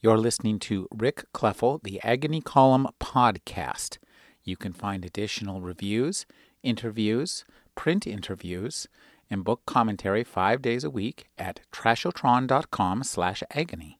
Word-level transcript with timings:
You're 0.00 0.18
listening 0.18 0.60
to 0.60 0.86
Rick 0.94 1.24
Kleffel, 1.34 1.82
the 1.82 2.00
Agony 2.04 2.40
Column 2.40 2.86
podcast. 3.00 3.98
You 4.44 4.56
can 4.56 4.72
find 4.72 5.04
additional 5.04 5.60
reviews, 5.60 6.24
interviews, 6.62 7.44
print 7.74 8.06
interviews, 8.06 8.86
and 9.28 9.42
book 9.42 9.62
commentary 9.66 10.22
five 10.22 10.62
days 10.62 10.84
a 10.84 10.90
week 10.90 11.26
at 11.36 11.62
trashotron.com 11.72 13.02
slash 13.02 13.42
agony. 13.50 13.98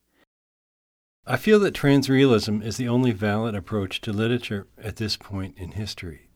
I 1.27 1.35
feel 1.35 1.59
that 1.59 1.73
transrealism 1.73 2.63
is 2.63 2.77
the 2.77 2.87
only 2.87 3.11
valid 3.11 3.53
approach 3.53 3.99
to 4.01 4.13
literature 4.13 4.67
at 4.81 4.95
this 4.95 5.17
point 5.17 5.57
in 5.57 5.71
history. 5.71 6.29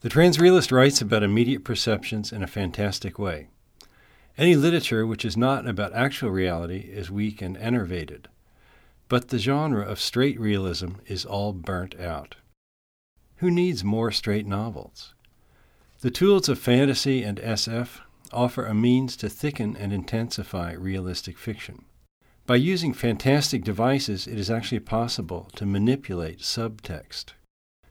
The 0.00 0.08
transrealist 0.08 0.72
writes 0.72 1.02
about 1.02 1.22
immediate 1.22 1.64
perceptions 1.64 2.32
in 2.32 2.42
a 2.42 2.46
fantastic 2.46 3.18
way. 3.18 3.48
Any 4.38 4.56
literature 4.56 5.06
which 5.06 5.26
is 5.26 5.36
not 5.36 5.68
about 5.68 5.92
actual 5.92 6.30
reality 6.30 6.78
is 6.78 7.10
weak 7.10 7.42
and 7.42 7.58
enervated. 7.58 8.28
But 9.08 9.28
the 9.28 9.38
genre 9.38 9.84
of 9.84 10.00
straight 10.00 10.40
realism 10.40 10.92
is 11.06 11.24
all 11.24 11.52
burnt 11.52 11.98
out. 12.00 12.36
Who 13.36 13.50
needs 13.50 13.84
more 13.84 14.10
straight 14.10 14.46
novels? 14.46 15.14
The 16.00 16.10
tools 16.10 16.48
of 16.48 16.58
fantasy 16.58 17.22
and 17.22 17.38
SF 17.38 18.00
offer 18.32 18.66
a 18.66 18.74
means 18.74 19.16
to 19.16 19.28
thicken 19.28 19.76
and 19.76 19.92
intensify 19.92 20.72
realistic 20.72 21.38
fiction. 21.38 21.84
By 22.46 22.56
using 22.56 22.92
fantastic 22.92 23.64
devices, 23.64 24.26
it 24.26 24.38
is 24.38 24.50
actually 24.50 24.80
possible 24.80 25.50
to 25.56 25.64
manipulate 25.64 26.40
subtext. 26.40 27.32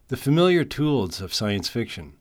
The 0.10 0.18
familiar 0.18 0.64
tools 0.64 1.22
of 1.22 1.34
science 1.34 1.70
fiction 1.70 2.14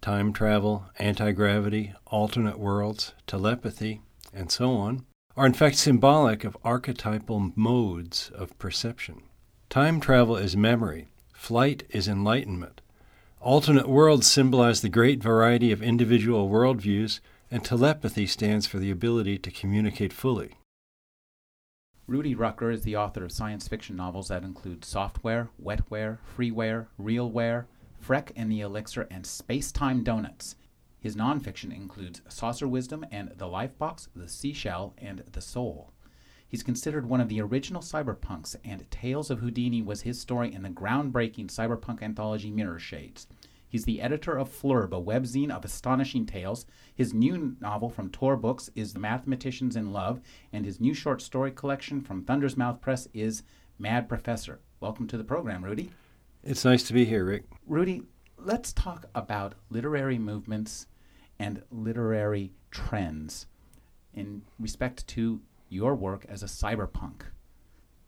time 0.00 0.34
travel, 0.34 0.84
anti 0.98 1.32
gravity, 1.32 1.94
alternate 2.06 2.58
worlds, 2.58 3.14
telepathy, 3.26 4.02
and 4.34 4.50
so 4.50 4.72
on 4.72 5.06
are 5.36 5.46
in 5.46 5.52
fact 5.52 5.76
symbolic 5.76 6.44
of 6.44 6.56
archetypal 6.64 7.52
modes 7.56 8.30
of 8.34 8.56
perception. 8.58 9.22
Time 9.68 9.98
travel 9.98 10.36
is 10.36 10.56
memory, 10.56 11.08
flight 11.32 11.82
is 11.90 12.06
enlightenment. 12.06 12.80
Alternate 13.40 13.88
worlds 13.88 14.26
symbolize 14.26 14.80
the 14.80 14.88
great 14.88 15.22
variety 15.22 15.72
of 15.72 15.82
individual 15.82 16.48
worldviews, 16.48 17.20
and 17.50 17.64
telepathy 17.64 18.26
stands 18.26 18.66
for 18.66 18.78
the 18.78 18.90
ability 18.90 19.38
to 19.38 19.50
communicate 19.50 20.12
fully. 20.12 20.54
Rudy 22.06 22.34
Rucker 22.34 22.70
is 22.70 22.82
the 22.82 22.96
author 22.96 23.24
of 23.24 23.32
science 23.32 23.66
fiction 23.66 23.96
novels 23.96 24.28
that 24.28 24.44
include 24.44 24.84
Software, 24.84 25.48
Wetware, 25.62 26.18
Freeware, 26.36 26.86
Realware, 27.00 27.64
Frek 28.06 28.30
and 28.36 28.52
the 28.52 28.60
Elixir, 28.60 29.06
and 29.10 29.26
Space 29.26 29.72
Time 29.72 30.04
Donuts. 30.04 30.56
His 31.04 31.16
nonfiction 31.16 31.70
includes 31.70 32.22
Saucer 32.28 32.66
Wisdom 32.66 33.04
and 33.12 33.30
The 33.36 33.46
Life 33.46 33.76
Box, 33.76 34.08
The 34.16 34.26
Seashell, 34.26 34.94
and 34.96 35.22
The 35.32 35.42
Soul. 35.42 35.92
He's 36.48 36.62
considered 36.62 37.04
one 37.04 37.20
of 37.20 37.28
the 37.28 37.42
original 37.42 37.82
cyberpunks, 37.82 38.56
and 38.64 38.90
Tales 38.90 39.30
of 39.30 39.40
Houdini 39.40 39.82
was 39.82 40.00
his 40.00 40.18
story 40.18 40.50
in 40.50 40.62
the 40.62 40.70
groundbreaking 40.70 41.48
cyberpunk 41.48 42.02
anthology 42.02 42.50
Mirror 42.50 42.78
Shades. 42.78 43.26
He's 43.68 43.84
the 43.84 44.00
editor 44.00 44.38
of 44.38 44.48
Flurb, 44.48 44.94
a 44.94 45.02
webzine 45.02 45.50
of 45.50 45.62
astonishing 45.62 46.24
tales. 46.24 46.64
His 46.94 47.12
new 47.12 47.54
novel 47.60 47.90
from 47.90 48.08
Tor 48.08 48.38
Books 48.38 48.70
is 48.74 48.94
The 48.94 49.00
Mathematicians 49.00 49.76
in 49.76 49.92
Love, 49.92 50.22
and 50.54 50.64
his 50.64 50.80
new 50.80 50.94
short 50.94 51.20
story 51.20 51.50
collection 51.50 52.00
from 52.00 52.24
Thunder's 52.24 52.56
Mouth 52.56 52.80
Press 52.80 53.08
is 53.12 53.42
Mad 53.78 54.08
Professor. 54.08 54.60
Welcome 54.80 55.06
to 55.08 55.18
the 55.18 55.24
program, 55.24 55.66
Rudy. 55.66 55.90
It's 56.42 56.64
nice 56.64 56.82
to 56.84 56.94
be 56.94 57.04
here, 57.04 57.26
Rick. 57.26 57.44
Rudy, 57.66 58.04
let's 58.38 58.72
talk 58.72 59.04
about 59.14 59.54
literary 59.68 60.18
movements 60.18 60.86
and 61.38 61.62
literary 61.70 62.52
trends 62.70 63.46
in 64.14 64.42
respect 64.58 65.06
to 65.08 65.40
your 65.68 65.94
work 65.94 66.24
as 66.28 66.42
a 66.42 66.46
cyberpunk. 66.46 67.22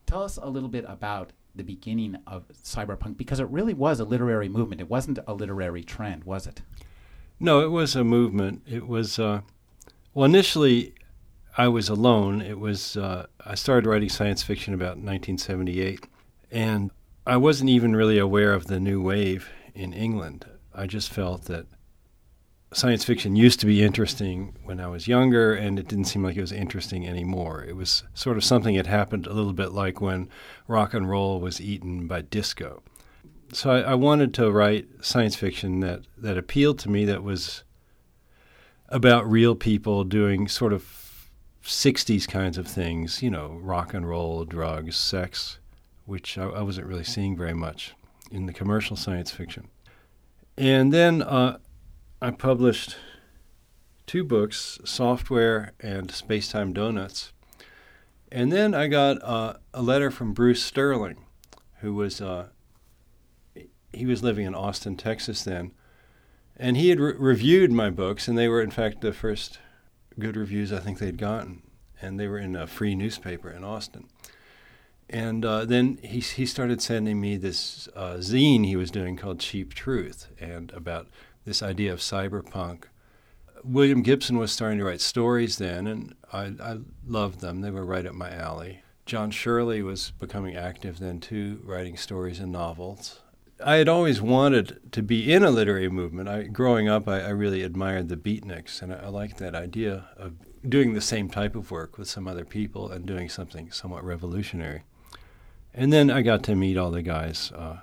Tell 0.07 0.23
us 0.23 0.37
a 0.37 0.49
little 0.49 0.69
bit 0.69 0.85
about 0.87 1.33
the 1.55 1.65
beginning 1.65 2.17
of 2.27 2.47
cyberpunk 2.63 3.17
because 3.17 3.41
it 3.41 3.49
really 3.49 3.75
was 3.75 3.99
a 3.99 4.05
literary 4.05 4.49
movement. 4.49 4.81
It 4.81 4.91
wasn't 4.91 5.19
a 5.27 5.35
literary 5.35 5.83
trend, 5.83 6.25
was 6.25 6.47
it? 6.47 6.63
No, 7.41 7.61
it 7.61 7.71
was 7.71 7.97
a 7.97 8.05
movement. 8.05 8.63
It 8.67 8.87
was, 8.87 9.19
uh, 9.19 9.41
well, 10.15 10.25
initially 10.25 10.95
I 11.59 11.69
was 11.69 11.89
alone. 11.89 12.41
It 12.41 12.59
was, 12.59 12.97
uh, 12.97 13.27
I 13.45 13.55
started 13.55 13.89
writing 13.89 14.09
science 14.09 14.43
fiction 14.43 14.75
about 14.75 14.99
1978, 14.99 16.07
and 16.51 16.91
I 17.27 17.37
wasn't 17.37 17.71
even 17.71 17.97
really 17.97 18.19
aware 18.19 18.53
of 18.53 18.67
the 18.67 18.79
new 18.79 19.03
wave 19.03 19.51
in 19.75 19.93
England. 19.93 20.47
I 20.75 20.87
just 20.87 21.11
felt 21.13 21.45
that 21.47 21.67
science 22.77 23.05
fiction 23.05 23.35
used 23.35 23.59
to 23.59 23.65
be 23.65 23.83
interesting 23.83 24.55
when 24.65 24.81
I 24.81 24.87
was 24.87 25.09
younger, 25.09 25.55
and 25.55 25.79
it 25.79 25.89
didn't 25.89 26.05
seem 26.05 26.23
like 26.23 26.37
it 26.37 26.43
was 26.43 26.53
interesting 26.53 27.09
anymore. 27.09 27.65
It 27.67 27.75
was 27.75 28.05
sort 28.13 28.37
of 28.37 28.45
something 28.45 28.77
that 28.77 28.87
happened 28.87 29.27
a 29.27 29.33
little 29.33 29.55
bit 29.55 29.73
like 29.73 30.03
when 30.03 30.29
rock 30.69 30.93
and 30.93 31.09
roll 31.09 31.41
was 31.41 31.59
eaten 31.59 32.07
by 32.07 32.21
disco. 32.21 32.83
So 33.51 33.71
I, 33.71 33.81
I 33.81 33.95
wanted 33.95 34.35
to 34.35 34.53
write 34.53 34.89
science 35.01 35.37
fiction 35.37 35.81
that, 35.81 36.03
that 36.19 36.37
appealed 36.37 36.79
to 36.81 36.91
me, 36.91 37.07
that 37.07 37.23
was 37.23 37.65
about 38.91 39.29
real 39.29 39.55
people 39.55 40.05
doing 40.05 40.47
sort 40.47 40.75
of 40.75 41.31
60s 41.65 42.29
kinds 42.29 42.59
of 42.59 42.69
things, 42.69 43.23
you 43.23 43.31
know, 43.31 43.59
rock 43.63 43.95
and 43.95 44.07
roll, 44.07 44.45
drugs, 44.45 44.97
sex, 44.97 45.59
which 46.05 46.37
I, 46.37 46.45
I 46.45 46.61
wasn't 46.61 46.89
really 46.89 47.05
seeing 47.05 47.39
very 47.39 47.55
much 47.55 47.95
in 48.31 48.45
the 48.45 48.53
commercial 48.53 48.97
science 48.97 49.31
fiction. 49.31 49.69
And 50.59 50.93
then 50.93 51.23
uh, 51.23 51.59
I 52.21 52.31
published 52.31 52.97
two 54.07 54.25
books, 54.25 54.79
Software 54.85 55.73
and 55.81 56.09
Spacetime 56.09 56.73
Donuts. 56.73 57.33
And 58.33 58.51
then 58.51 58.75
I 58.75 58.87
got 58.87 59.23
uh, 59.23 59.55
a 59.75 59.83
letter 59.83 60.11
from 60.11 60.33
Bruce 60.33 60.63
Sterling, 60.63 61.17
who 61.81 61.95
was 61.95 62.21
uh, 62.23 62.49
he 63.93 64.07
was 64.07 64.23
living 64.23 64.47
in 64.47 64.55
Austin, 64.55 64.97
Texas 64.97 65.45
then, 65.45 65.73
and 66.57 66.77
he 66.77 66.89
had 66.89 67.01
re- 67.01 67.15
reviewed 67.19 67.71
my 67.71 67.91
books, 67.91 68.29
and 68.29 68.37
they 68.37 68.49
were 68.49 68.63
in 68.63 68.71
fact 68.71 69.03
the 69.03 69.13
first 69.13 69.59
good 70.19 70.37
reviews 70.37 70.73
I 70.73 70.81
think 70.81 70.99
they'd 70.99 71.19
gotten, 71.19 71.63
and 72.01 72.19
they 72.19 72.29
were 72.29 72.39
in 72.39 72.57
a 72.57 72.67
free 72.67 72.95
newspaper 72.95 73.51
in 73.51 73.63
Austin. 73.63 74.09
And 75.09 75.45
uh, 75.45 75.67
then 75.67 75.99
he 76.03 76.21
he 76.21 76.47
started 76.47 76.81
sending 76.81 77.21
me 77.21 77.37
this 77.37 77.89
uh, 77.95 78.15
zine 78.15 78.65
he 78.65 78.75
was 78.75 78.91
doing 78.91 79.17
called 79.17 79.39
Cheap 79.39 79.75
Truth, 79.75 80.29
and 80.41 80.73
about 80.73 81.09
this 81.47 81.63
idea 81.63 81.93
of 81.93 82.01
cyberpunk. 82.01 82.85
William 83.65 84.03
Gibson 84.03 84.37
was 84.37 84.53
starting 84.53 84.79
to 84.79 84.85
write 84.85 85.01
stories 85.01 85.57
then, 85.57 85.87
and 85.87 86.15
I, 86.33 86.53
I 86.61 86.79
loved 87.07 87.41
them. 87.41 87.63
They 87.63 87.71
were 87.71 87.87
right 87.87 88.05
up 88.05 88.15
my 88.15 88.31
alley. 88.31 88.83
John 89.07 89.31
Shirley 89.31 89.83
was 89.83 90.11
becoming 90.19 90.57
active 90.57 90.99
then 90.99 91.21
too, 91.21 91.61
writing 91.65 91.97
stories 91.97 92.41
and 92.41 92.53
novels. 92.53 93.21
I 93.65 93.77
had 93.77 93.89
always 93.89 94.21
wanted 94.21 94.93
to 94.93 95.03
be 95.03 95.33
in 95.33 95.43
a 95.43 95.51
literary 95.51 95.89
movement. 95.89 96.29
I, 96.29 96.43
growing 96.43 96.89
up, 96.89 97.09
I, 97.09 97.21
I 97.21 97.29
really 97.31 97.63
admired 97.63 98.09
the 98.09 98.17
beatniks, 98.17 98.83
and 98.83 98.93
I, 98.93 99.05
I 99.05 99.09
liked 99.09 99.39
that 99.39 99.55
idea 99.55 100.09
of 100.17 100.35
doing 100.69 100.93
the 100.93 101.01
same 101.01 101.31
type 101.31 101.55
of 101.55 101.71
work 101.71 101.97
with 101.97 102.09
some 102.09 102.29
other 102.29 102.45
people 102.45 102.91
and 102.91 103.07
doing 103.07 103.29
something 103.29 103.71
somewhat 103.71 104.05
revolutionary. 104.05 104.83
And 105.73 105.93
then 105.93 106.11
I 106.11 106.23
got 106.23 106.43
to 106.45 106.57
meet 106.57 106.77
all 106.77 106.91
the 106.91 107.03
guys 107.03 107.53
uh, 107.53 107.79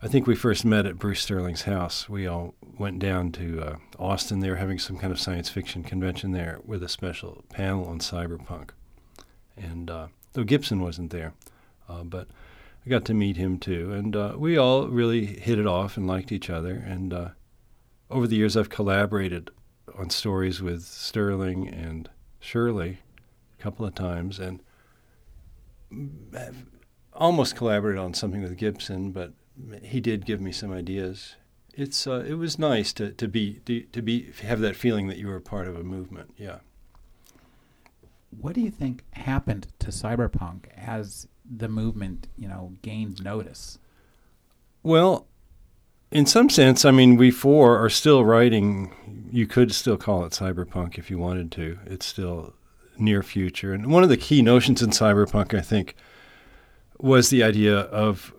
I 0.00 0.06
think 0.06 0.28
we 0.28 0.36
first 0.36 0.64
met 0.64 0.86
at 0.86 0.96
Bruce 0.96 1.22
Sterling's 1.22 1.62
house. 1.62 2.08
We 2.08 2.24
all 2.24 2.54
went 2.78 3.00
down 3.00 3.32
to 3.32 3.60
uh, 3.60 3.76
Austin. 3.98 4.38
They 4.38 4.48
were 4.48 4.56
having 4.56 4.78
some 4.78 4.96
kind 4.96 5.12
of 5.12 5.18
science 5.18 5.48
fiction 5.48 5.82
convention 5.82 6.30
there 6.30 6.60
with 6.64 6.84
a 6.84 6.88
special 6.88 7.44
panel 7.48 7.84
on 7.86 7.98
cyberpunk. 7.98 8.70
And 9.56 9.90
uh, 9.90 10.06
though 10.34 10.44
Gibson 10.44 10.80
wasn't 10.80 11.10
there, 11.10 11.32
uh, 11.88 12.04
but 12.04 12.28
I 12.86 12.90
got 12.90 13.04
to 13.06 13.14
meet 13.14 13.38
him 13.38 13.58
too. 13.58 13.92
And 13.92 14.14
uh, 14.14 14.34
we 14.36 14.56
all 14.56 14.86
really 14.86 15.26
hit 15.26 15.58
it 15.58 15.66
off 15.66 15.96
and 15.96 16.06
liked 16.06 16.30
each 16.30 16.48
other. 16.48 16.74
And 16.74 17.12
uh, 17.12 17.28
over 18.08 18.28
the 18.28 18.36
years, 18.36 18.56
I've 18.56 18.70
collaborated 18.70 19.50
on 19.98 20.10
stories 20.10 20.62
with 20.62 20.84
Sterling 20.84 21.66
and 21.66 22.08
Shirley 22.38 22.98
a 23.58 23.62
couple 23.62 23.84
of 23.84 23.96
times, 23.96 24.38
and 24.38 24.60
almost 27.12 27.56
collaborated 27.56 27.98
on 27.98 28.14
something 28.14 28.42
with 28.42 28.56
Gibson, 28.56 29.10
but 29.10 29.32
he 29.82 30.00
did 30.00 30.26
give 30.26 30.40
me 30.40 30.52
some 30.52 30.72
ideas. 30.72 31.36
It's 31.74 32.06
uh, 32.06 32.24
it 32.26 32.34
was 32.34 32.58
nice 32.58 32.92
to, 32.94 33.12
to 33.12 33.28
be 33.28 33.60
to, 33.66 33.82
to 33.82 34.02
be 34.02 34.32
have 34.42 34.60
that 34.60 34.76
feeling 34.76 35.06
that 35.08 35.18
you 35.18 35.28
were 35.28 35.40
part 35.40 35.68
of 35.68 35.76
a 35.76 35.84
movement. 35.84 36.32
Yeah. 36.36 36.58
What 38.30 38.54
do 38.54 38.60
you 38.60 38.70
think 38.70 39.04
happened 39.12 39.68
to 39.78 39.88
cyberpunk 39.88 40.66
as 40.76 41.28
the 41.48 41.68
movement, 41.68 42.28
you 42.36 42.46
know, 42.48 42.74
gained 42.82 43.22
notice? 43.22 43.78
Well, 44.82 45.26
in 46.10 46.26
some 46.26 46.50
sense, 46.50 46.84
I 46.84 46.90
mean, 46.90 47.16
we 47.16 47.30
four 47.30 47.78
are 47.82 47.90
still 47.90 48.24
writing. 48.24 48.92
You 49.30 49.46
could 49.46 49.72
still 49.72 49.96
call 49.96 50.24
it 50.24 50.32
cyberpunk 50.32 50.98
if 50.98 51.10
you 51.10 51.18
wanted 51.18 51.52
to. 51.52 51.78
It's 51.86 52.06
still 52.06 52.54
near 52.98 53.22
future, 53.22 53.72
and 53.72 53.92
one 53.92 54.02
of 54.02 54.08
the 54.08 54.16
key 54.16 54.42
notions 54.42 54.82
in 54.82 54.90
cyberpunk, 54.90 55.56
I 55.56 55.60
think, 55.60 55.94
was 56.98 57.30
the 57.30 57.44
idea 57.44 57.78
of 57.78 58.34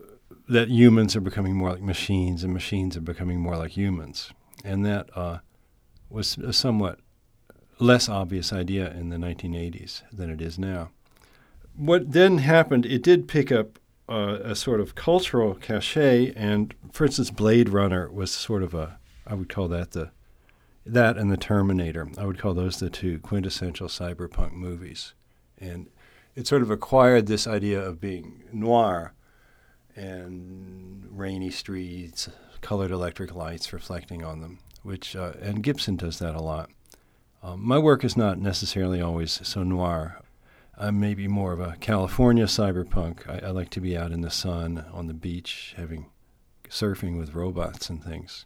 that 0.49 0.69
humans 0.69 1.15
are 1.15 1.21
becoming 1.21 1.55
more 1.55 1.69
like 1.69 1.81
machines 1.81 2.43
and 2.43 2.51
machines 2.51 2.97
are 2.97 3.01
becoming 3.01 3.39
more 3.39 3.55
like 3.55 3.71
humans. 3.71 4.31
And 4.65 4.83
that 4.85 5.09
uh, 5.15 5.39
was 6.09 6.37
a 6.39 6.51
somewhat 6.51 6.99
less 7.77 8.09
obvious 8.09 8.51
idea 8.51 8.91
in 8.91 9.09
the 9.09 9.17
1980s 9.17 10.01
than 10.11 10.29
it 10.29 10.41
is 10.41 10.59
now. 10.59 10.89
what 11.75 12.11
then 12.11 12.39
happened, 12.39 12.85
it 12.85 13.03
did 13.03 13.27
pick 13.27 13.51
up 13.51 13.79
uh, 14.09 14.39
a 14.43 14.55
sort 14.55 14.81
of 14.81 14.95
cultural 14.95 15.53
cachet, 15.53 16.33
and 16.35 16.73
for 16.91 17.05
instance, 17.05 17.29
Blade 17.29 17.69
Runner 17.69 18.11
was 18.11 18.31
sort 18.31 18.63
of 18.63 18.73
a, 18.73 18.99
I 19.25 19.35
would 19.35 19.49
call 19.49 19.67
that 19.67 19.91
the, 19.91 20.09
that 20.85 21.15
and 21.15 21.31
the 21.31 21.37
Terminator. 21.37 22.07
I 22.17 22.25
would 22.25 22.39
call 22.39 22.55
those 22.55 22.79
the 22.79 22.89
two 22.89 23.19
quintessential 23.19 23.87
cyberpunk 23.87 24.53
movies, 24.53 25.13
and 25.59 25.89
it 26.35 26.47
sort 26.47 26.63
of 26.63 26.71
acquired 26.71 27.27
this 27.27 27.45
idea 27.45 27.79
of 27.79 28.01
being 28.01 28.43
noir, 28.51 29.13
and 29.99 31.05
rainy 31.11 31.49
streets, 31.49 32.29
colored 32.61 32.91
electric 32.91 33.35
lights 33.35 33.73
reflecting 33.73 34.23
on 34.23 34.41
them, 34.41 34.59
which 34.81 35.15
uh, 35.15 35.33
and 35.41 35.61
Gibson 35.61 35.97
does 35.97 36.19
that 36.19 36.35
a 36.35 36.41
lot. 36.41 36.69
Um, 37.43 37.65
my 37.65 37.77
work 37.77 38.03
is 38.03 38.17
not 38.17 38.39
necessarily 38.39 39.01
always 39.01 39.45
so 39.47 39.63
noir. 39.63 40.21
I'm 40.77 40.99
maybe 40.99 41.27
more 41.27 41.51
of 41.51 41.59
a 41.59 41.75
California 41.81 42.45
cyberpunk. 42.45 43.27
I, 43.29 43.47
I 43.47 43.49
like 43.51 43.69
to 43.71 43.81
be 43.81 43.97
out 43.97 44.11
in 44.11 44.21
the 44.21 44.31
sun 44.31 44.85
on 44.93 45.07
the 45.07 45.13
beach, 45.13 45.73
having 45.75 46.07
surfing 46.69 47.17
with 47.17 47.35
robots 47.35 47.89
and 47.89 48.01
things. 48.03 48.45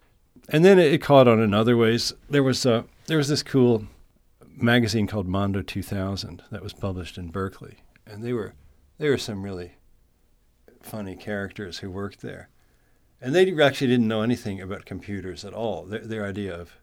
And 0.50 0.65
then 0.65 0.79
it, 0.79 0.91
it 0.91 1.01
caught 1.01 1.27
on 1.27 1.39
in 1.39 1.53
other 1.53 1.77
ways. 1.77 2.13
There 2.29 2.44
was 2.44 2.65
uh, 2.65 2.83
there 3.05 3.17
was 3.17 3.27
this 3.27 3.44
cool 3.44 3.85
magazine 4.55 5.07
called 5.07 5.27
Mondo 5.27 5.61
2000 5.61 6.44
that 6.51 6.63
was 6.63 6.73
published 6.73 7.17
in 7.17 7.29
Berkeley, 7.29 7.77
and 8.07 8.23
they 8.23 8.33
were 8.33 8.55
they 8.97 9.09
were 9.09 9.17
some 9.17 9.44
really 9.44 9.73
funny 10.85 11.15
characters 11.15 11.80
who 11.80 11.89
worked 11.89 12.21
there, 12.21 12.50
and 13.21 13.33
they 13.33 13.50
actually 13.62 13.88
didn't 13.88 14.07
know 14.07 14.21
anything 14.21 14.62
about 14.62 14.85
computers 14.85 15.44
at 15.45 15.53
all. 15.53 15.83
Their, 15.85 16.00
their 16.00 16.25
idea 16.25 16.53
of 16.53 16.77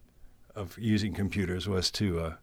of 0.55 0.77
using 0.79 1.15
computers 1.15 1.69
was 1.69 1.91
to 1.93 2.21
uh, 2.21 2.35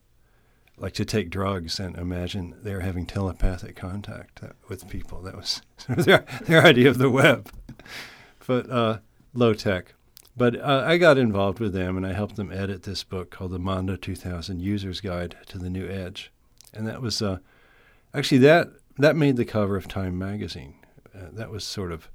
like 0.78 0.94
to 0.94 1.06
take 1.06 1.30
drugs 1.30 1.80
and 1.80 1.98
imagine 1.98 2.56
they're 2.62 2.82
having 2.82 3.06
telepathic 3.06 3.76
contact 3.76 4.42
uh, 4.44 4.50
with 4.70 4.88
people. 4.90 5.22
That 5.22 5.36
was 5.36 5.62
their 5.90 6.26
their 6.44 6.64
idea 6.64 6.90
of 6.90 6.98
the 6.98 7.10
web, 7.10 7.50
but 8.46 8.70
uh, 8.70 9.00
low 9.34 9.54
tech. 9.54 9.94
But 10.36 10.60
uh, 10.60 10.84
I 10.86 10.98
got 10.98 11.18
involved 11.18 11.60
with 11.60 11.74
them 11.74 11.98
and 11.98 12.06
I 12.06 12.14
helped 12.14 12.36
them 12.36 12.52
edit 12.52 12.84
this 12.84 13.04
book 13.04 13.32
called 13.32 13.52
the 13.52 13.60
Mondo 13.60 13.96
2000 13.96 14.62
User's 14.62 15.02
Guide 15.02 15.36
to 15.48 15.58
the 15.58 15.70
New 15.70 15.90
Edge, 15.90 16.32
and 16.74 16.88
that 16.88 17.02
was 17.02 17.22
uh, 17.22 17.40
actually 18.14 18.40
that 18.40 18.70
that 19.00 19.16
made 19.16 19.38
the 19.38 19.46
cover 19.46 19.76
of 19.76 19.88
Time 19.88 20.18
magazine. 20.18 20.76
Uh, 21.18 21.30
that 21.32 21.50
was 21.50 21.64
sort 21.64 21.92
of 21.92 22.10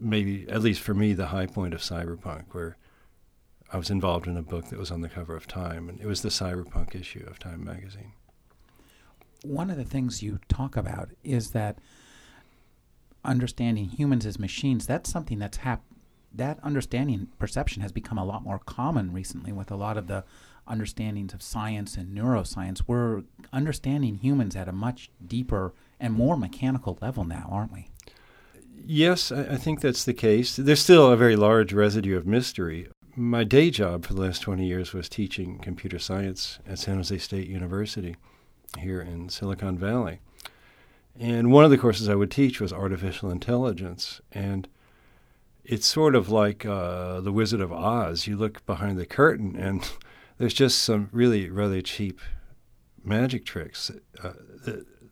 maybe 0.00 0.48
at 0.48 0.62
least 0.62 0.80
for 0.80 0.94
me 0.94 1.12
the 1.12 1.26
high 1.26 1.46
point 1.46 1.74
of 1.74 1.80
cyberpunk 1.80 2.44
where 2.52 2.76
I 3.72 3.76
was 3.76 3.90
involved 3.90 4.26
in 4.26 4.36
a 4.36 4.42
book 4.42 4.66
that 4.66 4.78
was 4.78 4.90
on 4.90 5.00
the 5.00 5.08
cover 5.08 5.36
of 5.36 5.46
Time, 5.46 5.88
and 5.88 6.00
it 6.00 6.06
was 6.06 6.22
the 6.22 6.28
cyberpunk 6.28 6.94
issue 6.94 7.24
of 7.26 7.38
Time 7.38 7.64
magazine. 7.64 8.12
One 9.42 9.70
of 9.70 9.76
the 9.76 9.84
things 9.84 10.22
you 10.22 10.38
talk 10.48 10.76
about 10.76 11.10
is 11.24 11.50
that 11.50 11.78
understanding 13.24 13.86
humans 13.86 14.24
as 14.24 14.38
machines. 14.38 14.86
That's 14.86 15.10
something 15.10 15.38
that's 15.38 15.58
hap- 15.58 15.84
that 16.32 16.58
understanding 16.62 17.28
perception 17.38 17.82
has 17.82 17.92
become 17.92 18.18
a 18.18 18.24
lot 18.24 18.44
more 18.44 18.60
common 18.60 19.12
recently 19.12 19.52
with 19.52 19.70
a 19.70 19.76
lot 19.76 19.96
of 19.96 20.06
the 20.06 20.24
understandings 20.66 21.34
of 21.34 21.42
science 21.42 21.96
and 21.96 22.16
neuroscience. 22.16 22.82
We're 22.86 23.22
understanding 23.52 24.16
humans 24.16 24.54
at 24.54 24.68
a 24.68 24.72
much 24.72 25.10
deeper 25.26 25.74
and 25.98 26.14
more 26.14 26.36
mechanical 26.36 26.98
level 27.00 27.24
now, 27.24 27.48
aren't 27.50 27.72
we? 27.72 27.88
Yes, 28.84 29.32
I, 29.32 29.42
I 29.42 29.56
think 29.56 29.80
that's 29.80 30.04
the 30.04 30.14
case. 30.14 30.56
There's 30.56 30.82
still 30.82 31.10
a 31.10 31.16
very 31.16 31.36
large 31.36 31.72
residue 31.72 32.16
of 32.16 32.26
mystery 32.26 32.88
my 33.16 33.44
day 33.44 33.70
job 33.70 34.04
for 34.04 34.12
the 34.12 34.20
last 34.20 34.42
20 34.42 34.66
years 34.66 34.92
was 34.92 35.08
teaching 35.08 35.58
computer 35.58 35.98
science 35.98 36.58
at 36.66 36.78
San 36.78 36.96
Jose 36.96 37.16
State 37.18 37.48
University 37.48 38.16
here 38.78 39.00
in 39.00 39.30
Silicon 39.30 39.78
Valley. 39.78 40.20
And 41.18 41.50
one 41.50 41.64
of 41.64 41.70
the 41.70 41.78
courses 41.78 42.10
I 42.10 42.14
would 42.14 42.30
teach 42.30 42.60
was 42.60 42.74
artificial 42.74 43.30
intelligence. 43.30 44.20
And 44.32 44.68
it's 45.64 45.86
sort 45.86 46.14
of 46.14 46.28
like 46.28 46.66
uh, 46.66 47.20
The 47.22 47.32
Wizard 47.32 47.62
of 47.62 47.72
Oz. 47.72 48.26
You 48.26 48.36
look 48.36 48.64
behind 48.66 48.98
the 48.98 49.06
curtain, 49.06 49.56
and 49.56 49.90
there's 50.38 50.54
just 50.54 50.82
some 50.82 51.08
really 51.10 51.48
rather 51.48 51.80
cheap 51.80 52.20
magic 53.02 53.46
tricks. 53.46 53.90
Uh, 54.22 54.32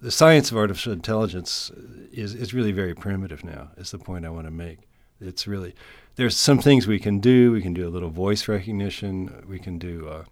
the 0.05 0.11
science 0.11 0.51
of 0.51 0.59
artificial 0.59 0.93
intelligence 0.93 1.73
is, 2.13 2.35
is 2.35 2.53
really 2.53 2.73
very 2.73 2.95
primitive 2.95 3.43
now, 3.43 3.71
is 3.79 3.91
the 3.91 3.99
point 3.99 4.27
I 4.27 4.29
want 4.29 4.47
to 4.47 4.51
make. 4.51 4.81
It's 5.19 5.47
really 5.47 5.75
there's 6.17 6.37
some 6.37 6.59
things 6.59 6.87
we 6.87 6.99
can 6.99 7.21
do. 7.21 7.53
We 7.53 7.63
can 7.63 7.73
do 7.73 7.89
a 7.89 7.91
little 7.91 8.11
voice 8.11 8.47
recognition. 8.47 9.43
We 9.49 9.59
can 9.59 9.79
do, 9.79 10.07
uh, 10.07 10.25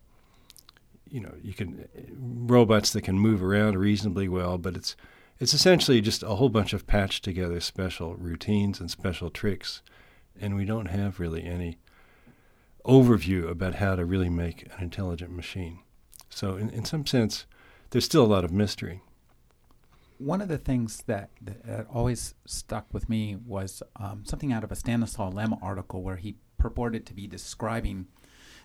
you 1.08 1.20
know, 1.20 1.32
you 1.42 1.54
can 1.54 1.88
robots 2.46 2.90
that 2.92 3.00
can 3.00 3.18
move 3.18 3.42
around 3.42 3.78
reasonably 3.78 4.28
well. 4.28 4.58
But 4.58 4.76
it's 4.76 4.94
it's 5.40 5.54
essentially 5.54 6.02
just 6.02 6.22
a 6.22 6.34
whole 6.34 6.50
bunch 6.50 6.74
of 6.74 6.86
patched 6.86 7.24
together 7.24 7.58
special 7.58 8.14
routines 8.16 8.78
and 8.78 8.90
special 8.90 9.30
tricks, 9.30 9.80
and 10.38 10.54
we 10.54 10.66
don't 10.66 10.90
have 10.90 11.18
really 11.18 11.44
any 11.44 11.78
overview 12.84 13.48
about 13.48 13.76
how 13.76 13.94
to 13.94 14.04
really 14.04 14.28
make 14.28 14.64
an 14.64 14.82
intelligent 14.82 15.30
machine. 15.30 15.78
So 16.28 16.56
in, 16.56 16.68
in 16.68 16.84
some 16.84 17.06
sense, 17.06 17.46
there's 17.88 18.04
still 18.04 18.26
a 18.26 18.34
lot 18.34 18.44
of 18.44 18.52
mystery 18.52 19.00
one 20.22 20.40
of 20.40 20.48
the 20.48 20.58
things 20.58 21.02
that, 21.06 21.30
that 21.40 21.86
always 21.92 22.34
stuck 22.46 22.92
with 22.92 23.08
me 23.08 23.36
was 23.36 23.82
um, 23.96 24.24
something 24.24 24.52
out 24.52 24.64
of 24.64 24.70
a 24.70 24.76
Stanislaw 24.76 25.30
Lem 25.30 25.54
article 25.60 26.02
where 26.02 26.16
he 26.16 26.36
purported 26.58 27.04
to 27.06 27.14
be 27.14 27.26
describing 27.26 28.06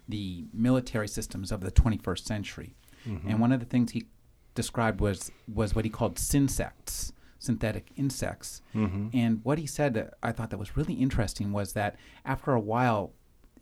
the 0.08 0.46
military 0.54 1.08
systems 1.08 1.52
of 1.52 1.62
the 1.62 1.72
21st 1.72 2.26
century. 2.26 2.76
Mm-hmm. 3.08 3.30
And 3.30 3.40
one 3.40 3.52
of 3.52 3.60
the 3.60 3.66
things 3.66 3.92
he 3.92 4.08
described 4.56 5.00
was 5.02 5.32
was 5.54 5.76
what 5.76 5.86
he 5.86 5.90
called 5.90 6.16
synsects, 6.16 7.12
synthetic 7.40 7.92
insects. 7.96 8.62
Mm-hmm. 8.76 9.10
And 9.14 9.40
what 9.44 9.58
he 9.58 9.68
said, 9.68 10.12
I 10.24 10.32
thought 10.32 10.50
that 10.52 10.58
was 10.58 10.78
really 10.78 10.96
interesting, 10.96 11.52
was 11.52 11.74
that 11.74 11.96
after 12.26 12.52
a 12.54 12.60
while, 12.60 13.14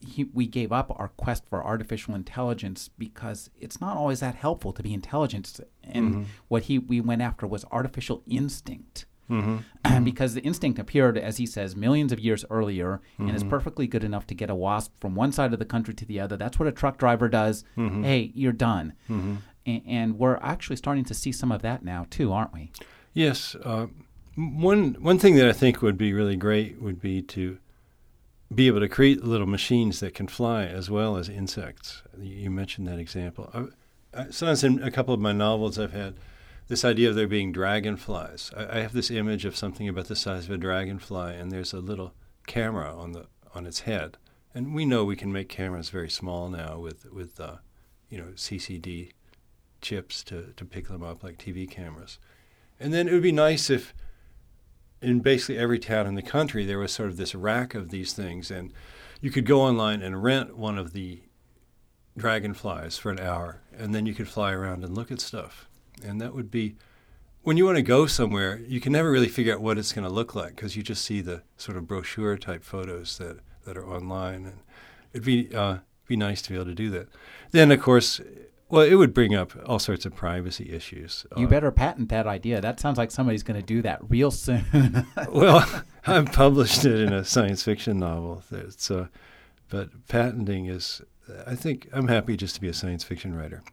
he, 0.05 0.25
we 0.25 0.47
gave 0.47 0.71
up 0.71 0.93
our 0.97 1.09
quest 1.09 1.43
for 1.49 1.63
artificial 1.63 2.15
intelligence 2.15 2.89
because 2.97 3.49
it's 3.59 3.79
not 3.79 3.97
always 3.97 4.19
that 4.19 4.35
helpful 4.35 4.73
to 4.73 4.83
be 4.83 4.93
intelligent. 4.93 5.59
And 5.83 6.09
mm-hmm. 6.09 6.23
what 6.47 6.63
he 6.63 6.79
we 6.79 7.01
went 7.01 7.21
after 7.21 7.45
was 7.47 7.65
artificial 7.71 8.23
instinct. 8.27 9.05
Mm-hmm. 9.29 9.57
mm-hmm. 9.83 10.03
because 10.03 10.33
the 10.33 10.41
instinct 10.41 10.79
appeared, 10.79 11.17
as 11.17 11.37
he 11.37 11.45
says, 11.45 11.75
millions 11.75 12.11
of 12.11 12.19
years 12.19 12.45
earlier 12.49 13.01
mm-hmm. 13.13 13.27
and 13.27 13.35
is 13.35 13.41
mm-hmm. 13.41 13.49
perfectly 13.49 13.87
good 13.87 14.03
enough 14.03 14.27
to 14.27 14.35
get 14.35 14.49
a 14.49 14.55
wasp 14.55 14.93
from 14.99 15.15
one 15.15 15.31
side 15.31 15.53
of 15.53 15.59
the 15.59 15.65
country 15.65 15.93
to 15.95 16.05
the 16.05 16.19
other. 16.19 16.37
That's 16.37 16.59
what 16.59 16.67
a 16.67 16.71
truck 16.71 16.97
driver 16.97 17.27
does. 17.27 17.63
Mm-hmm. 17.77 18.03
Hey, 18.03 18.31
you're 18.35 18.53
done. 18.53 18.93
And, 19.09 19.81
and, 19.87 20.19
we're 20.19 20.37
actually 20.37 20.75
starting 20.75 21.05
to 21.05 21.15
see 21.15 21.31
some 21.31 21.51
of 21.51 21.63
that 21.63 21.83
now, 21.83 22.05
too, 22.11 22.31
aren't 22.31 22.53
we? 22.53 22.71
Yes. 23.13 23.55
Uh, 23.55 23.87
one, 24.35 24.93
one 24.99 25.17
thing 25.17 25.37
that 25.37 25.49
I 25.49 25.53
think 25.53 25.81
would 25.81 25.97
be 25.97 26.13
really 26.13 26.35
great 26.35 26.79
would 26.79 27.01
be 27.01 27.23
to 27.23 27.57
be 28.55 28.67
able 28.67 28.79
to 28.79 28.89
create 28.89 29.23
little 29.23 29.47
machines 29.47 29.99
that 29.99 30.13
can 30.13 30.27
fly 30.27 30.65
as 30.65 30.89
well 30.89 31.17
as 31.17 31.29
insects. 31.29 32.03
You 32.17 32.49
mentioned 32.49 32.87
that 32.87 32.99
example. 32.99 33.71
I, 34.13 34.29
sometimes 34.29 34.63
in 34.63 34.81
a 34.81 34.91
couple 34.91 35.13
of 35.13 35.19
my 35.19 35.33
novels, 35.33 35.77
I've 35.77 35.93
had 35.93 36.15
this 36.67 36.85
idea 36.85 37.09
of 37.09 37.15
there 37.15 37.27
being 37.27 37.51
dragonflies. 37.51 38.51
I, 38.55 38.77
I, 38.77 38.81
have 38.81 38.93
this 38.93 39.11
image 39.11 39.45
of 39.45 39.55
something 39.55 39.87
about 39.87 40.07
the 40.07 40.15
size 40.15 40.45
of 40.45 40.51
a 40.51 40.57
dragonfly, 40.57 41.35
and 41.35 41.51
there's 41.51 41.73
a 41.73 41.79
little 41.79 42.13
camera 42.47 42.95
on 42.95 43.11
the 43.11 43.27
on 43.53 43.65
its 43.65 43.81
head. 43.81 44.17
And 44.53 44.73
we 44.73 44.85
know 44.85 45.03
we 45.03 45.15
can 45.15 45.33
make 45.33 45.49
cameras 45.49 45.89
very 45.89 46.09
small 46.09 46.49
now 46.49 46.79
with 46.79 47.11
with 47.11 47.39
uh, 47.39 47.57
you 48.09 48.17
know 48.17 48.29
CCD 48.35 49.11
chips 49.81 50.23
to 50.23 50.53
to 50.55 50.65
pick 50.65 50.87
them 50.87 51.03
up 51.03 51.23
like 51.23 51.37
TV 51.37 51.69
cameras. 51.69 52.19
And 52.79 52.93
then 52.93 53.07
it 53.07 53.13
would 53.13 53.21
be 53.21 53.31
nice 53.31 53.69
if 53.69 53.93
in 55.01 55.19
basically 55.19 55.57
every 55.57 55.79
town 55.79 56.07
in 56.07 56.15
the 56.15 56.21
country, 56.21 56.65
there 56.65 56.79
was 56.79 56.91
sort 56.91 57.09
of 57.09 57.17
this 57.17 57.35
rack 57.35 57.75
of 57.75 57.89
these 57.89 58.13
things, 58.13 58.49
and 58.49 58.73
you 59.21 59.31
could 59.31 59.45
go 59.45 59.61
online 59.61 60.01
and 60.01 60.23
rent 60.23 60.57
one 60.57 60.77
of 60.77 60.93
the 60.93 61.21
dragonflies 62.17 62.97
for 62.97 63.11
an 63.11 63.19
hour, 63.19 63.61
and 63.77 63.93
then 63.93 64.05
you 64.05 64.13
could 64.13 64.27
fly 64.27 64.51
around 64.51 64.83
and 64.83 64.95
look 64.95 65.11
at 65.11 65.19
stuff. 65.19 65.67
And 66.03 66.19
that 66.21 66.33
would 66.33 66.51
be 66.51 66.75
when 67.45 67.57
you 67.57 67.65
want 67.65 67.77
to 67.77 67.83
go 67.83 68.07
somewhere, 68.07 68.59
you 68.67 68.81
can 68.81 68.91
never 68.91 69.11
really 69.11 69.27
figure 69.27 69.53
out 69.53 69.61
what 69.61 69.77
it's 69.77 69.93
going 69.93 70.07
to 70.07 70.11
look 70.11 70.33
like 70.33 70.55
because 70.55 70.75
you 70.75 70.81
just 70.81 71.05
see 71.05 71.21
the 71.21 71.43
sort 71.57 71.77
of 71.77 71.87
brochure 71.87 72.37
type 72.37 72.63
photos 72.63 73.19
that, 73.19 73.37
that 73.65 73.77
are 73.77 73.87
online, 73.87 74.45
and 74.45 74.59
it'd 75.13 75.25
be 75.25 75.53
uh, 75.55 75.77
be 76.07 76.17
nice 76.17 76.41
to 76.41 76.49
be 76.49 76.55
able 76.55 76.65
to 76.65 76.73
do 76.73 76.89
that. 76.89 77.07
Then, 77.51 77.71
of 77.71 77.79
course, 77.81 78.19
well, 78.69 78.81
it 78.81 78.95
would 78.95 79.13
bring 79.13 79.35
up 79.35 79.51
all 79.65 79.79
sorts 79.79 80.05
of 80.05 80.15
privacy 80.15 80.71
issues. 80.71 81.25
You 81.37 81.45
uh, 81.45 81.49
better 81.49 81.71
patent 81.71 82.09
that 82.09 82.25
idea. 82.25 82.61
That 82.61 82.79
sounds 82.79 82.97
like 82.97 83.11
somebody's 83.11 83.43
going 83.43 83.59
to 83.59 83.65
do 83.65 83.81
that 83.83 83.99
real 84.09 84.31
soon. 84.31 85.05
well, 85.29 85.83
I've 86.07 86.31
published 86.31 86.83
it 86.85 86.99
in 86.99 87.13
a 87.13 87.23
science 87.23 87.63
fiction 87.63 87.99
novel. 87.99 88.43
It's, 88.51 88.89
uh, 88.89 89.07
but 89.69 90.07
patenting 90.07 90.65
is, 90.65 91.01
I 91.45 91.55
think, 91.55 91.87
I'm 91.93 92.07
happy 92.07 92.35
just 92.35 92.55
to 92.55 92.61
be 92.61 92.67
a 92.67 92.73
science 92.73 93.03
fiction 93.03 93.35
writer. 93.35 93.63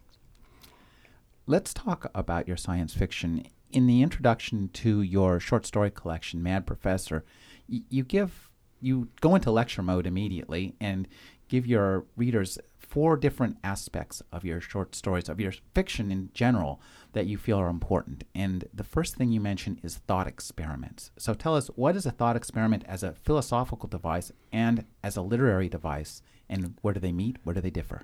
Let's 1.47 1.75
talk 1.75 2.11
about 2.15 2.47
your 2.47 2.57
science 2.57 2.95
fiction. 2.95 3.47
In 3.71 3.87
the 3.87 4.03
introduction 4.03 4.69
to 4.75 5.01
your 5.03 5.41
short 5.41 5.67
story 5.67 5.91
collection, 5.91 6.43
Mad 6.43 6.67
Professor, 6.67 7.25
y- 7.69 7.81
you 7.89 8.05
give 8.05 8.51
you 8.83 9.09
go 9.21 9.35
into 9.35 9.51
lecture 9.51 9.83
mode 9.83 10.07
immediately 10.07 10.75
and 10.81 11.09
give 11.49 11.67
your 11.67 12.05
readers 12.17 12.59
four 12.79 13.17
different 13.17 13.57
aspects 13.65 14.23
of 14.33 14.45
your 14.45 14.61
short 14.61 14.95
stories, 14.95 15.29
of 15.29 15.41
your 15.41 15.53
fiction 15.75 16.11
in 16.13 16.29
general, 16.35 16.79
that 17.15 17.27
you 17.27 17.39
feel 17.39 17.59
are 17.59 17.69
important. 17.69 18.25
And 18.35 18.69
the 18.75 18.85
first 18.85 19.17
thing 19.17 19.33
you 19.33 19.41
mention 19.41 19.81
is 19.83 19.97
thought 19.97 20.27
experiments. 20.27 21.11
So 21.17 21.33
tell 21.33 21.57
us, 21.57 21.69
what 21.69 21.97
is 21.97 22.05
a 22.05 22.11
thought 22.11 22.37
experiment 22.37 22.85
as 22.87 23.03
a 23.03 23.13
philosophical 23.13 23.89
device 23.89 24.31
and 24.53 24.85
as 25.03 25.17
a 25.17 25.23
literary 25.23 25.71
device, 25.71 26.21
and 26.51 26.75
where 26.83 26.93
do 26.93 27.01
they 27.01 27.13
meet? 27.13 27.39
Where 27.45 27.55
do 27.55 27.63
they 27.63 27.71
differ? 27.71 28.03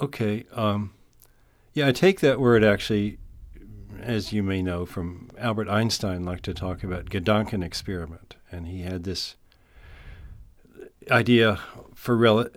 Okay. 0.00 0.44
Um, 0.52 0.94
yeah, 1.72 1.86
I 1.86 1.92
take 1.92 2.18
that 2.20 2.40
word 2.40 2.64
actually, 2.64 3.18
as 4.00 4.32
you 4.32 4.42
may 4.42 4.62
know, 4.62 4.84
from 4.84 5.30
Albert 5.38 5.68
Einstein, 5.68 6.24
liked 6.24 6.44
to 6.44 6.54
talk 6.54 6.82
about 6.82 7.06
Gedanken 7.06 7.64
experiment. 7.64 8.34
And 8.50 8.66
he 8.66 8.82
had 8.82 9.04
this 9.04 9.36
idea 11.10 11.60
for 11.94 12.16
rel- 12.16 12.48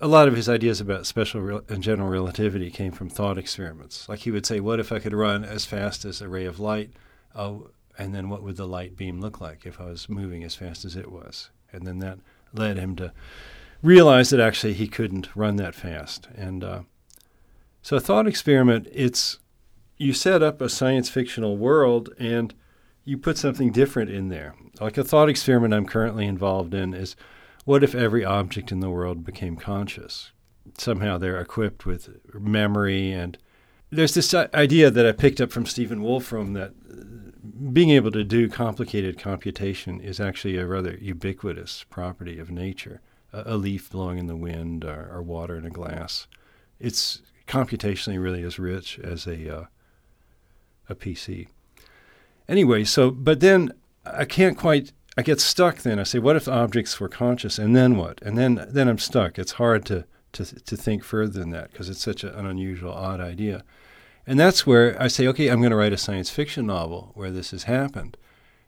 a 0.00 0.08
lot 0.08 0.28
of 0.28 0.34
his 0.34 0.48
ideas 0.48 0.80
about 0.80 1.06
special 1.06 1.62
and 1.68 1.82
general 1.82 2.08
relativity 2.08 2.70
came 2.70 2.92
from 2.92 3.08
thought 3.08 3.38
experiments. 3.38 4.08
Like 4.08 4.20
he 4.20 4.30
would 4.30 4.46
say, 4.46 4.60
"What 4.60 4.80
if 4.80 4.90
I 4.92 4.98
could 4.98 5.14
run 5.14 5.44
as 5.44 5.64
fast 5.64 6.04
as 6.04 6.20
a 6.20 6.28
ray 6.28 6.44
of 6.44 6.58
light? 6.58 6.90
Oh, 7.34 7.70
and 7.96 8.14
then 8.14 8.28
what 8.28 8.42
would 8.42 8.56
the 8.56 8.66
light 8.66 8.96
beam 8.96 9.20
look 9.20 9.40
like 9.40 9.66
if 9.66 9.80
I 9.80 9.84
was 9.84 10.08
moving 10.08 10.42
as 10.44 10.54
fast 10.54 10.84
as 10.84 10.96
it 10.96 11.10
was?" 11.10 11.50
And 11.72 11.86
then 11.86 11.98
that 12.00 12.18
led 12.52 12.78
him 12.78 12.96
to 12.96 13.12
realize 13.82 14.30
that 14.30 14.40
actually 14.40 14.74
he 14.74 14.88
couldn't 14.88 15.34
run 15.36 15.56
that 15.56 15.74
fast. 15.74 16.28
And 16.34 16.64
uh, 16.64 16.80
so, 17.82 17.96
a 17.96 18.00
thought 18.00 18.26
experiment, 18.26 18.88
it's 18.92 19.38
you 19.96 20.12
set 20.12 20.42
up 20.42 20.60
a 20.60 20.68
science 20.68 21.08
fictional 21.08 21.56
world 21.56 22.10
and 22.18 22.54
you 23.04 23.16
put 23.18 23.38
something 23.38 23.72
different 23.72 24.10
in 24.10 24.28
there. 24.28 24.54
Like 24.80 24.98
a 24.98 25.04
thought 25.04 25.28
experiment 25.28 25.74
I'm 25.74 25.86
currently 25.86 26.26
involved 26.26 26.74
in 26.74 26.94
is 26.94 27.16
what 27.68 27.84
if 27.84 27.94
every 27.94 28.24
object 28.24 28.72
in 28.72 28.80
the 28.80 28.88
world 28.88 29.26
became 29.26 29.54
conscious? 29.54 30.32
Somehow 30.78 31.18
they're 31.18 31.38
equipped 31.38 31.84
with 31.84 32.08
memory, 32.32 33.12
and 33.12 33.36
there's 33.90 34.14
this 34.14 34.32
idea 34.32 34.90
that 34.90 35.04
I 35.04 35.12
picked 35.12 35.38
up 35.38 35.52
from 35.52 35.66
Stephen 35.66 36.02
Wolfram 36.02 36.54
that 36.54 36.70
uh, 36.90 37.68
being 37.70 37.90
able 37.90 38.10
to 38.12 38.24
do 38.24 38.48
complicated 38.48 39.18
computation 39.18 40.00
is 40.00 40.18
actually 40.18 40.56
a 40.56 40.66
rather 40.66 40.96
ubiquitous 40.98 41.84
property 41.90 42.38
of 42.38 42.50
nature. 42.50 43.02
A, 43.34 43.54
a 43.54 43.56
leaf 43.58 43.90
blowing 43.90 44.16
in 44.16 44.28
the 44.28 44.36
wind, 44.36 44.82
or, 44.82 45.10
or, 45.12 45.20
water 45.20 45.58
in 45.58 45.66
a 45.66 45.70
glass. 45.70 46.26
It's 46.80 47.20
computationally 47.46 48.18
really 48.18 48.44
as 48.44 48.58
rich 48.58 48.98
as 48.98 49.26
a 49.26 49.58
uh, 49.58 49.64
a 50.88 50.94
PC. 50.94 51.48
Anyway, 52.48 52.84
so 52.84 53.10
but 53.10 53.40
then 53.40 53.74
I 54.06 54.24
can't 54.24 54.56
quite 54.56 54.92
I 55.18 55.22
get 55.22 55.40
stuck 55.40 55.78
then. 55.78 55.98
I 55.98 56.04
say, 56.04 56.20
what 56.20 56.36
if 56.36 56.46
objects 56.46 57.00
were 57.00 57.08
conscious? 57.08 57.58
And 57.58 57.74
then 57.74 57.96
what? 57.96 58.22
And 58.22 58.38
then, 58.38 58.64
then 58.70 58.86
I'm 58.86 58.98
stuck. 58.98 59.36
It's 59.36 59.50
hard 59.50 59.84
to, 59.86 60.04
to, 60.30 60.44
to 60.44 60.76
think 60.76 61.02
further 61.02 61.40
than 61.40 61.50
that 61.50 61.72
because 61.72 61.88
it's 61.88 62.00
such 62.00 62.22
an 62.22 62.46
unusual, 62.46 62.92
odd 62.92 63.20
idea. 63.20 63.64
And 64.28 64.38
that's 64.38 64.64
where 64.64 64.96
I 65.02 65.08
say, 65.08 65.26
okay, 65.26 65.48
I'm 65.48 65.58
going 65.58 65.72
to 65.72 65.76
write 65.76 65.92
a 65.92 65.96
science 65.96 66.30
fiction 66.30 66.66
novel 66.66 67.10
where 67.14 67.32
this 67.32 67.50
has 67.50 67.64
happened. 67.64 68.16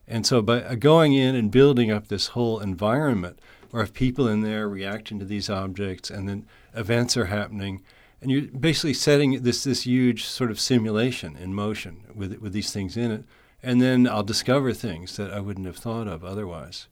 And 0.08 0.26
so 0.26 0.42
by 0.42 0.64
uh, 0.64 0.74
going 0.74 1.12
in 1.12 1.36
and 1.36 1.52
building 1.52 1.92
up 1.92 2.08
this 2.08 2.28
whole 2.28 2.58
environment 2.58 3.38
where 3.70 3.86
people 3.86 4.26
in 4.26 4.40
there 4.40 4.68
reacting 4.68 5.20
to 5.20 5.24
these 5.24 5.48
objects 5.48 6.10
and 6.10 6.28
then 6.28 6.46
events 6.74 7.16
are 7.16 7.26
happening, 7.26 7.84
and 8.20 8.28
you're 8.28 8.48
basically 8.48 8.94
setting 8.94 9.44
this, 9.44 9.62
this 9.62 9.82
huge 9.82 10.24
sort 10.24 10.50
of 10.50 10.58
simulation 10.58 11.36
in 11.36 11.54
motion 11.54 12.02
with, 12.12 12.38
with 12.40 12.52
these 12.52 12.72
things 12.72 12.96
in 12.96 13.12
it 13.12 13.24
and 13.62 13.80
then 13.80 14.08
I'll 14.08 14.22
discover 14.22 14.72
things 14.72 15.16
that 15.16 15.32
I 15.32 15.40
wouldn't 15.40 15.66
have 15.66 15.76
thought 15.76 16.08
of 16.08 16.24
otherwise. 16.24 16.86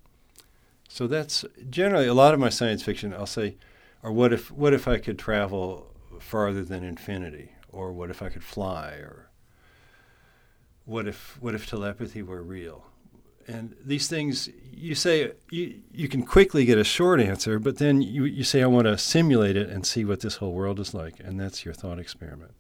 So 0.89 1.07
that's 1.07 1.45
generally 1.69 2.07
a 2.07 2.15
lot 2.15 2.35
of 2.35 2.41
my 2.41 2.49
science 2.49 2.83
fiction. 2.83 3.13
I'll 3.13 3.27
say, 3.27 3.57
or 4.03 4.13
what 4.13 4.33
if 4.33 4.51
what 4.51 4.73
if 4.73 4.89
I 4.89 4.99
could 4.99 5.19
travel 5.19 5.95
farther 6.19 6.63
than 6.63 6.83
infinity, 6.83 7.53
or 7.71 7.93
what 7.93 8.11
if 8.11 8.23
I 8.23 8.29
could 8.29 8.45
fly, 8.45 8.93
or 8.93 9.31
what 10.85 11.07
if 11.07 11.37
what 11.41 11.55
if 11.55 11.67
telepathy 11.69 12.23
were 12.23 12.43
real? 12.43 12.87
And 13.47 13.75
these 13.83 14.09
things, 14.09 14.51
you 14.73 14.95
say 14.95 15.33
you 15.51 15.81
you 15.93 16.09
can 16.09 16.23
quickly 16.23 16.65
get 16.65 16.79
a 16.79 16.85
short 16.85 17.21
answer, 17.21 17.59
but 17.59 17.79
then 17.79 18.01
you 18.01 18.25
you 18.25 18.45
say 18.45 18.63
I 18.63 18.67
want 18.67 18.87
to 18.87 18.97
simulate 18.97 19.57
it 19.57 19.69
and 19.69 19.87
see 19.87 20.05
what 20.05 20.21
this 20.21 20.37
whole 20.37 20.53
world 20.53 20.81
is 20.81 20.95
like, 20.95 21.21
and 21.21 21.39
that's 21.39 21.65
your 21.65 21.75
thought 21.75 21.99
experiment 21.99 22.53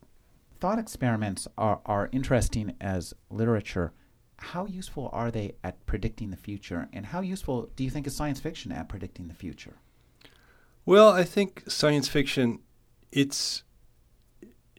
thought 0.60 0.78
experiments 0.78 1.46
are, 1.56 1.80
are 1.86 2.08
interesting 2.12 2.74
as 2.80 3.14
literature. 3.30 3.92
How 4.38 4.66
useful 4.66 5.10
are 5.12 5.30
they 5.30 5.54
at 5.64 5.84
predicting 5.86 6.30
the 6.30 6.36
future? 6.36 6.88
And 6.92 7.06
how 7.06 7.20
useful 7.20 7.70
do 7.76 7.84
you 7.84 7.90
think 7.90 8.06
is 8.06 8.14
science 8.14 8.40
fiction 8.40 8.72
at 8.72 8.88
predicting 8.88 9.28
the 9.28 9.34
future? 9.34 9.76
Well, 10.86 11.10
I 11.10 11.24
think 11.24 11.64
science 11.68 12.08
fiction, 12.08 12.60
it's 13.12 13.62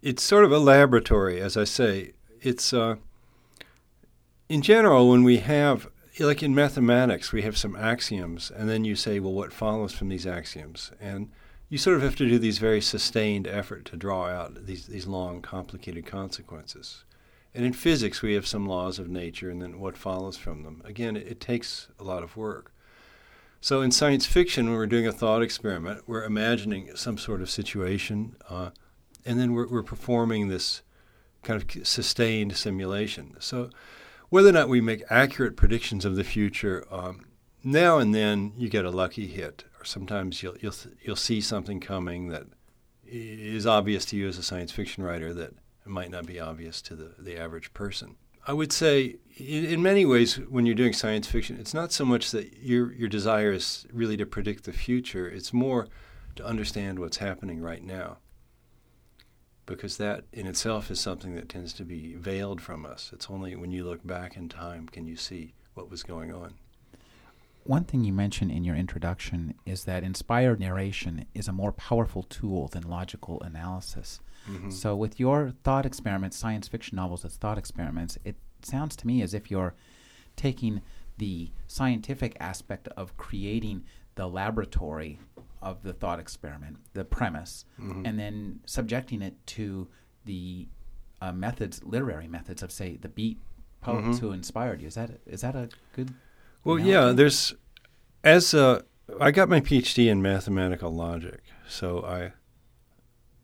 it's 0.01 0.24
sort 0.24 0.45
of 0.45 0.51
a 0.51 0.59
laboratory, 0.59 1.41
as 1.41 1.57
I 1.57 1.65
say. 1.65 2.13
It's 2.41 2.74
uh, 2.74 2.95
in 4.48 4.62
general 4.62 5.09
when 5.09 5.24
we 5.24 5.38
have 5.38 5.89
like 6.19 6.43
in 6.43 6.55
mathematics, 6.55 7.31
we 7.31 7.43
have 7.43 7.57
some 7.57 7.75
axioms, 7.75 8.51
and 8.51 8.67
then 8.67 8.83
you 8.83 8.95
say, 8.95 9.19
well, 9.19 9.33
what 9.33 9.53
follows 9.53 9.93
from 9.93 10.09
these 10.09 10.27
axioms? 10.27 10.91
And 11.00 11.29
you 11.69 11.77
sort 11.77 11.95
of 11.95 12.01
have 12.01 12.15
to 12.15 12.27
do 12.27 12.39
these 12.39 12.57
very 12.57 12.81
sustained 12.81 13.47
effort 13.47 13.85
to 13.85 13.95
draw 13.95 14.27
out 14.27 14.65
these, 14.65 14.88
these 14.88 15.05
long, 15.05 15.41
complicated 15.41 16.05
consequences. 16.05 17.03
And 17.53 17.65
in 17.65 17.73
physics, 17.73 18.21
we 18.21 18.33
have 18.33 18.47
some 18.47 18.65
laws 18.65 18.99
of 18.99 19.07
nature 19.07 19.49
and 19.49 19.61
then 19.61 19.79
what 19.79 19.97
follows 19.97 20.38
from 20.38 20.63
them. 20.63 20.81
Again, 20.83 21.15
it, 21.15 21.27
it 21.27 21.39
takes 21.39 21.88
a 21.99 22.03
lot 22.03 22.23
of 22.23 22.35
work. 22.35 22.73
So 23.61 23.81
in 23.81 23.91
science 23.91 24.25
fiction, 24.25 24.67
when 24.67 24.75
we're 24.75 24.88
doing 24.88 25.05
a 25.05 25.11
thought 25.11 25.41
experiment, 25.41 26.03
we're 26.07 26.23
imagining 26.23 26.95
some 26.95 27.17
sort 27.17 27.41
of 27.41 27.49
situation, 27.49 28.35
uh, 28.49 28.69
and 29.25 29.39
then 29.39 29.53
we're, 29.53 29.67
we're 29.67 29.83
performing 29.83 30.47
this 30.47 30.81
kind 31.43 31.61
of 31.61 31.88
sustained 31.88 32.55
simulation. 32.55 33.35
So 33.39 33.69
whether 34.29 34.49
or 34.49 34.53
not 34.53 34.69
we 34.69 34.81
make 34.81 35.03
accurate 35.09 35.57
predictions 35.57 36.05
of 36.05 36.15
the 36.15 36.23
future, 36.23 36.85
um, 36.89 37.25
now 37.63 37.97
and 37.97 38.15
then 38.15 38.53
you 38.55 38.69
get 38.69 38.85
a 38.85 38.91
lucky 38.91 39.27
hit 39.27 39.65
sometimes 39.89 40.41
you'll 40.43 40.58
you'll 40.60 40.75
you'll 41.01 41.15
see 41.15 41.41
something 41.41 41.79
coming 41.79 42.29
that 42.29 42.43
is 43.05 43.65
obvious 43.65 44.05
to 44.05 44.15
you 44.15 44.27
as 44.27 44.38
a 44.38 44.43
science 44.43 44.72
fiction 44.72 45.03
writer 45.03 45.34
that 45.34 45.53
might 45.86 46.12
not 46.12 46.25
be 46.25 46.39
obvious 46.39 46.81
to 46.84 46.96
the, 46.96 47.15
the 47.17 47.36
average 47.38 47.74
person. 47.74 48.15
I 48.46 48.53
would 48.53 48.72
say, 48.72 49.15
in, 49.38 49.81
many 49.81 50.05
ways, 50.05 50.36
when 50.36 50.65
you're 50.65 50.75
doing 50.75 50.93
science 50.93 51.27
fiction, 51.27 51.58
it's 51.60 51.74
not 51.74 51.91
so 51.91 52.05
much 52.05 52.31
that 52.31 52.58
your 52.62 52.93
your 52.93 53.10
desire 53.10 53.51
is 53.51 53.86
really 53.91 54.17
to 54.17 54.25
predict 54.25 54.63
the 54.63 54.74
future. 54.74 55.27
It's 55.27 55.51
more 55.51 55.88
to 56.36 56.46
understand 56.46 57.00
what's 57.00 57.17
happening 57.17 57.60
right 57.60 57.84
now, 57.84 58.17
because 59.65 59.98
that 59.98 60.24
in 60.31 60.48
itself 60.48 60.89
is 60.89 61.00
something 61.00 61.36
that 61.36 61.50
tends 61.50 61.74
to 61.74 61.84
be 61.84 62.13
veiled 62.13 62.62
from 62.62 62.86
us. 62.86 63.12
It's 63.13 63.29
only 63.29 63.55
when 63.55 63.72
you 63.72 63.84
look 63.84 64.05
back 64.05 64.38
in 64.38 64.50
time 64.50 64.88
can 64.88 65.05
you 65.05 65.15
see 65.15 65.53
what 65.74 65.91
was 65.91 66.03
going 66.03 66.34
on. 66.34 66.53
One 67.69 67.83
thing 67.83 68.03
you 68.03 68.13
mentioned 68.13 68.49
in 68.49 68.63
your 68.63 68.75
introduction 68.75 69.53
is 69.63 69.83
that 69.83 70.03
inspired 70.03 70.59
narration 70.59 71.25
is 71.35 71.47
a 71.47 71.51
more 71.51 71.71
powerful 71.71 72.23
tool 72.23 72.67
than 72.67 72.89
logical 72.89 73.39
analysis. 73.43 74.19
Mm-hmm. 74.49 74.71
So, 74.71 74.95
with 74.95 75.19
your 75.19 75.53
thought 75.63 75.85
experiments, 75.85 76.35
science 76.35 76.67
fiction 76.67 76.95
novels 76.95 77.23
as 77.25 77.35
thought 77.35 77.59
experiments, 77.59 78.17
it 78.25 78.38
sounds 78.63 78.95
to 78.95 79.05
me 79.05 79.21
as 79.21 79.35
if 79.35 79.51
you're 79.51 79.75
taking 80.35 80.81
the 81.19 81.51
scientific 81.67 82.35
aspect 82.39 82.88
of 82.97 83.15
creating 83.17 83.83
the 84.15 84.25
laboratory 84.25 85.19
of 85.61 85.83
the 85.83 85.93
thought 85.93 86.19
experiment, 86.19 86.77
the 86.93 87.05
premise, 87.05 87.65
mm-hmm. 87.79 88.03
and 88.03 88.17
then 88.17 88.61
subjecting 88.65 89.21
it 89.21 89.35
to 89.45 89.88
the 90.25 90.67
uh, 91.21 91.31
methods, 91.31 91.83
literary 91.83 92.27
methods 92.27 92.63
of, 92.63 92.71
say, 92.71 92.97
the 92.97 93.09
beat 93.09 93.38
poets 93.81 94.17
mm-hmm. 94.17 94.25
who 94.25 94.31
inspired 94.31 94.81
you. 94.81 94.88
Is 94.88 94.95
that 94.95 95.11
is 95.27 95.41
that 95.41 95.55
a 95.55 95.69
good 95.93 96.15
well, 96.63 96.80
yeah, 96.80 97.12
there's 97.12 97.54
as 98.24 98.54
a, 98.54 98.84
I 99.20 99.32
got 99.32 99.50
my 99.50 99.62
PhD 99.62 100.08
in 100.08 100.22
mathematical 100.22 100.94
logic, 100.94 101.42
so 101.68 102.04
I 102.04 102.34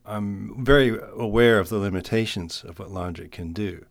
I'm 0.06 0.64
very 0.64 1.00
aware 1.18 1.60
of 1.60 1.70
the 1.70 1.78
limitations 1.78 2.64
of 2.64 2.80
what 2.80 2.92
logic 2.92 3.32
can 3.32 3.54
do. 3.54 3.86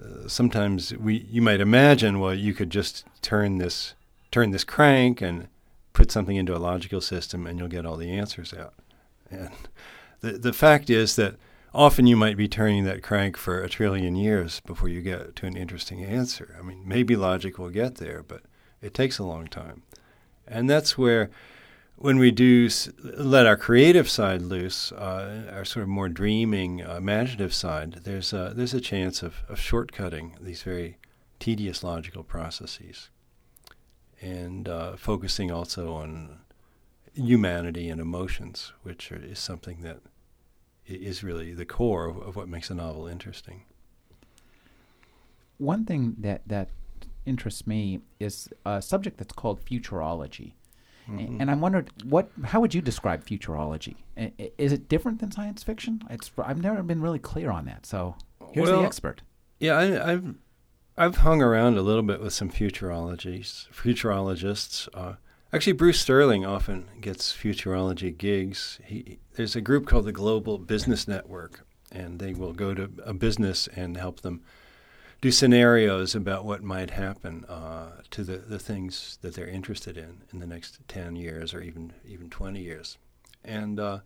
Uh, 0.00 0.28
sometimes 0.28 0.94
we 0.96 1.26
you 1.30 1.42
might 1.42 1.60
imagine, 1.60 2.20
well, 2.20 2.34
you 2.34 2.54
could 2.54 2.70
just 2.70 3.04
turn 3.22 3.58
this 3.58 3.94
turn 4.30 4.50
this 4.50 4.64
crank 4.64 5.20
and 5.20 5.48
put 5.92 6.12
something 6.12 6.36
into 6.36 6.56
a 6.56 6.58
logical 6.58 7.00
system, 7.00 7.46
and 7.46 7.58
you'll 7.58 7.68
get 7.68 7.86
all 7.86 7.96
the 7.96 8.12
answers 8.12 8.54
out. 8.54 8.74
And 9.30 9.50
the 10.20 10.32
the 10.32 10.52
fact 10.52 10.90
is 10.90 11.16
that 11.16 11.36
often 11.74 12.06
you 12.06 12.16
might 12.16 12.36
be 12.36 12.48
turning 12.48 12.84
that 12.84 13.02
crank 13.02 13.36
for 13.36 13.62
a 13.62 13.68
trillion 13.68 14.14
years 14.14 14.60
before 14.60 14.88
you 14.88 15.02
get 15.02 15.34
to 15.36 15.46
an 15.46 15.56
interesting 15.56 16.04
answer. 16.04 16.56
I 16.58 16.62
mean, 16.62 16.82
maybe 16.86 17.16
logic 17.16 17.58
will 17.58 17.70
get 17.70 17.96
there, 17.96 18.22
but 18.22 18.42
it 18.80 18.94
takes 18.94 19.18
a 19.18 19.24
long 19.24 19.46
time. 19.46 19.82
And 20.46 20.68
that's 20.68 20.96
where, 20.96 21.30
when 21.96 22.18
we 22.18 22.30
do 22.30 22.68
let 23.02 23.46
our 23.46 23.56
creative 23.56 24.08
side 24.08 24.42
loose, 24.42 24.92
uh, 24.92 25.50
our 25.52 25.64
sort 25.64 25.82
of 25.82 25.88
more 25.88 26.08
dreaming, 26.08 26.82
uh, 26.82 26.96
imaginative 26.96 27.52
side, 27.52 28.00
there's 28.04 28.32
a, 28.32 28.52
there's 28.54 28.74
a 28.74 28.80
chance 28.80 29.22
of, 29.22 29.42
of 29.48 29.58
shortcutting 29.58 30.38
these 30.40 30.62
very 30.62 30.98
tedious 31.38 31.82
logical 31.82 32.22
processes 32.24 33.10
and 34.20 34.68
uh, 34.68 34.96
focusing 34.96 35.50
also 35.50 35.92
on 35.94 36.38
humanity 37.14 37.88
and 37.88 38.00
emotions, 38.00 38.72
which 38.82 39.12
are, 39.12 39.22
is 39.22 39.38
something 39.38 39.82
that 39.82 39.98
is 40.86 41.22
really 41.22 41.52
the 41.52 41.66
core 41.66 42.08
of, 42.08 42.16
of 42.18 42.36
what 42.36 42.48
makes 42.48 42.70
a 42.70 42.74
novel 42.74 43.06
interesting. 43.06 43.64
One 45.58 45.84
thing 45.84 46.16
that 46.18 46.42
that 46.46 46.70
interests 47.28 47.66
me 47.66 48.00
is 48.18 48.48
a 48.64 48.80
subject 48.82 49.18
that's 49.18 49.32
called 49.32 49.64
futurology. 49.64 50.52
Mhm. 51.08 51.40
And 51.40 51.50
I 51.50 51.54
wondered, 51.54 51.90
what? 52.04 52.30
How 52.44 52.60
would 52.60 52.74
you 52.74 52.82
describe 52.82 53.24
futurology? 53.24 53.96
Is 54.58 54.72
it 54.72 54.88
different 54.88 55.20
than 55.20 55.30
science 55.30 55.62
fiction? 55.62 56.02
It's 56.10 56.30
I've 56.38 56.60
never 56.60 56.82
been 56.82 57.00
really 57.00 57.18
clear 57.18 57.50
on 57.50 57.64
that. 57.66 57.86
So 57.86 58.16
here's 58.52 58.68
Well, 58.68 58.80
the 58.80 58.86
expert. 58.86 59.22
Yeah, 59.58 59.74
I, 59.78 60.12
I've 60.12 60.34
I've 60.98 61.16
hung 61.18 61.40
around 61.40 61.78
a 61.78 61.82
little 61.82 62.02
bit 62.02 62.20
with 62.20 62.32
some 62.32 62.50
futurologies, 62.50 63.68
futurologists. 63.70 64.88
Uh, 64.92 65.14
actually, 65.52 65.72
Bruce 65.74 66.00
Sterling 66.00 66.44
often 66.44 66.88
gets 67.00 67.32
futurology 67.32 68.16
gigs. 68.16 68.78
He, 68.84 69.18
there's 69.36 69.56
a 69.56 69.60
group 69.60 69.86
called 69.86 70.04
the 70.06 70.12
Global 70.12 70.58
Business 70.58 71.06
Network, 71.08 71.66
and 71.92 72.18
they 72.18 72.34
will 72.34 72.52
go 72.52 72.74
to 72.74 72.90
a 73.04 73.14
business 73.14 73.68
and 73.68 73.96
help 73.96 74.20
them 74.20 74.42
do 75.20 75.30
scenarios 75.32 76.14
about 76.14 76.44
what 76.44 76.62
might 76.62 76.90
happen 76.90 77.44
uh, 77.48 78.02
to 78.10 78.22
the, 78.22 78.36
the 78.38 78.58
things 78.58 79.18
that 79.22 79.34
they're 79.34 79.48
interested 79.48 79.96
in 79.96 80.22
in 80.32 80.38
the 80.38 80.46
next 80.46 80.78
10 80.88 81.16
years 81.16 81.52
or 81.52 81.60
even 81.60 81.92
even 82.06 82.30
20 82.30 82.60
years. 82.60 82.98
And 83.44 83.80
uh, 83.80 83.98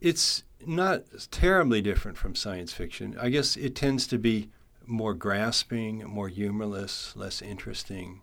it's 0.00 0.44
not 0.66 1.04
terribly 1.30 1.80
different 1.80 2.18
from 2.18 2.34
science 2.34 2.72
fiction. 2.72 3.16
I 3.20 3.30
guess 3.30 3.56
it 3.56 3.74
tends 3.74 4.06
to 4.08 4.18
be 4.18 4.50
more 4.86 5.14
grasping, 5.14 6.04
more 6.04 6.28
humorless, 6.28 7.14
less 7.16 7.40
interesting, 7.42 8.22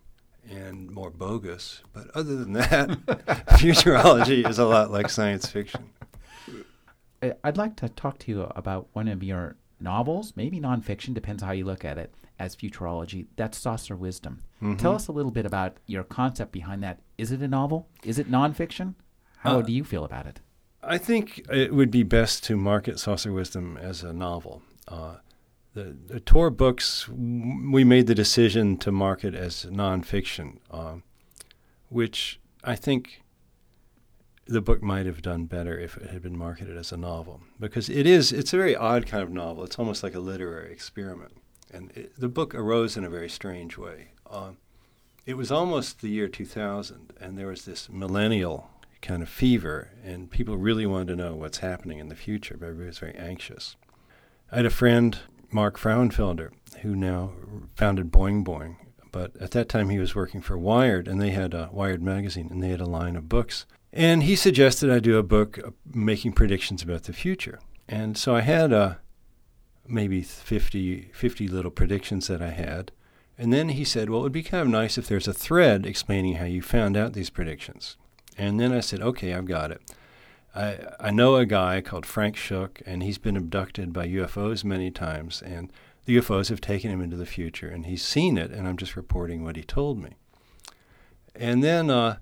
and 0.50 0.89
more 0.91 1.10
bogus. 1.10 1.82
But 1.94 2.10
other 2.15 2.36
than 2.36 2.53
that, 2.53 2.89
futurology 3.51 4.48
is 4.48 4.60
a 4.60 4.65
lot 4.65 4.91
like 4.91 5.10
science 5.10 5.48
fiction. 5.48 5.91
I- 7.22 7.34
I'd 7.44 7.58
like 7.58 7.75
to 7.77 7.89
talk 7.89 8.20
to 8.20 8.32
you 8.32 8.41
about 8.55 8.88
one 8.94 9.08
of 9.08 9.24
your 9.24 9.55
novels, 9.85 10.33
maybe 10.35 10.59
nonfiction, 10.59 11.13
depends 11.13 11.41
how 11.41 11.51
you 11.53 11.63
look 11.63 11.85
at 11.85 11.97
it, 11.97 12.13
as 12.37 12.55
futurology. 12.55 13.27
That's 13.37 13.57
Saucer 13.57 13.95
Wisdom. 13.95 14.41
Tell 14.77 14.91
Mhm. 14.93 14.95
us 14.95 15.07
a 15.07 15.11
little 15.13 15.31
bit 15.31 15.45
about 15.45 15.77
your 15.85 16.03
concept 16.03 16.51
behind 16.51 16.83
that. 16.83 16.99
Is 17.17 17.31
it 17.31 17.41
a 17.41 17.47
novel? 17.47 17.87
Is 18.03 18.19
it 18.19 18.29
nonfiction? 18.29 18.95
How 19.37 19.59
Uh, 19.59 19.61
do 19.61 19.71
you 19.71 19.83
feel 19.85 20.03
about 20.03 20.25
it? 20.25 20.41
I 20.83 20.97
think 20.97 21.45
it 21.49 21.73
would 21.73 21.91
be 21.91 22.03
best 22.03 22.43
to 22.45 22.57
market 22.57 22.99
Saucer 22.99 23.31
Wisdom 23.31 23.77
as 23.77 24.03
a 24.03 24.11
novel. 24.11 24.61
Uh, 24.87 25.17
the, 25.73 25.95
the 26.07 26.19
Tor 26.19 26.49
books, 26.49 27.07
we 27.09 27.83
made 27.83 28.07
the 28.07 28.15
decision 28.15 28.77
to 28.77 28.91
market 28.91 29.33
as 29.35 29.65
nonfiction, 29.65 30.57
um, 30.71 31.03
which 31.89 32.39
I 32.63 32.75
think 32.75 33.23
the 34.47 34.61
book 34.61 34.81
might 34.81 35.05
have 35.05 35.21
done 35.21 35.45
better 35.45 35.77
if 35.77 35.97
it 35.97 36.11
had 36.11 36.21
been 36.21 36.37
marketed 36.37 36.77
as 36.77 36.91
a 36.91 36.97
novel. 36.97 37.41
Because 37.59 37.89
it 37.89 38.05
is 38.05 38.31
it's 38.31 38.53
a 38.53 38.57
very 38.57 38.75
odd 38.75 39.07
kind 39.07 39.23
of 39.23 39.31
novel. 39.31 39.63
It's 39.63 39.79
almost 39.79 40.03
like 40.03 40.15
a 40.15 40.19
literary 40.19 40.71
experiment. 40.71 41.37
And 41.71 41.91
it, 41.91 42.19
the 42.19 42.29
book 42.29 42.53
arose 42.53 42.95
in 42.95 43.03
a 43.03 43.09
very 43.09 43.29
strange 43.29 43.77
way. 43.77 44.09
Um, 44.29 44.57
it 45.25 45.35
was 45.35 45.51
almost 45.51 46.01
the 46.01 46.09
year 46.09 46.27
2000 46.27 47.13
and 47.19 47.37
there 47.37 47.47
was 47.47 47.65
this 47.65 47.89
millennial 47.89 48.69
kind 49.01 49.23
of 49.23 49.29
fever 49.29 49.89
and 50.03 50.29
people 50.29 50.57
really 50.57 50.85
wanted 50.85 51.07
to 51.07 51.15
know 51.15 51.35
what's 51.35 51.59
happening 51.59 51.99
in 51.99 52.09
the 52.09 52.15
future 52.15 52.55
but 52.57 52.67
everybody 52.67 52.87
was 52.87 52.99
very 52.99 53.15
anxious. 53.15 53.75
I 54.51 54.57
had 54.57 54.65
a 54.65 54.71
friend 54.71 55.17
mark 55.51 55.79
frauenfelder 55.79 56.51
who 56.81 56.95
now 56.95 57.33
founded 57.75 58.11
boing 58.11 58.45
boing 58.45 58.77
but 59.11 59.35
at 59.37 59.51
that 59.51 59.69
time 59.69 59.89
he 59.89 59.97
was 59.97 60.13
working 60.13 60.41
for 60.41 60.57
wired 60.57 61.07
and 61.07 61.19
they 61.19 61.31
had 61.31 61.53
a 61.53 61.69
wired 61.71 62.03
magazine 62.03 62.49
and 62.51 62.61
they 62.61 62.69
had 62.69 62.81
a 62.81 62.85
line 62.85 63.15
of 63.15 63.29
books 63.29 63.65
and 63.95 64.23
he 64.23 64.35
suggested 64.35 64.91
I 64.91 64.99
do 64.99 65.17
a 65.17 65.23
book 65.23 65.57
uh, 65.65 65.71
making 65.85 66.33
predictions 66.33 66.83
about 66.83 67.03
the 67.03 67.13
future. 67.13 67.59
And 67.87 68.17
so 68.17 68.35
I 68.35 68.41
had 68.41 68.73
uh, 68.73 68.95
maybe 69.87 70.21
50, 70.21 71.11
50 71.13 71.47
little 71.47 71.71
predictions 71.71 72.27
that 72.27 72.41
I 72.41 72.49
had. 72.49 72.91
And 73.37 73.53
then 73.53 73.69
he 73.69 73.85
said, 73.85 74.09
Well, 74.09 74.19
it 74.19 74.23
would 74.23 74.31
be 74.31 74.43
kind 74.43 74.61
of 74.61 74.67
nice 74.67 74.97
if 74.97 75.07
there's 75.07 75.27
a 75.27 75.33
thread 75.33 75.85
explaining 75.85 76.35
how 76.35 76.45
you 76.45 76.61
found 76.61 76.97
out 76.97 77.13
these 77.13 77.29
predictions. 77.29 77.96
And 78.37 78.59
then 78.59 78.74
I 78.74 78.81
said, 78.81 79.01
Okay, 79.01 79.33
I've 79.33 79.46
got 79.46 79.72
it. 79.72 79.81
I, 80.53 80.77
I 81.00 81.11
know 81.11 81.35
a 81.35 81.46
guy 81.46 81.81
called 81.81 82.05
Frank 82.05 82.35
Shook, 82.35 82.81
and 82.85 83.01
he's 83.01 83.17
been 83.17 83.37
abducted 83.37 83.93
by 83.93 84.07
UFOs 84.07 84.63
many 84.63 84.91
times. 84.91 85.41
And 85.41 85.72
the 86.05 86.17
UFOs 86.17 86.50
have 86.50 86.61
taken 86.61 86.91
him 86.91 87.01
into 87.01 87.17
the 87.17 87.25
future, 87.25 87.67
and 87.67 87.85
he's 87.85 88.03
seen 88.03 88.37
it, 88.37 88.51
and 88.51 88.67
I'm 88.67 88.77
just 88.77 88.96
reporting 88.96 89.43
what 89.43 89.55
he 89.55 89.63
told 89.63 90.01
me. 90.01 90.11
And 91.33 91.63
then 91.63 91.89
uh, 91.89 92.17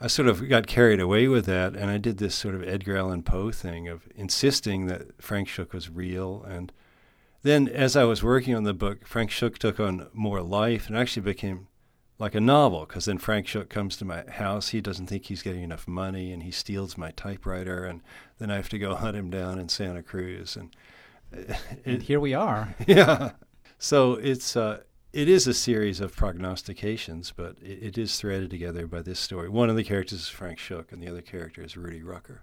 I 0.00 0.08
sort 0.08 0.28
of 0.28 0.48
got 0.48 0.66
carried 0.66 1.00
away 1.00 1.28
with 1.28 1.46
that, 1.46 1.74
and 1.74 1.90
I 1.90 1.98
did 1.98 2.18
this 2.18 2.34
sort 2.34 2.54
of 2.54 2.62
Edgar 2.62 2.96
Allan 2.96 3.22
Poe 3.22 3.50
thing 3.50 3.88
of 3.88 4.08
insisting 4.14 4.86
that 4.86 5.22
Frank 5.22 5.48
Shook 5.48 5.72
was 5.72 5.88
real. 5.88 6.44
And 6.46 6.70
then, 7.42 7.68
as 7.68 7.96
I 7.96 8.04
was 8.04 8.22
working 8.22 8.54
on 8.54 8.64
the 8.64 8.74
book, 8.74 9.06
Frank 9.06 9.30
Shook 9.30 9.58
took 9.58 9.80
on 9.80 10.08
more 10.12 10.42
life 10.42 10.88
and 10.88 10.96
actually 10.96 11.22
became 11.22 11.68
like 12.18 12.34
a 12.34 12.40
novel. 12.40 12.84
Because 12.86 13.06
then 13.06 13.18
Frank 13.18 13.46
Shook 13.46 13.70
comes 13.70 13.96
to 13.96 14.04
my 14.04 14.24
house, 14.28 14.68
he 14.68 14.80
doesn't 14.80 15.06
think 15.06 15.26
he's 15.26 15.42
getting 15.42 15.62
enough 15.62 15.88
money, 15.88 16.32
and 16.32 16.42
he 16.42 16.50
steals 16.50 16.98
my 16.98 17.10
typewriter, 17.12 17.84
and 17.84 18.02
then 18.38 18.50
I 18.50 18.56
have 18.56 18.68
to 18.70 18.78
go 18.78 18.94
hunt 18.96 19.16
him 19.16 19.30
down 19.30 19.58
in 19.58 19.68
Santa 19.68 20.02
Cruz. 20.02 20.56
And 20.56 20.74
And 21.84 22.02
here 22.02 22.20
we 22.20 22.34
are. 22.34 22.74
yeah. 22.86 23.32
So 23.78 24.14
it's 24.14 24.56
uh, 24.56 24.80
it 25.16 25.30
is 25.30 25.46
a 25.46 25.54
series 25.54 26.00
of 26.00 26.14
prognostications, 26.14 27.32
but 27.34 27.56
it, 27.62 27.82
it 27.82 27.98
is 27.98 28.20
threaded 28.20 28.50
together 28.50 28.86
by 28.86 29.00
this 29.00 29.18
story. 29.18 29.48
One 29.48 29.70
of 29.70 29.76
the 29.76 29.82
characters 29.82 30.20
is 30.20 30.28
Frank 30.28 30.58
Shook, 30.58 30.92
and 30.92 31.02
the 31.02 31.08
other 31.08 31.22
character 31.22 31.62
is 31.62 31.74
Rudy 31.74 32.02
Rucker. 32.02 32.42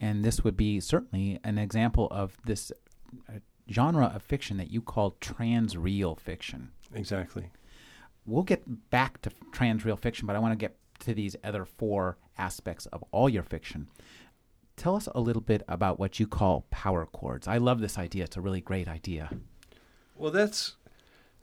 And 0.00 0.24
this 0.24 0.44
would 0.44 0.56
be 0.56 0.78
certainly 0.78 1.40
an 1.42 1.58
example 1.58 2.06
of 2.12 2.38
this 2.44 2.70
uh, 3.28 3.38
genre 3.68 4.12
of 4.14 4.22
fiction 4.22 4.58
that 4.58 4.70
you 4.70 4.80
call 4.80 5.16
transreal 5.20 6.18
fiction. 6.18 6.70
Exactly. 6.94 7.50
We'll 8.24 8.44
get 8.44 8.90
back 8.90 9.20
to 9.22 9.30
transreal 9.50 9.98
fiction, 9.98 10.28
but 10.28 10.36
I 10.36 10.38
want 10.38 10.52
to 10.52 10.56
get 10.56 10.76
to 11.00 11.14
these 11.14 11.34
other 11.42 11.64
four 11.64 12.16
aspects 12.38 12.86
of 12.86 13.02
all 13.10 13.28
your 13.28 13.42
fiction. 13.42 13.88
Tell 14.76 14.94
us 14.94 15.08
a 15.16 15.20
little 15.20 15.42
bit 15.42 15.64
about 15.66 15.98
what 15.98 16.20
you 16.20 16.28
call 16.28 16.64
power 16.70 17.06
chords. 17.06 17.48
I 17.48 17.58
love 17.58 17.80
this 17.80 17.98
idea. 17.98 18.22
It's 18.22 18.36
a 18.36 18.40
really 18.40 18.60
great 18.60 18.86
idea. 18.86 19.30
Well, 20.16 20.30
that's 20.30 20.76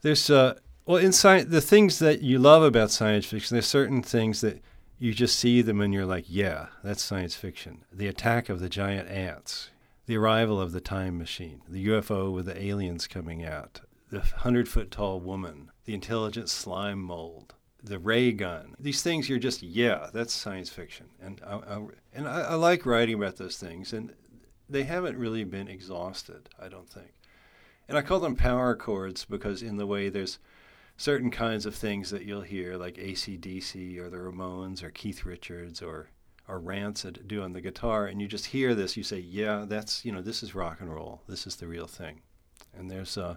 there's 0.02 0.28
uh 0.30 0.54
well 0.84 0.98
in 0.98 1.12
science 1.12 1.50
the 1.50 1.60
things 1.60 1.98
that 2.00 2.22
you 2.22 2.38
love 2.38 2.62
about 2.62 2.90
science 2.90 3.26
fiction. 3.26 3.54
There's 3.54 3.66
certain 3.66 4.02
things 4.02 4.40
that 4.42 4.60
you 4.98 5.12
just 5.12 5.36
see 5.36 5.62
them 5.62 5.80
and 5.80 5.92
you're 5.92 6.06
like, 6.06 6.26
yeah, 6.28 6.66
that's 6.84 7.02
science 7.02 7.34
fiction. 7.34 7.84
The 7.92 8.06
attack 8.06 8.48
of 8.48 8.60
the 8.60 8.68
giant 8.68 9.08
ants, 9.08 9.70
the 10.06 10.16
arrival 10.16 10.60
of 10.60 10.70
the 10.70 10.80
time 10.80 11.18
machine, 11.18 11.62
the 11.68 11.88
UFO 11.88 12.32
with 12.32 12.46
the 12.46 12.62
aliens 12.62 13.08
coming 13.08 13.44
out, 13.44 13.80
the 14.10 14.20
hundred 14.20 14.68
foot 14.68 14.92
tall 14.92 15.18
woman, 15.18 15.72
the 15.86 15.94
intelligent 15.94 16.48
slime 16.48 17.00
mold, 17.00 17.54
the 17.82 17.98
ray 17.98 18.30
gun. 18.30 18.76
These 18.78 19.02
things 19.02 19.28
you're 19.28 19.38
just, 19.38 19.62
yeah, 19.62 20.08
that's 20.12 20.32
science 20.32 20.70
fiction. 20.70 21.06
And 21.20 21.40
I, 21.44 21.54
I 21.56 21.86
and 22.14 22.28
I, 22.28 22.40
I 22.42 22.54
like 22.54 22.86
writing 22.86 23.16
about 23.16 23.36
those 23.36 23.56
things, 23.56 23.92
and 23.92 24.14
they 24.68 24.84
haven't 24.84 25.18
really 25.18 25.44
been 25.44 25.68
exhausted. 25.68 26.48
I 26.60 26.68
don't 26.68 26.88
think. 26.88 27.12
And 27.88 27.98
I 27.98 28.02
call 28.02 28.20
them 28.20 28.36
power 28.36 28.74
chords 28.74 29.24
because, 29.24 29.62
in 29.62 29.76
the 29.76 29.86
way, 29.86 30.08
there's 30.08 30.38
certain 30.96 31.30
kinds 31.30 31.66
of 31.66 31.74
things 31.74 32.10
that 32.10 32.24
you'll 32.24 32.42
hear, 32.42 32.76
like 32.76 32.94
ACDC 32.94 33.98
or 33.98 34.08
the 34.08 34.18
Ramones 34.18 34.82
or 34.82 34.90
Keith 34.90 35.24
Richards 35.24 35.82
or, 35.82 36.08
or 36.48 36.58
Rancid 36.58 37.26
do 37.26 37.42
on 37.42 37.52
the 37.52 37.60
guitar, 37.60 38.06
and 38.06 38.20
you 38.20 38.28
just 38.28 38.46
hear 38.46 38.74
this, 38.74 38.96
you 38.96 39.02
say, 39.02 39.18
yeah, 39.18 39.64
that's, 39.66 40.04
you 40.04 40.12
know, 40.12 40.22
this 40.22 40.42
is 40.42 40.54
rock 40.54 40.80
and 40.80 40.92
roll. 40.92 41.22
This 41.28 41.46
is 41.46 41.56
the 41.56 41.66
real 41.66 41.86
thing. 41.86 42.20
And 42.76 42.90
there's, 42.90 43.18
uh, 43.18 43.36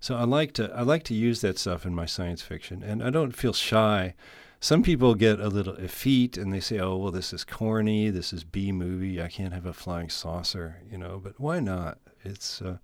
so 0.00 0.16
I 0.16 0.24
like 0.24 0.52
to, 0.54 0.72
I 0.74 0.82
like 0.82 1.02
to 1.04 1.14
use 1.14 1.40
that 1.40 1.58
stuff 1.58 1.84
in 1.86 1.94
my 1.94 2.06
science 2.06 2.42
fiction, 2.42 2.82
and 2.82 3.02
I 3.02 3.10
don't 3.10 3.36
feel 3.36 3.52
shy. 3.52 4.14
Some 4.60 4.82
people 4.82 5.14
get 5.14 5.38
a 5.38 5.48
little 5.48 5.74
effete 5.74 6.38
and 6.38 6.52
they 6.52 6.60
say, 6.60 6.78
oh, 6.78 6.96
well, 6.96 7.12
this 7.12 7.32
is 7.32 7.44
corny, 7.44 8.08
this 8.08 8.32
is 8.32 8.42
B 8.42 8.72
movie, 8.72 9.20
I 9.20 9.28
can't 9.28 9.52
have 9.52 9.66
a 9.66 9.72
flying 9.72 10.08
saucer, 10.08 10.82
you 10.90 10.96
know, 10.96 11.20
but 11.22 11.38
why 11.38 11.60
not? 11.60 11.98
It's, 12.24 12.62
uh, 12.62 12.78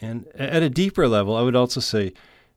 and 0.00 0.26
at 0.34 0.62
a 0.62 0.70
deeper 0.70 1.08
level, 1.08 1.36
I 1.36 1.42
would 1.42 1.56
also 1.56 1.80
say 1.80 2.12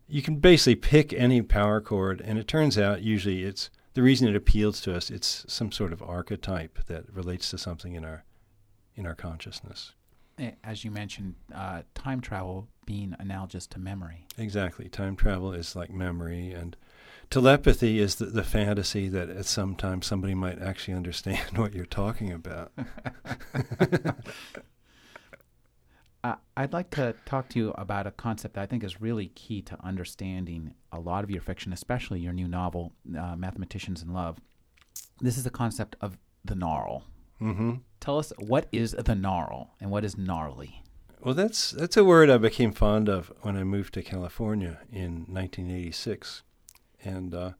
you 0.08 0.22
can 0.22 0.38
basically 0.38 0.76
pick 0.76 1.14
any 1.14 1.42
power 1.42 1.80
chord, 1.80 2.22
and 2.22 2.38
it 2.38 2.48
turns 2.48 2.78
out 2.78 3.02
usually 3.02 3.44
it's 3.44 3.70
the 3.94 4.02
reason 4.02 4.28
it 4.28 4.36
appeals 4.36 4.82
to 4.82 4.96
us. 4.96 5.10
It's 5.10 5.46
some 5.48 5.72
sort 5.72 5.94
of 5.94 6.02
archetype 6.02 6.80
that 6.88 7.14
relates 7.14 7.50
to 7.52 7.58
something 7.58 7.94
in 7.94 8.04
our 8.04 8.24
in 8.96 9.06
our 9.06 9.16
consciousness. 9.16 9.94
As 10.64 10.86
you 10.86 10.92
mentioned, 10.92 11.36
uh, 11.54 11.82
time 11.96 12.22
travel 12.22 12.70
being 12.86 13.14
analogous 13.20 13.68
to 13.68 13.80
memory. 13.80 14.26
Exactly, 14.38 14.88
time 14.88 15.16
travel 15.16 15.52
is 15.54 15.76
like 15.76 15.92
memory, 15.92 16.52
and 16.52 16.78
telepathy 17.30 18.00
is 18.00 18.16
the, 18.16 18.26
the 18.26 18.44
fantasy 18.44 19.10
that 19.10 19.30
at 19.30 19.46
some 19.46 19.76
time 19.76 20.02
somebody 20.02 20.34
might 20.34 20.62
actually 20.62 20.94
understand 20.96 21.58
what 21.58 21.74
you're 21.74 21.86
talking 21.86 22.32
about. 22.32 22.72
I'd 26.60 26.74
like 26.74 26.90
to 26.92 27.16
talk 27.24 27.48
to 27.50 27.60
you 27.60 27.72
about 27.78 28.06
a 28.06 28.12
concept 28.12 28.56
that 28.56 28.62
I 28.62 28.66
think 28.66 28.84
is 28.84 29.00
really 29.00 29.28
key 29.28 29.62
to 29.62 29.78
understanding 29.82 30.74
a 30.92 31.00
lot 31.00 31.24
of 31.24 31.32
your 31.32 31.40
fiction, 31.40 31.72
especially 31.72 32.20
your 32.20 32.34
new 32.34 32.50
novel, 32.50 32.92
uh, 33.18 33.38
Mathematicians 33.38 34.04
in 34.04 34.12
Love. 34.12 34.42
This 35.22 35.38
is 35.38 35.46
the 35.46 35.50
concept 35.50 35.96
of 36.02 36.18
the 36.44 36.56
gnarl. 36.56 37.06
Mm-hmm. 37.42 37.76
Tell 38.02 38.20
us 38.20 38.34
what 38.40 38.68
is 38.74 38.92
the 38.92 39.16
gnarl 39.16 39.70
and 39.80 39.90
what 39.90 40.04
is 40.04 40.18
gnarly? 40.18 40.84
Well, 41.22 41.34
that's 41.34 41.72
that's 41.72 41.96
a 41.96 42.04
word 42.04 42.30
I 42.30 42.38
became 42.38 42.74
fond 42.74 43.08
of 43.08 43.32
when 43.42 43.56
I 43.56 43.64
moved 43.64 43.94
to 43.94 44.02
California 44.02 44.80
in 44.92 45.28
1986, 45.30 46.44
and 47.06 47.34
uh, 47.34 47.52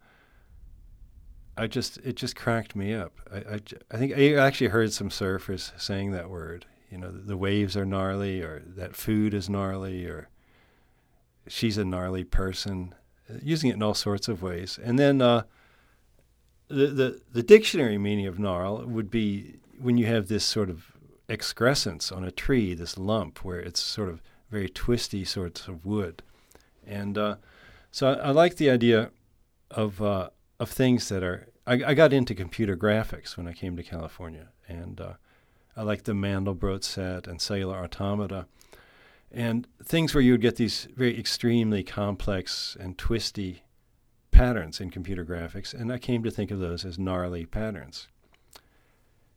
I 1.56 1.68
just 1.68 2.00
it 2.00 2.18
just 2.18 2.36
cracked 2.36 2.76
me 2.76 2.94
up. 2.94 3.14
I, 3.32 3.38
I, 3.38 3.60
I, 3.92 3.98
think 3.98 4.12
I 4.18 4.34
actually 4.34 4.68
heard 4.68 4.92
some 4.92 5.10
surfers 5.10 5.72
saying 5.80 6.12
that 6.12 6.30
word. 6.30 6.66
You 6.90 6.98
know, 6.98 7.12
the, 7.12 7.20
the 7.20 7.38
waves 7.38 7.78
are 7.78 7.86
gnarly, 7.86 8.42
or 8.42 8.64
that 8.66 8.96
food 8.96 9.34
is 9.34 9.50
gnarly, 9.50 10.06
or 10.06 10.30
she's 11.48 11.78
a 11.78 11.86
gnarly 11.86 12.24
person, 12.24 12.96
using 13.42 13.70
it 13.70 13.76
in 13.76 13.84
all 13.84 13.94
sorts 13.94 14.28
of 14.28 14.42
ways. 14.42 14.80
And 14.84 14.98
then 14.98 15.22
uh, 15.22 15.44
the, 16.68 16.88
the 16.88 17.22
the 17.32 17.44
dictionary 17.44 17.98
meaning 17.98 18.28
of 18.28 18.40
gnarl 18.40 18.86
would 18.86 19.12
be 19.12 19.56
when 19.80 19.98
you 19.98 20.06
have 20.06 20.28
this 20.28 20.44
sort 20.44 20.70
of 20.70 20.92
excrescence 21.28 22.12
on 22.12 22.24
a 22.24 22.32
tree, 22.32 22.74
this 22.74 22.98
lump 22.98 23.44
where 23.44 23.60
it's 23.60 23.80
sort 23.80 24.10
of 24.10 24.22
very 24.50 24.68
twisty 24.68 25.24
sorts 25.24 25.68
of 25.68 25.86
wood. 25.86 26.24
And 26.86 27.18
uh, 27.18 27.36
so 27.92 28.10
I, 28.10 28.14
I, 28.14 28.32
like 28.32 28.56
the 28.56 28.70
idea 28.70 29.12
of 29.72 30.02
uh, 30.02 30.30
of 30.60 30.70
things 30.70 31.10
that 31.10 31.24
are. 31.24 31.48
I, 31.68 31.74
I, 31.86 31.94
got 31.94 32.14
into 32.14 32.34
computer 32.34 32.76
graphics 32.76 33.38
when 33.38 33.48
I 33.48 33.54
came 33.54 33.78
to 33.78 33.84
California, 33.84 34.48
and 34.68 35.00
uh, 35.00 35.14
like 35.84 36.04
the 36.04 36.14
Mandelbrot 36.14 36.84
set 36.84 37.28
and 37.28 37.42
cellular 37.42 37.78
automata, 37.78 38.48
and 39.32 39.68
things 39.84 40.14
where 40.14 40.22
you 40.22 40.34
would 40.34 40.42
get 40.42 40.56
these 40.56 40.88
very 40.96 41.18
extremely 41.18 41.84
complex 41.84 42.76
and 42.80 42.98
twisty 42.98 43.64
patterns 44.32 44.80
in 44.80 44.90
computer 44.90 45.26
graphics, 45.26 45.74
and 45.74 45.92
I 45.92 45.98
came 45.98 46.24
to 46.24 46.32
think 46.32 46.52
of 46.52 46.60
those 46.60 46.86
as 46.86 46.98
gnarly 46.98 47.46
patterns. 47.46 48.08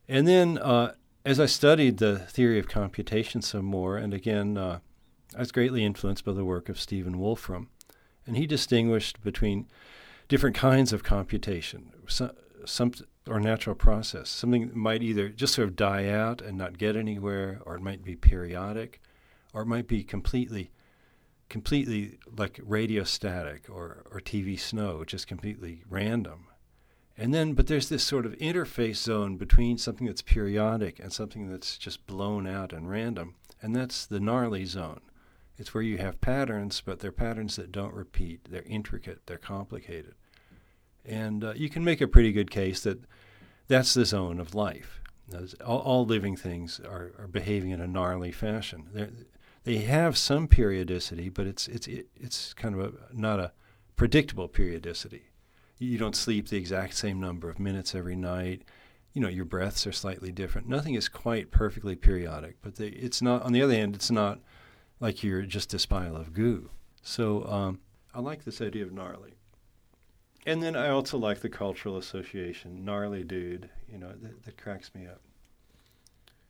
And 0.09 0.27
then 0.27 0.59
uh, 0.59 0.95
as 1.25 1.39
I 1.39 1.47
studied 1.47 1.99
the 1.99 2.19
theory 2.19 2.59
of 2.59 2.69
computation 2.69 3.43
some 3.43 3.65
more, 3.65 3.97
and 3.97 4.13
again, 4.13 4.57
uh, 4.57 4.81
I 5.37 5.39
was 5.39 5.53
greatly 5.53 5.85
influenced 5.85 6.25
by 6.25 6.33
the 6.33 6.45
work 6.45 6.69
of 6.69 6.81
Stephen 6.81 7.19
Wolfram, 7.19 7.69
and 8.27 8.37
he 8.37 8.47
distinguished 8.47 9.23
between 9.23 9.67
different 10.29 10.57
kinds 10.57 10.93
of 10.93 11.03
computation, 11.03 11.93
some, 12.07 12.33
some 12.65 12.93
or 13.29 13.41
natural 13.41 13.77
process. 13.77 14.29
Something 14.29 14.71
might 14.75 15.03
either 15.03 15.29
just 15.29 15.55
sort 15.55 15.69
of 15.69 15.77
die 15.77 16.09
out 16.09 16.41
and 16.41 16.59
not 16.59 16.79
get 16.79 16.97
anywhere, 16.97 17.61
or 17.65 17.77
it 17.77 17.83
might 17.83 18.05
be 18.05 18.17
periodic, 18.17 19.01
or 19.53 19.63
it 19.63 19.67
might 19.67 19.87
be 19.87 20.03
completely, 20.03 20.71
completely 21.49 22.19
like 22.37 22.59
radio 22.63 23.05
static 23.05 23.69
or, 23.69 24.05
or 24.11 24.21
TV 24.21 24.59
snow, 24.59 25.05
just 25.05 25.27
completely 25.27 25.83
random. 25.89 26.47
And 27.17 27.33
then, 27.33 27.53
but 27.53 27.67
there's 27.67 27.89
this 27.89 28.03
sort 28.03 28.27
of 28.27 28.33
interface 28.39 28.97
zone 28.97 29.37
between 29.37 29.79
something 29.79 30.07
that's 30.07 30.23
periodic 30.23 30.99
and 30.99 31.13
something 31.13 31.51
that's 31.51 31.77
just 31.77 32.07
blown 32.07 32.47
out 32.47 32.73
and 32.73 32.91
random, 32.91 33.35
and 33.61 33.77
that's 33.77 34.07
the 34.07 34.19
gnarly 34.19 34.65
zone. 34.65 35.01
It's 35.59 35.75
where 35.75 35.83
you 35.83 35.99
have 35.99 36.21
patterns, 36.21 36.83
but 36.85 37.01
they're 37.01 37.13
patterns 37.13 37.57
that 37.57 37.71
don't 37.71 37.95
repeat. 37.95 38.49
They're 38.51 38.63
intricate, 38.63 39.27
they're 39.27 39.37
complicated. 39.37 40.15
And 41.05 41.45
uh, 41.45 41.55
you 41.57 41.69
can 41.69 41.85
make 41.85 42.01
a 42.01 42.09
pretty 42.09 42.33
good 42.33 42.51
case 42.51 42.83
that 42.83 43.01
that's 43.69 43.95
the 43.95 44.05
zone 44.05 44.39
of 44.39 44.55
life. 44.55 45.01
All, 45.65 45.79
all 45.79 46.05
living 46.05 46.37
things 46.37 46.81
are, 46.81 47.13
are, 47.19 47.27
behaving 47.27 47.71
in 47.71 47.81
a 47.81 47.87
gnarly 47.87 48.33
fashion. 48.33 48.89
They're, 48.93 49.11
they 49.65 49.79
have 49.79 50.19
some 50.19 50.47
periodicity, 50.47 51.29
but 51.31 51.47
it's, 51.47 51.69
it's, 51.69 51.89
it's 51.89 52.53
kind 52.53 52.75
of 52.75 52.81
a, 52.81 52.93
not 53.13 53.41
a 53.41 53.53
predictable 53.97 54.49
periodicity 54.49 55.33
you 55.83 55.99
don't 55.99 56.17
sleep 56.17 56.49
the 56.49 56.57
exact 56.57 56.95
same 56.95 57.21
number 57.21 57.51
of 57.51 57.59
minutes 57.59 57.95
every 57.95 58.17
night. 58.17 58.63
You 59.13 59.21
know, 59.21 59.29
your 59.29 59.45
breaths 59.45 59.87
are 59.87 59.93
slightly 59.93 60.33
different. 60.33 60.69
Nothing 60.69 60.95
is 60.95 61.09
quite 61.09 61.51
perfectly 61.51 61.97
periodic, 61.97 62.57
but 62.63 62.77
they, 62.77 62.89
it's 62.89 63.21
not. 63.21 63.43
On 63.43 63.53
the 63.53 63.63
other 63.63 63.75
hand, 63.75 63.95
it's 63.95 64.11
not 64.11 64.41
like 65.01 65.23
you're 65.23 65.43
just 65.43 65.71
this 65.71 65.85
pile 65.85 66.17
of 66.17 66.33
goo. 66.33 66.71
So 67.03 67.45
um, 67.47 67.81
I 68.15 68.21
like 68.21 68.45
this 68.45 68.61
idea 68.61 68.85
of 68.85 68.93
gnarly. 68.93 69.35
And 70.45 70.63
then 70.63 70.75
I 70.75 70.89
also 70.89 71.19
like 71.19 71.41
the 71.41 71.49
cultural 71.49 71.97
association, 71.97 72.85
gnarly 72.85 73.23
dude. 73.23 73.71
You 73.91 73.99
know, 73.99 74.13
that, 74.21 74.45
that 74.45 74.57
cracks 74.57 74.91
me 74.95 75.07
up. 75.07 75.21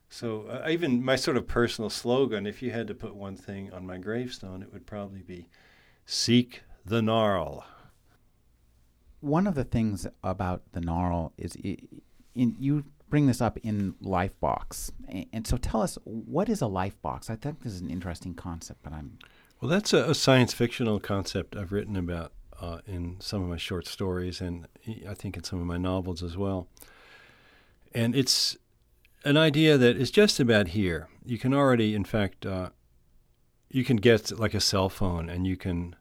So 0.09 0.47
uh, 0.47 0.69
even 0.69 1.05
my 1.05 1.17
sort 1.17 1.37
of 1.37 1.47
personal 1.47 1.91
slogan, 1.91 2.47
if 2.47 2.63
you 2.63 2.71
had 2.71 2.87
to 2.89 2.95
put 2.95 3.15
one 3.15 3.37
thing 3.37 3.73
on 3.73 3.87
my 3.87 3.99
gravestone, 3.99 4.63
it 4.63 4.73
would 4.73 4.87
probably 4.87 5.23
be 5.23 5.49
"Seek 6.07 6.63
the 6.85 7.03
gnarl." 7.03 7.65
one 9.23 9.47
of 9.47 9.55
the 9.55 9.65
things 9.65 10.07
about 10.23 10.63
the 10.73 10.81
gnarl 10.81 11.33
is 11.39 11.57
it, 11.57 11.81
in, 12.35 12.57
you 12.59 12.85
bring 13.09 13.27
this 13.27 13.41
up 13.41 13.57
in 13.63 13.95
Lifebox, 14.03 14.91
and, 15.09 15.27
and 15.33 15.47
so 15.47 15.57
tell 15.57 15.81
us 15.81 15.97
what 16.05 16.49
is 16.49 16.61
a 16.61 16.67
Lifebox. 16.67 17.31
I 17.31 17.37
think 17.37 17.63
this 17.63 17.73
is 17.73 17.81
an 17.81 17.91
interesting 17.91 18.35
concept, 18.35 18.81
but 18.83 18.93
I'm 18.93 19.19
well. 19.61 19.71
That's 19.71 19.93
a, 19.93 20.11
a 20.11 20.15
science 20.15 20.53
fictional 20.53 20.99
concept 20.99 21.57
I've 21.57 21.73
written 21.73 21.97
about 21.97 22.33
uh, 22.63 22.79
in 22.87 23.17
some 23.19 23.43
of 23.43 23.49
my 23.49 23.57
short 23.57 23.89
stories, 23.89 24.41
and 24.41 24.69
I 25.09 25.15
think 25.15 25.37
in 25.37 25.43
some 25.43 25.61
of 25.61 25.67
my 25.67 25.79
novels 25.79 26.23
as 26.23 26.37
well. 26.37 26.69
And 27.93 28.15
it's 28.15 28.57
an 29.25 29.37
idea 29.37 29.77
that 29.77 29.97
is 29.97 30.13
just 30.13 30.39
about 30.39 30.69
here. 30.69 31.09
You 31.27 31.39
can 31.39 31.53
already, 31.53 31.95
in 31.95 32.05
fact, 32.05 32.47
uh, 32.47 32.71
you 33.69 33.85
can 33.85 33.97
get 33.97 34.39
like 34.39 34.55
a 34.55 34.61
cell 34.61 34.89
phone, 34.89 35.29
and 35.29 35.45
you 35.45 35.57
can 35.57 35.97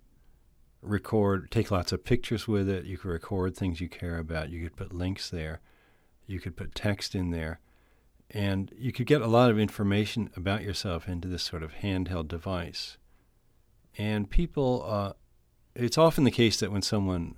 record, 0.84 1.50
take 1.50 1.72
lots 1.72 1.92
of 1.92 2.06
pictures 2.06 2.48
with 2.48 2.70
it. 2.70 2.86
You 2.86 2.98
can 2.98 3.10
record 3.10 3.58
things 3.58 3.82
you 3.82 3.90
care 3.90 4.20
about. 4.20 4.50
You 4.50 4.62
could 4.64 4.76
put 4.76 4.94
links 4.94 5.32
there. 5.32 5.62
You 6.28 6.40
could 6.40 6.56
put 6.56 6.76
text 6.76 7.16
in 7.16 7.32
there. 7.32 7.60
And 8.30 8.72
you 8.78 8.92
could 8.92 9.08
get 9.08 9.22
a 9.22 9.28
lot 9.28 9.50
of 9.50 9.60
information 9.60 10.30
about 10.36 10.62
yourself 10.62 11.08
into 11.08 11.28
this 11.28 11.44
sort 11.44 11.64
of 11.64 11.74
handheld 11.82 12.28
device. 12.28 12.98
And 13.98 14.30
people, 14.30 14.86
uh, 14.88 15.14
it's 15.76 15.98
often 15.98 16.24
the 16.24 16.32
case 16.32 16.60
that 16.60 16.72
when 16.72 16.82
someone 16.82 17.36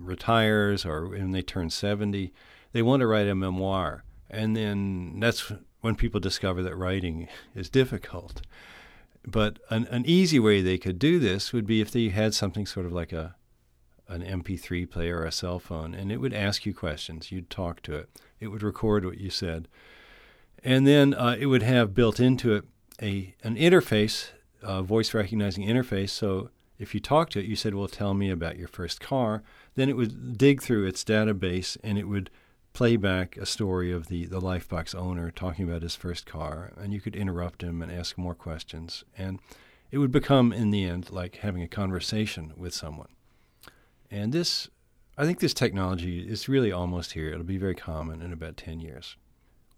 retires 0.00 0.84
or 0.84 1.08
when 1.08 1.32
they 1.32 1.42
turn 1.42 1.70
70, 1.70 2.32
they 2.72 2.82
want 2.82 3.00
to 3.00 3.06
write 3.06 3.28
a 3.28 3.34
memoir. 3.34 4.04
And 4.30 4.56
then 4.56 5.20
that's 5.20 5.52
when 5.80 5.94
people 5.94 6.20
discover 6.20 6.62
that 6.62 6.76
writing 6.76 7.28
is 7.54 7.68
difficult. 7.68 8.42
But 9.26 9.58
an, 9.70 9.86
an 9.90 10.04
easy 10.06 10.38
way 10.38 10.60
they 10.60 10.78
could 10.78 10.98
do 10.98 11.18
this 11.18 11.52
would 11.52 11.66
be 11.66 11.80
if 11.80 11.90
they 11.90 12.08
had 12.08 12.34
something 12.34 12.66
sort 12.66 12.86
of 12.86 12.92
like 12.92 13.12
a 13.12 13.34
an 14.08 14.22
MP3 14.22 14.88
player 14.88 15.18
or 15.18 15.24
a 15.24 15.32
cell 15.32 15.58
phone, 15.58 15.92
and 15.92 16.12
it 16.12 16.18
would 16.18 16.32
ask 16.32 16.64
you 16.64 16.72
questions. 16.72 17.32
You'd 17.32 17.50
talk 17.50 17.82
to 17.82 17.94
it. 17.94 18.08
It 18.38 18.48
would 18.48 18.62
record 18.62 19.04
what 19.04 19.18
you 19.18 19.30
said, 19.30 19.66
and 20.62 20.86
then 20.86 21.12
uh, 21.12 21.36
it 21.36 21.46
would 21.46 21.64
have 21.64 21.92
built 21.92 22.20
into 22.20 22.54
it 22.54 22.64
a 23.02 23.34
an 23.42 23.56
interface, 23.56 24.30
a 24.62 24.82
voice 24.82 25.12
recognizing 25.12 25.66
interface. 25.66 26.10
So 26.10 26.50
if 26.78 26.94
you 26.94 27.00
talked 27.00 27.32
to 27.32 27.40
it, 27.40 27.46
you 27.46 27.56
said, 27.56 27.74
"Well, 27.74 27.88
tell 27.88 28.14
me 28.14 28.30
about 28.30 28.58
your 28.58 28.68
first 28.68 29.00
car." 29.00 29.42
Then 29.74 29.88
it 29.88 29.96
would 29.96 30.38
dig 30.38 30.62
through 30.62 30.86
its 30.86 31.04
database 31.04 31.76
and 31.82 31.98
it 31.98 32.08
would 32.08 32.30
play 32.76 32.96
back 32.96 33.38
a 33.38 33.46
story 33.46 33.90
of 33.90 34.08
the, 34.08 34.26
the 34.26 34.38
Lifebox 34.38 34.94
owner 34.94 35.30
talking 35.30 35.66
about 35.66 35.80
his 35.80 35.96
first 35.96 36.26
car, 36.26 36.72
and 36.76 36.92
you 36.92 37.00
could 37.00 37.16
interrupt 37.16 37.62
him 37.62 37.80
and 37.80 37.90
ask 37.90 38.18
more 38.18 38.34
questions. 38.34 39.02
And 39.16 39.38
it 39.90 39.96
would 39.96 40.12
become, 40.12 40.52
in 40.52 40.70
the 40.70 40.84
end, 40.84 41.10
like 41.10 41.36
having 41.36 41.62
a 41.62 41.68
conversation 41.68 42.52
with 42.54 42.74
someone. 42.74 43.08
And 44.10 44.30
this, 44.30 44.68
I 45.16 45.24
think 45.24 45.40
this 45.40 45.54
technology 45.54 46.28
is 46.28 46.50
really 46.50 46.70
almost 46.70 47.12
here. 47.12 47.30
It'll 47.30 47.44
be 47.44 47.56
very 47.56 47.74
common 47.74 48.20
in 48.20 48.30
about 48.30 48.58
10 48.58 48.80
years. 48.80 49.16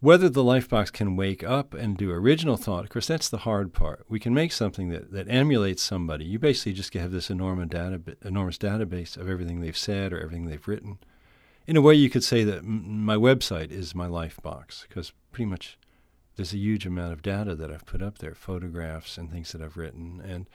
Whether 0.00 0.28
the 0.28 0.44
Lifebox 0.44 0.92
can 0.92 1.16
wake 1.16 1.42
up 1.42 1.74
and 1.74 1.96
do 1.96 2.12
original 2.12 2.56
thought, 2.56 2.84
of 2.84 2.90
course, 2.90 3.08
that's 3.08 3.28
the 3.28 3.38
hard 3.38 3.72
part. 3.72 4.04
We 4.08 4.20
can 4.20 4.32
make 4.32 4.52
something 4.52 4.90
that, 4.90 5.10
that 5.10 5.28
emulates 5.28 5.82
somebody. 5.82 6.24
You 6.24 6.38
basically 6.38 6.74
just 6.74 6.94
have 6.94 7.10
this 7.10 7.30
enormous, 7.30 7.68
data, 7.68 8.00
enormous 8.24 8.58
database 8.58 9.16
of 9.16 9.28
everything 9.28 9.60
they've 9.60 9.76
said 9.76 10.12
or 10.12 10.20
everything 10.20 10.46
they've 10.46 10.68
written 10.68 10.98
in 11.68 11.76
a 11.76 11.82
way, 11.82 11.94
you 11.94 12.08
could 12.08 12.24
say 12.24 12.44
that 12.44 12.60
m- 12.60 13.04
my 13.04 13.14
website 13.14 13.70
is 13.70 13.94
my 13.94 14.06
life 14.06 14.40
box 14.42 14.86
because 14.88 15.12
pretty 15.30 15.44
much 15.44 15.78
there's 16.34 16.54
a 16.54 16.58
huge 16.58 16.86
amount 16.86 17.12
of 17.12 17.20
data 17.20 17.54
that 17.54 17.70
I've 17.70 17.84
put 17.84 18.02
up 18.02 18.18
there, 18.18 18.34
photographs 18.34 19.18
and 19.18 19.30
things 19.30 19.52
that 19.52 19.60
I've 19.60 19.76
written, 19.76 20.22
and 20.24 20.48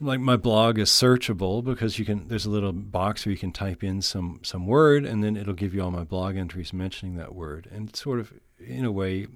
like 0.00 0.20
my 0.20 0.36
blog 0.36 0.78
is 0.78 0.90
searchable 0.90 1.64
because 1.64 1.98
you 1.98 2.04
can. 2.04 2.28
There's 2.28 2.46
a 2.46 2.50
little 2.50 2.72
box 2.72 3.24
where 3.24 3.32
you 3.32 3.38
can 3.38 3.52
type 3.52 3.82
in 3.82 4.02
some 4.02 4.40
some 4.42 4.66
word, 4.66 5.04
and 5.04 5.22
then 5.22 5.36
it'll 5.36 5.54
give 5.54 5.74
you 5.74 5.82
all 5.82 5.90
my 5.90 6.04
blog 6.04 6.36
entries 6.36 6.72
mentioning 6.72 7.16
that 7.16 7.34
word, 7.34 7.68
and 7.72 7.94
sort 7.94 8.20
of 8.20 8.32
in 8.58 8.84
a 8.84 8.92
way, 8.92 9.26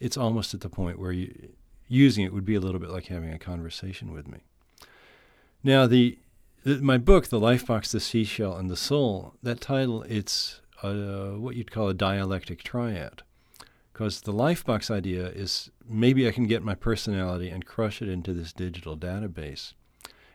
it's 0.00 0.16
almost 0.16 0.54
at 0.54 0.60
the 0.60 0.68
point 0.68 0.98
where 0.98 1.12
you 1.12 1.50
using 1.88 2.24
it 2.24 2.32
would 2.32 2.44
be 2.44 2.54
a 2.54 2.60
little 2.60 2.80
bit 2.80 2.90
like 2.90 3.06
having 3.06 3.32
a 3.32 3.38
conversation 3.38 4.12
with 4.12 4.28
me. 4.28 4.38
Now 5.62 5.86
the 5.86 6.18
the, 6.64 6.76
my 6.82 6.98
book, 6.98 7.28
The 7.28 7.40
Lifebox, 7.40 7.92
the 7.92 8.00
Seashell, 8.00 8.56
and 8.56 8.68
the 8.68 8.76
Soul, 8.76 9.34
that 9.42 9.60
title, 9.60 10.02
it's 10.02 10.60
a, 10.82 11.38
what 11.38 11.56
you'd 11.56 11.70
call 11.70 11.88
a 11.88 11.94
dialectic 11.94 12.62
triad. 12.62 13.22
Because 13.92 14.20
the 14.20 14.32
Lifebox 14.32 14.90
idea 14.90 15.28
is 15.28 15.70
maybe 15.88 16.28
I 16.28 16.32
can 16.32 16.46
get 16.46 16.62
my 16.62 16.74
personality 16.74 17.48
and 17.48 17.64
crush 17.64 18.02
it 18.02 18.08
into 18.08 18.32
this 18.32 18.52
digital 18.52 18.96
database. 18.96 19.72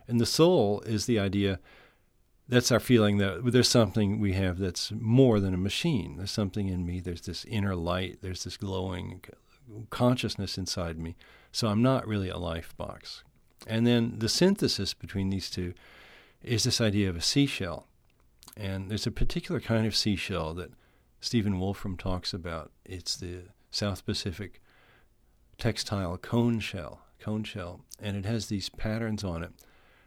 And 0.07 0.19
the 0.19 0.25
soul 0.25 0.81
is 0.81 1.05
the 1.05 1.19
idea 1.19 1.59
that's 2.47 2.71
our 2.71 2.79
feeling 2.79 3.17
that 3.17 3.51
there's 3.51 3.69
something 3.69 4.19
we 4.19 4.33
have 4.33 4.57
that's 4.57 4.91
more 4.91 5.39
than 5.39 5.53
a 5.53 5.57
machine. 5.57 6.17
There's 6.17 6.31
something 6.31 6.67
in 6.67 6.85
me. 6.85 6.99
There's 6.99 7.21
this 7.21 7.45
inner 7.45 7.75
light. 7.75 8.19
There's 8.21 8.43
this 8.43 8.57
glowing 8.57 9.23
consciousness 9.89 10.57
inside 10.57 10.97
me. 10.99 11.15
So 11.51 11.67
I'm 11.67 11.81
not 11.81 12.07
really 12.07 12.29
a 12.29 12.37
life 12.37 12.75
box. 12.75 13.23
And 13.65 13.87
then 13.87 14.19
the 14.19 14.27
synthesis 14.27 14.93
between 14.93 15.29
these 15.29 15.49
two 15.49 15.73
is 16.41 16.63
this 16.63 16.81
idea 16.81 17.09
of 17.09 17.15
a 17.15 17.21
seashell. 17.21 17.87
And 18.57 18.89
there's 18.89 19.07
a 19.07 19.11
particular 19.11 19.61
kind 19.61 19.87
of 19.87 19.95
seashell 19.95 20.53
that 20.55 20.71
Stephen 21.21 21.59
Wolfram 21.59 21.95
talks 21.97 22.33
about. 22.33 22.71
It's 22.83 23.15
the 23.15 23.43
South 23.71 24.05
Pacific 24.05 24.61
textile 25.57 26.17
cone 26.17 26.59
shell, 26.59 27.01
cone 27.19 27.45
shell, 27.45 27.85
and 28.01 28.17
it 28.17 28.25
has 28.25 28.47
these 28.47 28.67
patterns 28.67 29.23
on 29.23 29.43
it 29.43 29.51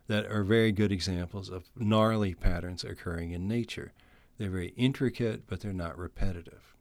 that 0.08 0.26
are 0.26 0.44
very 0.44 0.72
good 0.72 0.92
examples 0.92 1.48
of 1.48 1.64
gnarly 1.76 2.34
patterns 2.34 2.84
occurring 2.84 3.32
in 3.32 3.48
nature. 3.48 3.92
They're 4.38 4.50
very 4.50 4.74
intricate, 4.76 5.46
but 5.46 5.60
they're 5.60 5.72
not 5.72 5.98
repetitive. 5.98 6.74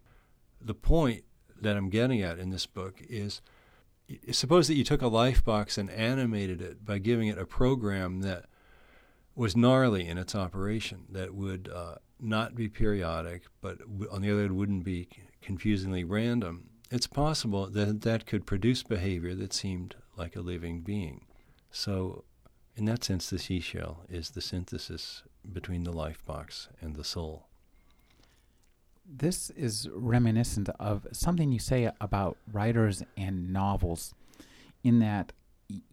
The 0.61 0.73
point 0.73 1.23
that 1.61 1.77
I'm 1.77 1.89
getting 1.89 2.21
at 2.21 2.39
in 2.39 2.49
this 2.49 2.65
book 2.65 3.01
is 3.09 3.41
suppose 4.31 4.67
that 4.67 4.75
you 4.75 4.83
took 4.83 5.01
a 5.01 5.07
life 5.07 5.43
box 5.43 5.77
and 5.77 5.89
animated 5.89 6.61
it 6.61 6.85
by 6.85 6.99
giving 6.99 7.27
it 7.27 7.37
a 7.37 7.45
program 7.45 8.21
that 8.21 8.45
was 9.35 9.55
gnarly 9.55 10.07
in 10.07 10.17
its 10.17 10.35
operation, 10.35 11.05
that 11.09 11.33
would 11.33 11.69
uh, 11.73 11.95
not 12.19 12.55
be 12.55 12.69
periodic, 12.69 13.43
but 13.61 13.79
on 14.11 14.21
the 14.21 14.31
other 14.31 14.41
hand, 14.41 14.55
wouldn't 14.55 14.83
be 14.83 15.09
confusingly 15.41 16.03
random. 16.03 16.69
It's 16.89 17.07
possible 17.07 17.67
that 17.67 18.01
that 18.01 18.25
could 18.25 18.45
produce 18.45 18.83
behavior 18.83 19.35
that 19.35 19.53
seemed 19.53 19.95
like 20.15 20.35
a 20.35 20.41
living 20.41 20.81
being. 20.81 21.25
So 21.71 22.23
in 22.75 22.85
that 22.85 23.03
sense, 23.03 23.29
the 23.29 23.39
seashell 23.39 24.05
is 24.09 24.31
the 24.31 24.41
synthesis 24.41 25.23
between 25.51 25.83
the 25.83 25.93
life 25.93 26.25
box 26.25 26.67
and 26.81 26.95
the 26.95 27.03
soul. 27.03 27.47
This 29.05 29.49
is 29.51 29.87
reminiscent 29.93 30.69
of 30.79 31.07
something 31.11 31.51
you 31.51 31.59
say 31.59 31.89
about 32.01 32.37
writers 32.51 33.03
and 33.15 33.53
novels, 33.53 34.13
in 34.83 34.99
that 34.99 35.31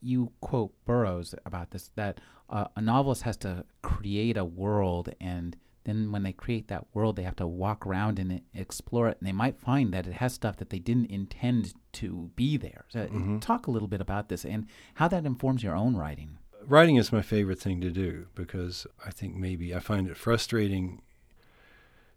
you 0.00 0.32
quote 0.40 0.72
Burroughs 0.84 1.34
about 1.46 1.70
this 1.70 1.90
that 1.94 2.20
uh, 2.50 2.66
a 2.76 2.80
novelist 2.80 3.22
has 3.22 3.36
to 3.38 3.64
create 3.80 4.36
a 4.36 4.44
world 4.44 5.14
and 5.20 5.56
then 5.84 6.12
when 6.12 6.22
they 6.22 6.32
create 6.32 6.68
that 6.68 6.84
world 6.92 7.16
they 7.16 7.22
have 7.22 7.36
to 7.36 7.46
walk 7.46 7.86
around 7.86 8.18
and 8.18 8.42
explore 8.54 9.08
it 9.08 9.16
and 9.18 9.26
they 9.26 9.32
might 9.32 9.58
find 9.58 9.92
that 9.94 10.06
it 10.06 10.12
has 10.14 10.34
stuff 10.34 10.58
that 10.58 10.68
they 10.68 10.78
didn't 10.78 11.10
intend 11.10 11.72
to 11.92 12.30
be 12.36 12.58
there 12.58 12.84
so 12.88 13.06
mm-hmm. 13.06 13.38
talk 13.38 13.66
a 13.66 13.70
little 13.70 13.88
bit 13.88 14.02
about 14.02 14.28
this 14.28 14.44
and 14.44 14.66
how 14.94 15.08
that 15.08 15.24
informs 15.24 15.62
your 15.62 15.74
own 15.74 15.96
writing 15.96 16.36
writing 16.66 16.96
is 16.96 17.12
my 17.12 17.22
favorite 17.22 17.58
thing 17.58 17.80
to 17.80 17.90
do 17.90 18.26
because 18.34 18.86
I 19.04 19.10
think 19.10 19.34
maybe 19.36 19.74
I 19.74 19.80
find 19.80 20.08
it 20.08 20.16
frustrating 20.16 21.02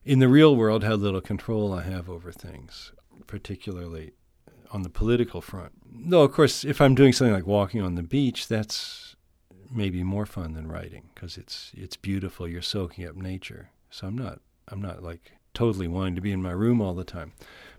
in 0.04 0.20
the 0.20 0.28
real 0.28 0.56
world 0.56 0.84
how 0.84 0.94
little 0.94 1.22
control 1.22 1.74
I 1.74 1.84
have 1.84 2.10
over 2.10 2.32
things, 2.32 2.92
particularly 3.28 4.14
on 4.72 4.84
the 4.84 4.90
political 4.90 5.42
front. 5.42 5.72
Though, 5.92 6.24
of 6.24 6.32
course, 6.32 6.64
if 6.64 6.82
I'm 6.82 6.96
doing 6.96 7.14
something 7.14 7.34
like 7.34 7.48
walking 7.48 7.82
on 7.82 7.96
the 7.96 8.04
beach, 8.04 8.48
that's 8.48 9.16
maybe 9.72 10.04
more 10.04 10.26
fun 10.26 10.54
than 10.54 10.68
writing 10.68 11.10
because 11.14 11.38
it's 11.38 11.72
it's 11.76 11.96
beautiful. 11.96 12.48
You're 12.48 12.62
soaking 12.62 13.08
up 13.08 13.16
nature. 13.16 13.70
So 13.90 14.08
I'm 14.08 14.18
not 14.18 14.40
I'm 14.68 14.82
not 14.82 15.04
like 15.04 15.34
totally 15.54 15.88
wanting 15.88 16.16
to 16.16 16.22
be 16.22 16.32
in 16.32 16.42
my 16.42 16.52
room 16.52 16.82
all 16.82 16.94
the 16.94 17.04
time, 17.04 17.34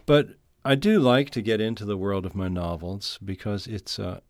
but 0.04 0.30
I 0.64 0.74
do 0.74 0.98
like 0.98 1.30
to 1.30 1.42
get 1.42 1.60
into 1.60 1.84
the 1.84 1.96
world 1.96 2.26
of 2.26 2.34
my 2.34 2.48
novels 2.48 3.20
because 3.24 3.68
it's 3.68 4.00
uh, 4.00 4.20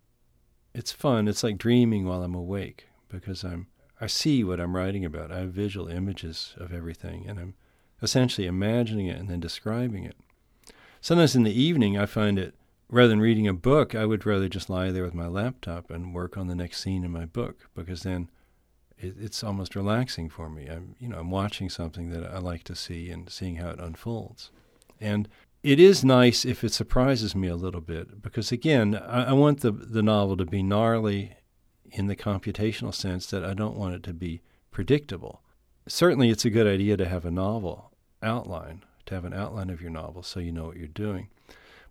it's 0.77 0.93
fun. 0.93 1.27
It's 1.27 1.43
like 1.43 1.57
dreaming 1.57 2.05
while 2.05 2.23
I'm 2.23 2.35
awake 2.35 2.89
because 3.09 3.43
I'm 3.43 3.67
I 3.99 4.07
see 4.07 4.45
what 4.45 4.61
I'm 4.61 4.77
writing 4.77 5.07
about. 5.07 5.33
I 5.33 5.39
have 5.39 5.53
visual 5.53 5.89
images 5.89 6.55
of 6.59 6.73
everything 6.73 7.25
and 7.27 7.39
I'm 7.39 7.55
essentially 8.03 8.47
imagining 8.47 9.07
it 9.07 9.19
and 9.19 9.31
then 9.31 9.41
describing 9.41 10.05
it. 10.05 10.17
Sometimes 11.01 11.35
in 11.35 11.45
the 11.45 11.61
evening 11.61 11.97
I 11.97 12.05
find 12.05 12.39
it 12.39 12.55
rather 12.91 13.09
than 13.09 13.21
reading 13.21 13.49
a 13.49 13.55
book, 13.55 13.95
I 13.95 14.05
would 14.05 14.27
rather 14.27 14.51
just 14.51 14.69
lie 14.69 14.91
there 14.91 15.03
with 15.03 15.15
my 15.15 15.29
laptop 15.29 15.91
and 15.91 16.15
work 16.15 16.37
on 16.37 16.47
the 16.47 16.55
next 16.55 16.83
scene 16.83 17.05
in 17.05 17.11
my 17.11 17.25
book 17.25 17.69
because 17.75 18.03
then 18.03 18.29
it, 18.99 19.15
it's 19.19 19.43
almost 19.43 19.77
relaxing 19.77 20.29
for 20.29 20.51
me. 20.51 20.69
I'm 20.69 20.95
you 21.01 21.09
know 21.09 21.19
I'm 21.19 21.31
watching 21.31 21.71
something 21.71 22.11
that 22.11 22.25
I 22.25 22.39
like 22.39 22.65
to 22.65 22.77
see 22.77 23.09
and 23.11 23.31
seeing 23.31 23.57
how 23.57 23.71
it 23.71 23.81
unfolds. 23.81 24.51
And 25.01 25.27
it 25.67 25.81
is 25.81 26.05
nice 26.05 26.45
if 26.45 26.63
it 26.63 26.73
surprises 26.73 27.35
me 27.35 27.49
a 27.49 27.57
little 27.57 27.81
bit 27.81 28.23
because 28.23 28.53
again, 28.53 28.95
I, 28.95 29.31
I, 29.31 29.33
want 29.33 29.63
the 29.63 29.73
the 29.73 30.03
novel 30.03 30.37
to 30.37 30.45
be 30.45 30.63
gnarly 30.63 31.37
in 31.91 32.07
the 32.07 32.15
computational 32.15 32.95
sense 32.95 33.27
that 33.27 33.45
I 33.45 33.53
don't 33.53 33.77
want 33.77 33.97
it 33.97 34.05
to 34.05 34.15
be 34.15 34.43
predictable. 34.71 35.43
Certainly, 35.89 36.31
it's 36.31 36.45
a 36.45 36.51
good 36.51 36.69
idea 36.69 36.97
to 36.97 37.09
have 37.09 37.25
a 37.25 37.33
novel 37.33 37.91
outline, 38.23 38.85
to 39.07 39.15
have 39.17 39.25
an 39.25 39.35
outline 39.35 39.69
of 39.69 39.81
your 39.81 39.91
novel 39.91 40.23
so 40.23 40.39
you 40.39 40.53
know 40.53 40.67
what 40.67 40.77
you're 40.77 40.87
doing. 40.87 41.31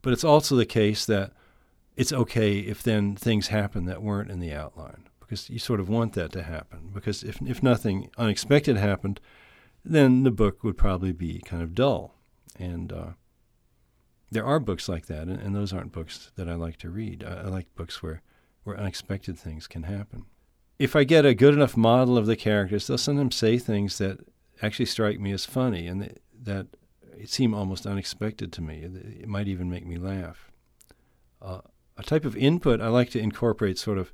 But 0.02 0.14
it's 0.14 0.24
also 0.24 0.56
the 0.56 0.66
case 0.66 1.06
that 1.08 1.34
it's 1.98 2.14
okay 2.14 2.60
if 2.60 2.82
then 2.82 3.18
things 3.18 3.48
happen 3.48 3.86
that 3.88 4.02
weren't 4.02 4.32
in 4.32 4.40
the 4.40 4.54
outline 4.54 5.10
because 5.20 5.50
you 5.50 5.60
sort 5.60 5.82
of 5.82 5.90
want 5.90 6.14
that 6.14 6.32
to 6.32 6.44
happen. 6.44 6.92
Because 6.94 7.24
if 7.24 7.42
if 7.42 7.62
nothing 7.62 8.10
unexpected 8.18 8.78
happened, 8.78 9.20
then 9.84 10.24
the 10.24 10.32
book 10.32 10.64
would 10.64 10.78
probably 10.78 11.12
be 11.12 11.40
kind 11.40 11.62
of 11.62 11.76
dull 11.76 12.16
and. 12.58 12.94
Uh, 12.94 13.10
there 14.32 14.46
are 14.46 14.60
books 14.60 14.90
like 14.90 15.06
that, 15.08 15.28
and, 15.28 15.40
and, 15.40 15.56
those 15.56 15.72
aren't 15.72 15.92
books 15.92 16.32
that 16.36 16.50
I 16.50 16.56
like 16.56 16.78
to 16.78 16.90
read. 16.90 17.24
I, 17.24 17.42
I, 17.42 17.44
like 17.44 17.74
books 17.76 18.02
where, 18.02 18.22
where 18.64 18.78
unexpected 18.78 19.38
things 19.38 19.68
can 19.68 19.84
happen. 19.84 20.26
If 20.80 20.96
I 20.96 21.04
get 21.04 21.26
a 21.26 21.34
good 21.34 21.54
enough 21.54 21.78
model 21.78 22.18
of 22.18 22.26
the 22.26 22.36
characters, 22.36 22.88
they'll 22.88 22.98
sometimes 22.98 23.36
say 23.36 23.58
things 23.58 23.98
that 24.00 24.20
actually 24.62 24.86
strike 24.86 25.20
me 25.20 25.32
as 25.32 25.46
funny 25.46 25.88
and 25.88 26.20
that, 26.44 26.68
seem 27.24 27.54
almost 27.54 27.88
unexpected 27.88 28.52
to 28.52 28.62
me. 28.62 28.82
It 28.82 29.28
might 29.28 29.48
even 29.48 29.70
make 29.70 29.86
me 29.86 29.98
laugh. 29.98 30.52
Uh, 31.42 31.62
a 31.98 32.04
type 32.04 32.26
of 32.26 32.36
input 32.36 32.82
I 32.82 32.90
like 32.90 33.10
to 33.12 33.20
incorporate 33.20 33.78
sort 33.78 33.98
of 33.98 34.12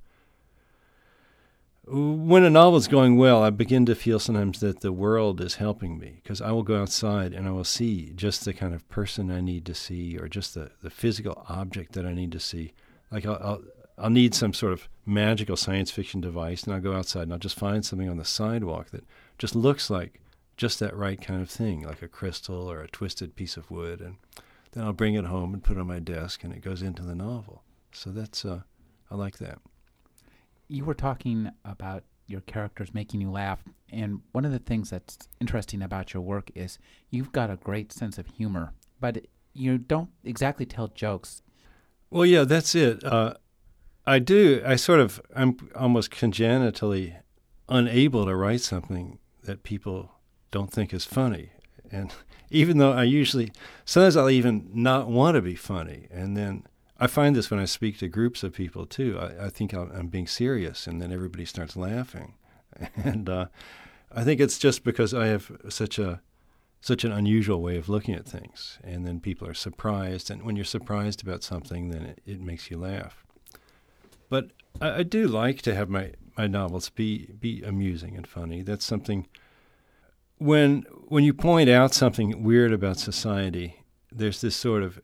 when 1.87 2.43
a 2.43 2.49
novel 2.49 2.77
is 2.77 2.87
going 2.87 3.17
well, 3.17 3.41
I 3.41 3.49
begin 3.49 3.85
to 3.87 3.95
feel 3.95 4.19
sometimes 4.19 4.59
that 4.59 4.81
the 4.81 4.91
world 4.91 5.41
is 5.41 5.55
helping 5.55 5.97
me 5.97 6.19
because 6.21 6.39
I 6.39 6.51
will 6.51 6.63
go 6.63 6.79
outside 6.79 7.33
and 7.33 7.47
I 7.47 7.51
will 7.51 7.63
see 7.63 8.11
just 8.15 8.45
the 8.45 8.53
kind 8.53 8.75
of 8.75 8.87
person 8.87 9.31
I 9.31 9.41
need 9.41 9.65
to 9.65 9.73
see 9.73 10.17
or 10.17 10.27
just 10.27 10.53
the, 10.53 10.71
the 10.83 10.91
physical 10.91 11.43
object 11.49 11.93
that 11.93 12.05
I 12.05 12.13
need 12.13 12.31
to 12.33 12.39
see. 12.39 12.73
Like 13.11 13.25
I'll, 13.25 13.39
I'll, 13.41 13.61
I'll 13.97 14.09
need 14.11 14.35
some 14.35 14.53
sort 14.53 14.73
of 14.73 14.87
magical 15.07 15.57
science 15.57 15.89
fiction 15.89 16.21
device 16.21 16.63
and 16.63 16.73
I'll 16.73 16.81
go 16.81 16.93
outside 16.93 17.23
and 17.23 17.33
I'll 17.33 17.39
just 17.39 17.57
find 17.57 17.83
something 17.83 18.09
on 18.09 18.17
the 18.17 18.25
sidewalk 18.25 18.91
that 18.91 19.03
just 19.39 19.55
looks 19.55 19.89
like 19.89 20.21
just 20.57 20.79
that 20.79 20.95
right 20.95 21.19
kind 21.19 21.41
of 21.41 21.49
thing, 21.49 21.81
like 21.81 22.03
a 22.03 22.07
crystal 22.07 22.71
or 22.71 22.81
a 22.81 22.87
twisted 22.89 23.35
piece 23.35 23.57
of 23.57 23.71
wood. 23.71 24.01
And 24.01 24.17
then 24.73 24.83
I'll 24.83 24.93
bring 24.93 25.15
it 25.15 25.25
home 25.25 25.51
and 25.55 25.63
put 25.63 25.77
it 25.77 25.79
on 25.79 25.87
my 25.87 25.99
desk 25.99 26.43
and 26.43 26.53
it 26.53 26.61
goes 26.61 26.83
into 26.83 27.01
the 27.01 27.15
novel. 27.15 27.63
So 27.91 28.11
that's, 28.11 28.45
uh, 28.45 28.61
I 29.09 29.15
like 29.15 29.39
that 29.39 29.57
you 30.71 30.85
were 30.85 30.93
talking 30.93 31.51
about 31.65 32.03
your 32.27 32.41
characters 32.41 32.93
making 32.93 33.19
you 33.19 33.29
laugh, 33.29 33.59
and 33.91 34.21
one 34.31 34.45
of 34.45 34.51
the 34.51 34.59
things 34.59 34.89
that's 34.89 35.27
interesting 35.41 35.81
about 35.81 36.13
your 36.13 36.23
work 36.23 36.49
is 36.55 36.79
you've 37.09 37.31
got 37.33 37.49
a 37.49 37.57
great 37.57 37.91
sense 37.91 38.17
of 38.17 38.25
humor, 38.27 38.73
but 38.99 39.25
you 39.53 39.77
don't 39.77 40.09
exactly 40.23 40.65
tell 40.65 40.87
jokes. 40.87 41.41
Well, 42.09 42.25
yeah, 42.25 42.45
that's 42.45 42.73
it. 42.73 43.03
Uh, 43.03 43.33
I 44.05 44.19
do. 44.19 44.61
I 44.65 44.77
sort 44.77 45.01
of, 45.01 45.21
I'm 45.35 45.57
almost 45.75 46.09
congenitally 46.09 47.17
unable 47.67 48.25
to 48.25 48.35
write 48.35 48.61
something 48.61 49.19
that 49.43 49.63
people 49.63 50.11
don't 50.51 50.71
think 50.71 50.93
is 50.93 51.05
funny. 51.05 51.51
And 51.91 52.13
even 52.49 52.77
though 52.77 52.93
I 52.93 53.03
usually, 53.03 53.51
sometimes 53.83 54.15
I'll 54.15 54.29
even 54.29 54.69
not 54.73 55.07
want 55.07 55.35
to 55.35 55.41
be 55.41 55.55
funny. 55.55 56.07
And 56.09 56.37
then 56.37 56.63
I 57.01 57.07
find 57.07 57.35
this 57.35 57.49
when 57.49 57.59
I 57.59 57.65
speak 57.65 57.97
to 57.97 58.07
groups 58.07 58.43
of 58.43 58.53
people 58.53 58.85
too. 58.85 59.17
I, 59.19 59.47
I 59.47 59.49
think 59.49 59.73
I'm, 59.73 59.91
I'm, 59.91 60.07
being 60.07 60.27
serious, 60.27 60.85
and 60.85 61.01
then 61.01 61.11
everybody 61.11 61.45
starts 61.45 61.75
laughing, 61.75 62.35
and 62.95 63.27
uh, 63.27 63.47
I 64.11 64.23
think 64.23 64.39
it's 64.39 64.59
just 64.59 64.83
because 64.83 65.11
I 65.11 65.25
have 65.25 65.51
such 65.67 65.97
a 65.97 66.21
such 66.79 67.03
an 67.03 67.11
unusual 67.11 67.59
way 67.61 67.77
of 67.77 67.89
looking 67.89 68.13
at 68.13 68.27
things, 68.27 68.77
and 68.83 69.05
then 69.05 69.19
people 69.19 69.47
are 69.47 69.55
surprised, 69.55 70.29
and 70.29 70.43
when 70.43 70.55
you're 70.55 70.63
surprised 70.63 71.23
about 71.23 71.41
something, 71.41 71.89
then 71.89 72.03
it, 72.03 72.21
it 72.25 72.39
makes 72.39 72.69
you 72.69 72.77
laugh. 72.77 73.23
But 74.29 74.51
I, 74.79 74.99
I 74.99 75.03
do 75.03 75.27
like 75.27 75.63
to 75.63 75.73
have 75.73 75.89
my, 75.89 76.11
my 76.37 76.45
novels 76.45 76.89
be 76.89 77.31
be 77.39 77.63
amusing 77.63 78.15
and 78.15 78.27
funny. 78.27 78.61
That's 78.61 78.85
something. 78.85 79.27
When 80.37 80.85
when 81.07 81.23
you 81.23 81.33
point 81.33 81.67
out 81.67 81.95
something 81.95 82.43
weird 82.43 82.71
about 82.71 82.99
society, 82.99 83.83
there's 84.11 84.41
this 84.41 84.55
sort 84.55 84.83
of 84.83 84.99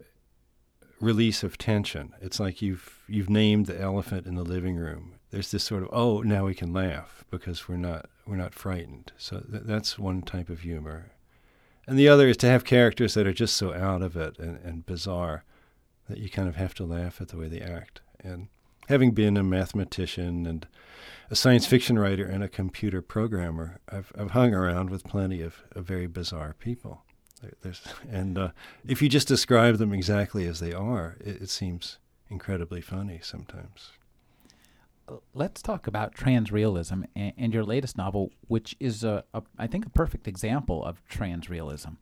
release 0.99 1.43
of 1.43 1.57
tension. 1.57 2.13
It's 2.21 2.39
like 2.39 2.61
you've 2.61 3.03
you've 3.07 3.29
named 3.29 3.67
the 3.67 3.79
elephant 3.79 4.25
in 4.25 4.35
the 4.35 4.43
living 4.43 4.75
room. 4.75 5.13
There's 5.31 5.51
this 5.51 5.63
sort 5.63 5.83
of 5.83 5.89
oh 5.91 6.21
now 6.21 6.45
we 6.45 6.55
can 6.55 6.73
laugh 6.73 7.23
because 7.29 7.67
we're 7.67 7.77
not 7.77 8.09
we're 8.25 8.35
not 8.35 8.53
frightened. 8.53 9.11
So 9.17 9.39
th- 9.39 9.63
that's 9.65 9.99
one 9.99 10.21
type 10.21 10.49
of 10.49 10.61
humor, 10.61 11.11
and 11.85 11.97
the 11.97 12.09
other 12.09 12.27
is 12.27 12.37
to 12.37 12.47
have 12.47 12.65
characters 12.65 13.13
that 13.13 13.27
are 13.27 13.33
just 13.33 13.55
so 13.55 13.73
out 13.73 14.01
of 14.01 14.15
it 14.15 14.37
and, 14.39 14.57
and 14.63 14.85
bizarre 14.85 15.43
that 16.09 16.19
you 16.19 16.29
kind 16.29 16.47
of 16.47 16.55
have 16.55 16.73
to 16.75 16.85
laugh 16.85 17.21
at 17.21 17.29
the 17.29 17.37
way 17.37 17.47
they 17.47 17.61
act. 17.61 18.01
And 18.23 18.47
having 18.87 19.11
been 19.11 19.37
a 19.37 19.43
mathematician 19.43 20.45
and 20.45 20.67
a 21.29 21.35
science 21.35 21.65
fiction 21.65 21.99
writer 21.99 22.25
and 22.25 22.43
a 22.43 22.49
computer 22.49 23.01
programmer, 23.01 23.79
I've, 23.89 24.11
I've 24.17 24.31
hung 24.31 24.53
around 24.53 24.89
with 24.89 25.03
plenty 25.03 25.41
of, 25.41 25.63
of 25.73 25.85
very 25.85 26.07
bizarre 26.07 26.55
people. 26.57 27.03
There's, 27.61 27.81
and 28.09 28.37
uh, 28.37 28.49
if 28.87 29.01
you 29.01 29.09
just 29.09 29.27
describe 29.27 29.77
them 29.77 29.93
exactly 29.93 30.45
as 30.47 30.59
they 30.59 30.73
are, 30.73 31.17
it, 31.19 31.43
it 31.43 31.49
seems 31.49 31.97
incredibly 32.29 32.81
funny 32.81 33.19
sometimes. 33.21 33.91
Let's 35.33 35.61
talk 35.61 35.87
about 35.87 36.15
transrealism 36.15 37.05
and, 37.15 37.33
and 37.37 37.53
your 37.53 37.63
latest 37.63 37.97
novel, 37.97 38.31
which 38.47 38.75
is, 38.79 39.03
a, 39.03 39.23
a, 39.33 39.41
I 39.57 39.67
think, 39.67 39.85
a 39.85 39.89
perfect 39.89 40.27
example 40.27 40.83
of 40.83 41.01
transrealism. 41.07 41.97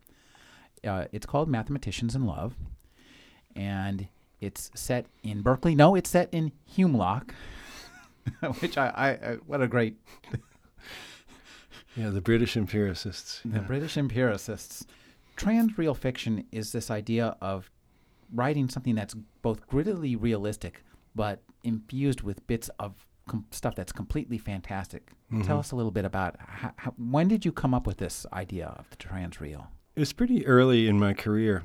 Uh, 0.84 1.04
it's 1.12 1.26
called 1.26 1.48
Mathematicians 1.48 2.14
in 2.14 2.26
Love, 2.26 2.54
and 3.54 4.08
it's 4.40 4.70
set 4.74 5.06
in 5.22 5.42
Berkeley. 5.42 5.74
No, 5.74 5.94
it's 5.94 6.10
set 6.10 6.28
in 6.32 6.52
Humelock, 6.76 7.30
which 8.60 8.76
I, 8.76 8.88
I, 8.88 9.08
I, 9.08 9.34
what 9.46 9.62
a 9.62 9.68
great. 9.68 9.96
yeah, 11.96 12.10
the 12.10 12.20
British 12.20 12.56
empiricists. 12.56 13.40
The 13.44 13.58
yeah. 13.60 13.66
British 13.66 13.96
empiricists. 13.96 14.86
Transreal 15.36 15.96
fiction 15.96 16.44
is 16.50 16.72
this 16.72 16.90
idea 16.90 17.36
of 17.40 17.70
writing 18.32 18.68
something 18.68 18.94
that's 18.94 19.14
both 19.42 19.66
grittily 19.68 20.16
realistic, 20.18 20.84
but 21.14 21.42
infused 21.62 22.22
with 22.22 22.46
bits 22.46 22.70
of 22.78 23.06
com- 23.28 23.46
stuff 23.50 23.74
that's 23.74 23.92
completely 23.92 24.38
fantastic. 24.38 25.12
Mm-hmm. 25.32 25.42
Tell 25.42 25.58
us 25.58 25.72
a 25.72 25.76
little 25.76 25.90
bit 25.90 26.04
about 26.04 26.36
how, 26.38 26.72
how, 26.76 26.94
when 26.96 27.28
did 27.28 27.44
you 27.44 27.52
come 27.52 27.74
up 27.74 27.86
with 27.86 27.98
this 27.98 28.26
idea 28.32 28.74
of 28.78 28.88
the 28.90 28.96
transreal? 28.96 29.66
It 29.94 30.00
was 30.00 30.12
pretty 30.12 30.46
early 30.46 30.88
in 30.88 30.98
my 30.98 31.14
career. 31.14 31.64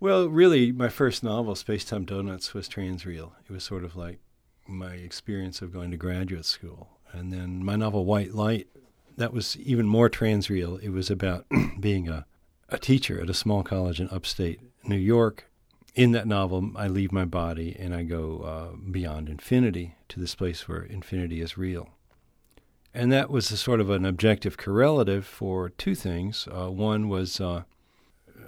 Well, 0.00 0.28
really, 0.28 0.70
my 0.70 0.88
first 0.88 1.24
novel, 1.24 1.54
Space 1.54 1.84
Time 1.84 2.04
Donuts, 2.04 2.54
was 2.54 2.68
transreal. 2.68 3.32
It 3.48 3.52
was 3.52 3.64
sort 3.64 3.84
of 3.84 3.96
like 3.96 4.20
my 4.66 4.92
experience 4.92 5.60
of 5.60 5.72
going 5.72 5.90
to 5.90 5.96
graduate 5.96 6.44
school. 6.44 6.98
And 7.12 7.32
then 7.32 7.64
my 7.64 7.74
novel, 7.74 8.04
White 8.04 8.34
Light, 8.34 8.68
that 9.16 9.32
was 9.32 9.56
even 9.56 9.88
more 9.88 10.08
transreal. 10.08 10.80
It 10.80 10.90
was 10.90 11.10
about 11.10 11.46
being 11.80 12.08
a, 12.08 12.26
a 12.68 12.78
teacher 12.78 13.20
at 13.20 13.30
a 13.30 13.34
small 13.34 13.62
college 13.62 14.00
in 14.00 14.08
upstate 14.10 14.60
New 14.84 14.96
York. 14.96 15.50
In 15.94 16.12
that 16.12 16.26
novel, 16.26 16.70
I 16.76 16.86
leave 16.86 17.12
my 17.12 17.24
body 17.24 17.74
and 17.78 17.94
I 17.94 18.02
go 18.02 18.40
uh, 18.40 18.76
beyond 18.90 19.28
infinity 19.28 19.96
to 20.08 20.20
this 20.20 20.34
place 20.34 20.68
where 20.68 20.82
infinity 20.82 21.40
is 21.40 21.58
real. 21.58 21.88
And 22.94 23.12
that 23.12 23.30
was 23.30 23.50
a 23.50 23.56
sort 23.56 23.80
of 23.80 23.90
an 23.90 24.04
objective 24.04 24.56
correlative 24.56 25.26
for 25.26 25.70
two 25.70 25.94
things. 25.94 26.48
Uh, 26.50 26.70
one 26.70 27.08
was 27.08 27.40
uh, 27.40 27.62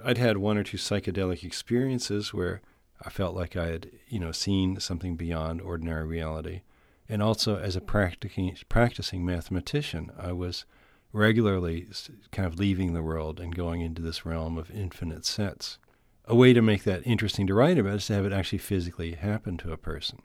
I'd 0.05 0.19
had 0.19 0.39
one 0.39 0.57
or 0.57 0.65
two 0.65 0.77
psychedelic 0.77 1.45
experiences 1.45 2.33
where 2.33 2.61
I 3.03 3.11
felt 3.11 3.35
like 3.35 3.57
I 3.57 3.67
had, 3.67 3.91
you 4.09 4.19
know, 4.19 4.33
seen 4.33 4.79
something 4.81 5.17
beyond 5.17 5.61
ordinary 5.61 6.07
reality. 6.07 6.61
And 7.09 7.23
also, 7.23 7.59
as 7.59 7.77
a 7.77 7.81
practicing 7.81 8.57
practicing 8.69 9.25
mathematician, 9.25 10.13
I 10.19 10.33
was 10.33 10.65
regularly 11.13 11.89
kind 12.31 12.47
of 12.47 12.59
leaving 12.59 12.93
the 12.93 13.03
world 13.03 13.41
and 13.41 13.55
going 13.55 13.81
into 13.81 14.03
this 14.03 14.25
realm 14.25 14.57
of 14.57 14.71
infinite 14.71 15.25
sets. 15.25 15.79
A 16.27 16.35
way 16.35 16.53
to 16.53 16.63
make 16.63 16.85
that 16.85 17.07
interesting 17.07 17.47
to 17.49 17.55
write 17.55 17.79
about 17.79 17.97
is 17.97 18.07
to 18.07 18.15
have 18.15 18.25
it 18.25 18.33
actually 18.33 18.59
physically 18.59 19.13
happen 19.13 19.57
to 19.59 19.73
a 19.73 19.77
person. 19.77 20.23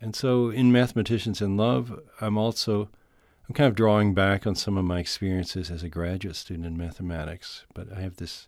And 0.00 0.14
so, 0.14 0.50
in 0.50 0.70
Mathematicians 0.70 1.42
in 1.42 1.56
Love, 1.56 1.98
I'm 2.20 2.38
also 2.38 2.88
I'm 3.48 3.54
kind 3.54 3.68
of 3.68 3.74
drawing 3.74 4.12
back 4.12 4.46
on 4.46 4.54
some 4.54 4.76
of 4.76 4.84
my 4.84 5.00
experiences 5.00 5.70
as 5.70 5.82
a 5.82 5.88
graduate 5.88 6.36
student 6.36 6.66
in 6.66 6.76
mathematics, 6.76 7.64
but 7.72 7.90
I 7.90 8.00
have 8.00 8.16
this 8.16 8.46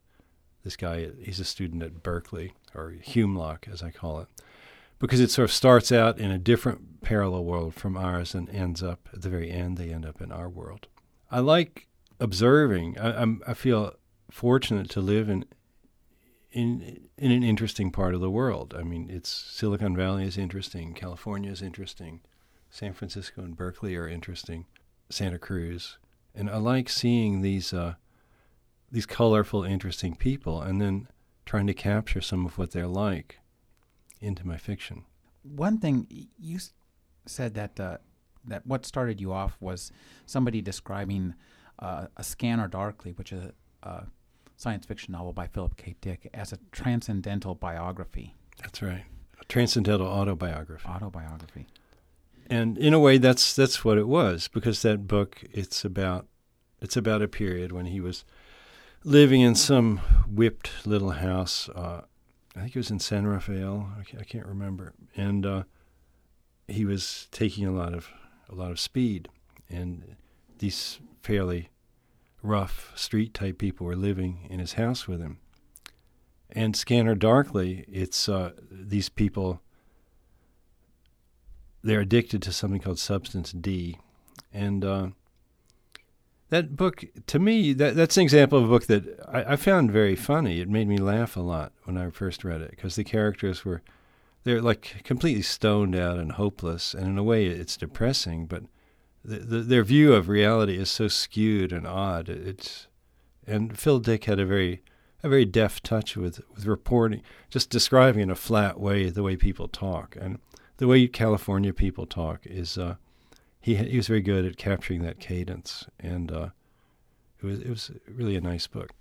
this 0.63 0.77
guy. 0.77 1.09
He's 1.19 1.41
a 1.41 1.45
student 1.45 1.83
at 1.83 2.03
Berkeley 2.03 2.53
or 2.75 2.95
Humelock, 3.03 3.67
as 3.73 3.83
I 3.83 3.91
call 3.91 4.21
it, 4.21 4.29
because 4.99 5.19
it 5.19 5.31
sort 5.31 5.49
of 5.49 5.53
starts 5.53 5.91
out 5.91 6.19
in 6.19 6.31
a 6.31 6.39
different 6.39 7.01
parallel 7.01 7.45
world 7.45 7.75
from 7.75 7.97
ours 7.97 8.35
and 8.35 8.49
ends 8.51 8.83
up 8.83 9.09
at 9.13 9.23
the 9.23 9.31
very 9.31 9.51
end. 9.51 9.79
They 9.79 9.91
end 9.91 10.05
up 10.05 10.21
in 10.21 10.31
our 10.31 10.51
world. 10.51 10.87
I 11.31 11.41
like 11.41 11.89
observing. 12.19 12.99
I, 12.99 13.23
I'm, 13.23 13.43
I 13.47 13.55
feel 13.55 13.95
fortunate 14.31 14.91
to 14.91 15.01
live 15.01 15.29
in 15.29 15.45
in 16.53 17.09
in 17.17 17.31
an 17.31 17.45
interesting 17.45 17.91
part 17.93 18.15
of 18.15 18.21
the 18.21 18.31
world. 18.31 18.75
I 18.77 18.83
mean, 18.83 19.09
it's 19.11 19.29
Silicon 19.29 19.97
Valley 19.97 20.25
is 20.25 20.37
interesting, 20.37 20.95
California 20.95 21.51
is 21.51 21.63
interesting, 21.63 22.21
San 22.71 22.93
Francisco 22.93 23.43
and 23.43 23.57
Berkeley 23.57 23.97
are 23.97 24.09
interesting. 24.09 24.67
Santa 25.11 25.39
Cruz, 25.39 25.99
and 26.35 26.49
I 26.49 26.57
like 26.57 26.89
seeing 26.89 27.43
these 27.43 27.73
uh, 27.73 27.95
these 28.91 29.07
colorful, 29.07 29.65
interesting 29.65 30.15
people, 30.15 30.63
and 30.63 30.81
then 30.81 31.09
trying 31.45 31.67
to 31.67 31.75
capture 31.75 32.21
some 32.21 32.47
of 32.47 32.59
what 32.59 32.71
they're 32.71 32.87
like 32.87 33.41
into 34.21 34.47
my 34.47 34.57
fiction. 34.57 35.05
One 35.43 35.79
thing 35.79 36.07
you 36.39 36.59
said 37.27 37.55
that 37.55 37.81
uh, 37.81 37.99
that 38.47 38.67
what 38.67 38.87
started 38.87 39.21
you 39.21 39.33
off 39.33 39.57
was 39.61 39.93
somebody 40.27 40.61
describing 40.63 41.35
uh, 41.79 42.07
a 42.17 42.23
Scanner 42.25 42.69
Darkly, 42.69 43.13
which 43.13 43.33
is 43.33 43.45
a, 43.83 43.89
a 43.89 44.07
science 44.57 44.87
fiction 44.87 45.13
novel 45.13 45.33
by 45.33 45.47
Philip 45.47 45.77
K. 45.77 45.97
Dick, 46.01 46.29
as 46.35 46.53
a 46.53 46.59
transcendental 46.73 47.55
biography. 47.55 48.35
That's 48.63 48.83
right, 48.83 49.05
a 49.41 49.45
transcendental 49.47 50.07
autobiography. 50.07 50.89
Autobiography 50.89 51.67
and 52.51 52.77
in 52.77 52.93
a 52.93 52.99
way 52.99 53.17
that's 53.17 53.55
that's 53.55 53.85
what 53.85 53.97
it 53.97 54.09
was 54.09 54.49
because 54.49 54.83
that 54.83 55.07
book 55.07 55.43
it's 55.53 55.85
about 55.85 56.27
it's 56.81 56.97
about 56.97 57.23
a 57.23 57.29
period 57.29 57.71
when 57.71 57.87
he 57.87 58.01
was 58.01 58.25
living 59.05 59.41
in 59.41 59.55
some 59.55 59.99
whipped 60.27 60.85
little 60.85 61.13
house 61.13 61.69
uh, 61.71 62.03
I 62.57 62.61
think 62.61 62.75
it 62.75 62.79
was 62.79 62.91
in 62.91 62.99
San 62.99 63.27
Rafael 63.27 63.89
I 64.19 64.25
can't 64.25 64.47
remember 64.47 64.93
and 65.17 65.47
uh, 65.47 65.63
he 66.67 66.85
was 66.85 67.29
taking 67.31 67.67
a 67.67 67.73
lot 67.73 67.95
of 67.95 68.09
a 68.51 68.55
lot 68.55 68.71
of 68.71 68.81
speed. 68.81 69.29
And 69.69 70.17
these 70.59 71.01
fairly 71.23 71.71
rough 72.43 72.93
street 72.97 73.35
type 73.35 73.59
people 73.59 73.87
were 73.87 73.97
living 73.97 74.47
in 74.51 74.59
his 74.59 74.75
house 74.75 75.07
with 75.07 75.21
him. 75.21 75.39
And 76.51 76.77
Scanner 76.77 77.15
Darkly 77.15 77.85
it's 77.89 78.29
uh, 78.29 78.53
these 78.71 79.09
people 79.09 79.61
they're 81.83 82.01
addicted 82.01 82.43
to 82.43 82.53
something 82.53 82.81
called 82.81 82.99
substance 82.99 83.53
D, 83.53 83.99
and 84.53 84.85
uh, 84.85 85.09
that 86.51 86.77
book 86.77 87.05
to 87.27 87.39
me 87.39 87.73
that 87.73 87.95
that's 87.95 88.17
an 88.17 88.23
example 88.23 88.59
of 88.59 88.65
a 88.65 88.69
book 88.69 88.87
that 88.87 89.21
I, 89.29 89.53
I, 89.53 89.57
found 89.57 89.91
very 89.91 90.17
funny. 90.17 90.61
It 90.61 90.69
made 90.69 90.89
me 90.89 90.99
laugh 90.99 91.37
a 91.37 91.41
lot 91.41 91.73
when 91.85 91.97
I 91.97 92.11
first 92.11 92.45
read 92.45 92.61
it 92.61 92.71
because 92.71 92.97
the 92.97 93.05
characters 93.05 93.65
were 93.65 93.83
they're 94.45 94.63
like 94.63 95.03
completely 95.05 95.43
stoned 95.43 95.95
out 95.95 96.19
and 96.19 96.33
hopeless, 96.33 96.95
and 96.95 97.07
in 97.07 97.19
a 97.19 97.23
way 97.23 97.47
it's 97.47 97.77
depressing. 97.77 98.47
But 98.47 98.65
the, 99.25 99.39
the, 99.39 99.59
their 99.61 99.85
view 99.85 100.13
of 100.15 100.29
reality 100.29 100.79
is 100.79 100.91
so 100.91 101.09
skewed 101.09 101.73
and 101.73 101.87
odd. 101.87 102.29
It's 102.29 102.87
and 103.47 103.79
Phil 103.79 103.99
Dick 103.99 104.25
had 104.25 104.41
a 104.41 104.47
very 104.47 104.83
a 105.23 105.29
very 105.29 105.45
deft 105.45 105.85
touch 105.85 106.17
with 106.17 106.41
with 106.55 106.67
reporting, 106.67 107.23
just 107.51 107.71
describing 107.71 108.23
in 108.23 108.31
a 108.31 108.37
flat 108.37 108.81
way 108.81 109.11
the 109.11 109.23
way 109.23 109.37
people 109.37 109.69
talk 109.69 110.17
and 110.21 110.39
the 110.81 110.87
way 110.87 111.07
California 111.07 111.75
people 111.75 112.07
talk 112.07 112.47
is 112.47 112.79
uh, 112.79 112.97
he 113.61 113.77
he 113.77 113.99
was 113.99 114.09
very 114.09 114.23
good 114.23 114.47
at 114.47 114.57
capturing 114.57 115.03
that 115.03 115.21
cadence, 115.21 115.87
and 115.99 116.33
uh, 116.33 116.49
it 117.43 117.47
was 117.47 117.61
it 117.61 117.69
was 117.69 117.91
really 118.09 118.35
a 118.35 118.41
nice 118.41 118.67
book. 118.67 118.93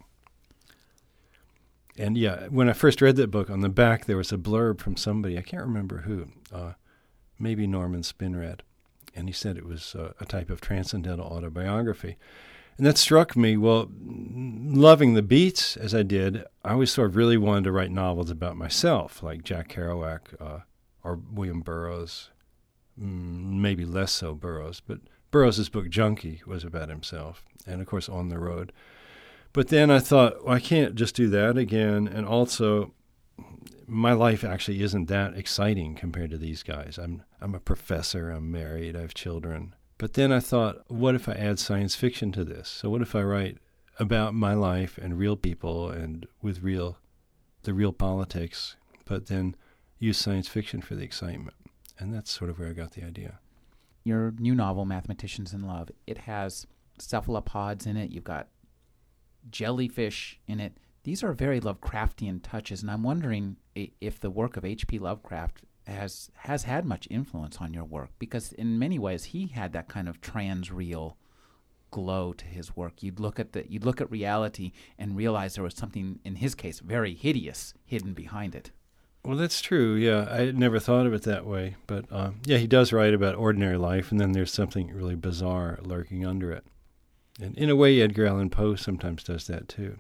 And 2.00 2.18
yeah, 2.18 2.48
when 2.48 2.70
I 2.70 2.74
first 2.74 3.02
read 3.02 3.18
that 3.18 3.30
book, 3.30 3.50
on 3.50 3.60
the 3.60 3.68
back 3.68 4.06
there 4.06 4.16
was 4.16 4.32
a 4.32 4.38
blurb 4.38 4.80
from 4.80 4.96
somebody 4.96 5.38
I 5.38 5.42
can't 5.42 5.66
remember 5.66 5.98
who, 6.00 6.28
uh, 6.50 6.74
maybe 7.38 7.68
Norman 7.68 8.04
Spinrad, 8.04 8.62
and 9.14 9.28
he 9.28 9.34
said 9.34 9.58
it 9.58 9.66
was 9.66 9.96
uh, 9.96 10.14
a 10.18 10.26
type 10.26 10.50
of 10.50 10.62
transcendental 10.62 11.26
autobiography. 11.26 12.16
And 12.78 12.88
that 12.88 12.98
struck 12.98 13.36
me. 13.36 13.58
Well, 13.58 13.90
loving 13.92 15.14
the 15.14 15.22
beats 15.22 15.76
as 15.76 15.94
I 15.94 16.04
did, 16.04 16.46
I 16.64 16.72
always 16.72 16.90
sort 16.90 17.10
of 17.10 17.18
really 17.18 17.36
wanted 17.36 17.66
to 17.66 17.74
write 17.74 17.92
novels 17.92 18.32
about 18.32 18.56
myself, 18.56 19.22
like 19.22 19.44
Jack 19.44 19.68
Kerouac, 19.68 20.20
uh, 20.40 20.60
or 21.04 21.20
William 21.30 21.60
Burroughs, 21.60 22.30
mm, 22.98 23.60
maybe 23.60 23.84
less 23.84 24.14
so 24.14 24.34
Burroughs, 24.34 24.80
but 24.80 25.00
Burroughs' 25.32 25.68
book 25.68 25.90
Junkie 25.90 26.42
was 26.48 26.64
about 26.64 26.88
himself, 26.88 27.44
and 27.68 27.82
of 27.82 27.88
course 27.88 28.08
On 28.08 28.30
the 28.30 28.40
Road. 28.40 28.72
But 29.54 29.70
then 29.70 29.90
I 29.90 30.00
thought, 30.00 30.46
well, 30.46 30.56
I 30.56 30.60
can't 30.60 30.96
just 30.96 31.16
do 31.16 31.28
that 31.30 31.58
again, 31.58 32.08
and 32.08 32.26
also 32.26 32.94
my 33.88 34.14
life 34.14 34.44
actually 34.44 34.84
isn't 34.84 35.08
that 35.08 35.34
exciting 35.34 35.96
compared 35.96 36.30
to 36.30 36.38
these 36.38 36.62
guys. 36.62 37.00
I'm 37.02 37.24
I'm 37.42 37.56
a 37.56 37.60
professor, 37.60 38.30
I'm 38.30 38.52
married, 38.52 38.96
I 38.96 39.02
have 39.02 39.14
children. 39.14 39.74
But 39.98 40.14
then 40.14 40.32
I 40.32 40.40
thought, 40.40 40.90
what 40.90 41.16
if 41.16 41.28
I 41.28 41.34
add 41.34 41.60
science 41.60 41.96
fiction 41.96 42.32
to 42.34 42.46
this? 42.46 42.70
So 42.70 42.90
what 42.90 43.02
if 43.02 43.16
I 43.16 43.24
write 43.24 43.58
about 44.00 44.34
my 44.34 44.54
life 44.54 44.98
and 44.98 45.18
real 45.18 45.36
people 45.36 45.90
and 45.90 46.26
with 46.42 46.64
real 46.64 46.98
the 47.64 47.74
real 47.74 47.92
politics, 47.92 48.78
but 49.06 49.28
then 49.28 49.56
use 49.98 50.18
science 50.18 50.48
fiction 50.48 50.82
for 50.82 50.96
the 50.96 51.04
excitement. 51.04 51.58
And 51.98 52.14
that's 52.14 52.32
sort 52.32 52.50
of 52.50 52.60
where 52.60 52.70
I 52.70 52.74
got 52.74 52.92
the 52.92 53.04
idea. 53.04 53.40
Your 54.06 54.34
new 54.40 54.56
novel, 54.56 54.86
Mathematicians 54.86 55.54
in 55.54 55.64
Love, 55.64 55.92
it 56.08 56.20
has 56.20 56.66
cephalopods 56.98 57.86
in 57.86 57.98
it. 57.98 58.12
You've 58.12 58.24
got 58.24 58.48
jellyfish 59.50 60.40
in 60.48 60.60
it. 60.60 60.78
These 61.04 61.24
are 61.24 61.34
very 61.34 61.60
Lovecraftian 61.60 62.42
touches, 62.44 62.82
and 62.82 62.92
I'm 62.92 63.04
wondering 63.04 63.58
if 63.76 64.20
the 64.20 64.30
work 64.30 64.58
of 64.58 64.66
H.P. 64.66 65.00
Lovecraft 65.00 65.64
has 65.88 66.30
has 66.36 66.64
had 66.64 66.86
much 66.86 67.08
influence 67.10 67.58
on 67.58 67.74
your 67.74 67.84
work 67.84 68.12
because 68.20 68.54
in 68.54 68.78
many 68.78 69.00
ways 69.00 69.26
he 69.26 69.48
had 69.48 69.74
that 69.74 69.88
kind 69.88 70.08
of 70.08 70.22
transreal 70.22 71.16
glow 71.92 72.34
to 72.34 72.46
his 72.46 72.76
work. 72.76 73.02
You'd 73.02 73.20
look 73.20 73.40
at 73.40 73.54
the 73.54 73.66
you'd 73.70 73.86
look 73.86 74.02
at 74.02 74.12
reality 74.12 74.72
and 74.98 75.18
realize 75.18 75.56
there 75.56 75.64
was 75.64 75.76
something 75.76 76.20
in 76.24 76.36
his 76.36 76.56
case 76.56 76.80
very 76.80 77.14
hideous 77.14 77.74
hidden 77.86 78.14
behind 78.14 78.56
it. 78.56 78.72
Well, 79.26 79.38
that's 79.38 79.62
true. 79.62 79.96
Yeah, 79.96 80.28
I 80.32 80.52
never 80.52 80.80
thought 80.80 81.06
of 81.06 81.14
it 81.14 81.24
that 81.24 81.46
way, 81.46 81.76
but 81.88 82.06
uh, 82.10 82.32
yeah, 82.46 82.58
he 82.58 82.68
does 82.68 82.94
write 82.94 83.14
about 83.14 83.36
ordinary 83.36 83.78
life, 83.78 84.12
and 84.12 84.20
then 84.20 84.32
there's 84.32 84.52
something 84.52 84.94
really 84.94 85.16
bizarre 85.16 85.78
lurking 85.82 86.26
under 86.26 86.54
it. 86.54 86.64
And 87.42 87.58
in 87.58 87.70
a 87.70 87.76
way, 87.76 88.02
Edgar 88.02 88.28
Allan 88.28 88.50
Poe 88.50 88.76
sometimes 88.76 89.24
does 89.24 89.48
that 89.48 89.68
too. 89.68 89.98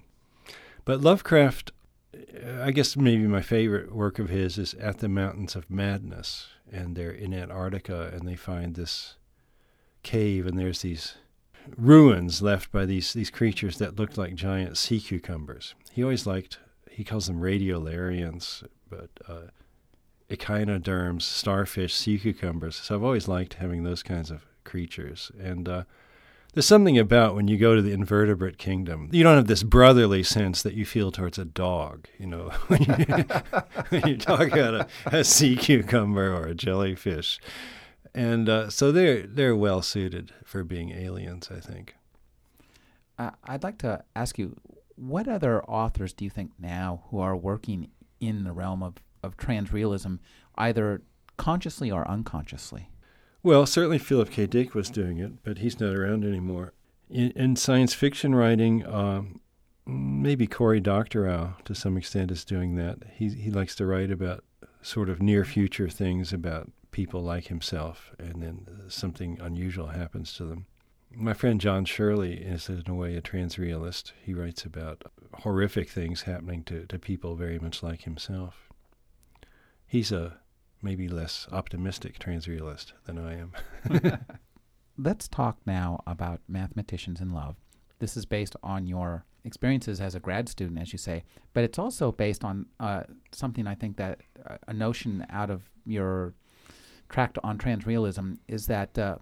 But 0.85 1.01
Lovecraft, 1.01 1.71
uh, 2.15 2.61
I 2.61 2.71
guess 2.71 2.97
maybe 2.97 3.27
my 3.27 3.41
favorite 3.41 3.93
work 3.93 4.19
of 4.19 4.29
his 4.29 4.57
is 4.57 4.73
At 4.75 4.99
the 4.99 5.09
Mountains 5.09 5.55
of 5.55 5.69
Madness, 5.69 6.47
and 6.71 6.95
they're 6.95 7.11
in 7.11 7.33
Antarctica, 7.33 8.11
and 8.13 8.27
they 8.27 8.35
find 8.35 8.75
this 8.75 9.15
cave, 10.03 10.45
and 10.45 10.57
there's 10.57 10.81
these 10.81 11.15
ruins 11.77 12.41
left 12.41 12.71
by 12.71 12.85
these 12.85 13.13
these 13.13 13.29
creatures 13.29 13.77
that 13.77 13.99
looked 13.99 14.17
like 14.17 14.33
giant 14.33 14.77
sea 14.77 14.99
cucumbers. 14.99 15.75
He 15.91 16.03
always 16.03 16.25
liked 16.25 16.57
he 16.89 17.03
calls 17.03 17.27
them 17.27 17.39
radiolarians, 17.39 18.63
but 18.89 19.09
uh, 19.27 19.51
echinoderms, 20.29 21.23
starfish, 21.23 21.93
sea 21.93 22.19
cucumbers. 22.19 22.75
So 22.75 22.95
I've 22.95 23.03
always 23.03 23.27
liked 23.27 23.55
having 23.55 23.83
those 23.83 24.03
kinds 24.03 24.31
of 24.31 24.45
creatures. 24.63 25.31
And 25.39 25.69
uh, 25.69 25.83
there's 26.53 26.65
something 26.65 26.97
about 26.97 27.35
when 27.35 27.47
you 27.47 27.57
go 27.57 27.75
to 27.75 27.81
the 27.81 27.91
invertebrate 27.91 28.57
kingdom, 28.57 29.09
you 29.11 29.23
don't 29.23 29.35
have 29.35 29.47
this 29.47 29.63
brotherly 29.63 30.23
sense 30.23 30.63
that 30.63 30.73
you 30.73 30.85
feel 30.85 31.11
towards 31.11 31.37
a 31.37 31.45
dog, 31.45 32.07
you 32.17 32.25
know, 32.25 32.49
when 32.67 34.01
you, 34.07 34.17
talk 34.17 34.47
about 34.51 34.73
a, 34.73 34.87
a, 35.05 35.23
sea 35.23 35.55
cucumber 35.55 36.33
or 36.33 36.47
a 36.47 36.55
jellyfish. 36.55 37.39
And 38.15 38.49
uh, 38.49 38.69
so 38.69 38.91
they're, 38.91 39.27
they're 39.27 39.55
well 39.55 39.81
suited 39.83 40.33
for 40.43 40.63
being 40.63 40.89
aliens, 40.89 41.49
I 41.55 41.59
think. 41.59 41.95
Uh, 43.17 43.31
I'd 43.43 43.63
like 43.63 43.77
to 43.79 44.03
ask 44.15 44.39
you, 44.39 44.55
what 44.95 45.27
other 45.27 45.63
authors 45.65 46.13
do 46.13 46.25
you 46.25 46.31
think 46.31 46.51
now 46.59 47.03
who 47.09 47.19
are 47.19 47.35
working 47.35 47.89
in 48.19 48.43
the 48.43 48.53
realm 48.53 48.81
of, 48.81 48.95
of 49.21 49.37
transrealism, 49.37 50.19
either 50.57 51.03
consciously 51.37 51.91
or 51.91 52.09
unconsciously? 52.09 52.89
Well, 53.41 53.65
certainly 53.65 53.99
Philip 53.99 54.31
K. 54.31 54.47
Dick 54.47 54.75
was 54.75 54.89
doing 54.89 55.17
it, 55.17 55.43
but 55.43 55.59
he's 55.59 55.79
not 55.79 55.95
around 55.95 56.25
anymore. 56.25 56.73
In, 57.09 57.31
in 57.31 57.55
science 57.55 57.93
fiction 57.93 58.35
writing, 58.35 58.85
um, 58.85 59.39
maybe 59.85 60.45
Cory 60.45 60.79
Doctorow 60.79 61.55
to 61.65 61.73
some 61.73 61.97
extent 61.97 62.31
is 62.31 62.43
doing 62.43 62.75
that. 62.75 62.99
He 63.13 63.29
he 63.29 63.49
likes 63.49 63.75
to 63.75 63.85
write 63.85 64.11
about 64.11 64.43
sort 64.81 65.09
of 65.09 65.21
near 65.21 65.45
future 65.45 65.89
things 65.89 66.33
about 66.33 66.71
people 66.91 67.21
like 67.21 67.47
himself, 67.47 68.11
and 68.19 68.41
then 68.41 68.67
something 68.87 69.39
unusual 69.41 69.87
happens 69.87 70.33
to 70.33 70.43
them. 70.45 70.65
My 71.15 71.33
friend 71.33 71.59
John 71.59 71.85
Shirley 71.85 72.33
is, 72.33 72.69
in 72.69 72.83
a 72.87 72.93
way, 72.93 73.15
a 73.15 73.21
transrealist. 73.21 74.11
He 74.23 74.33
writes 74.33 74.63
about 74.63 75.03
horrific 75.33 75.89
things 75.89 76.23
happening 76.23 76.63
to, 76.65 76.85
to 76.85 76.99
people 76.99 77.35
very 77.35 77.57
much 77.57 77.81
like 77.81 78.03
himself. 78.03 78.69
He's 79.87 80.11
a 80.11 80.37
maybe 80.81 81.07
less 81.07 81.47
optimistic 81.51 82.19
transrealist 82.19 82.93
than 83.05 83.17
I 83.17 83.37
am. 83.39 83.51
Let's 84.97 85.27
talk 85.27 85.57
now 85.65 86.03
about 86.05 86.41
mathematicians 86.47 87.21
in 87.21 87.33
love. 87.33 87.55
This 87.99 88.17
is 88.17 88.25
based 88.25 88.55
on 88.63 88.87
your 88.87 89.25
experiences 89.43 90.01
as 90.01 90.15
a 90.15 90.19
grad 90.19 90.49
student, 90.49 90.79
as 90.79 90.91
you 90.91 90.97
say, 90.97 91.23
but 91.53 91.63
it's 91.63 91.79
also 91.79 92.11
based 92.11 92.43
on 92.43 92.65
uh, 92.79 93.03
something 93.31 93.67
I 93.67 93.75
think 93.75 93.97
that 93.97 94.21
uh, 94.49 94.57
a 94.67 94.73
notion 94.73 95.25
out 95.29 95.49
of 95.49 95.69
your 95.85 96.33
tract 97.09 97.37
on 97.43 97.57
transrealism 97.57 98.37
is 98.47 98.67
that 98.67 98.97
uh, 98.97 99.17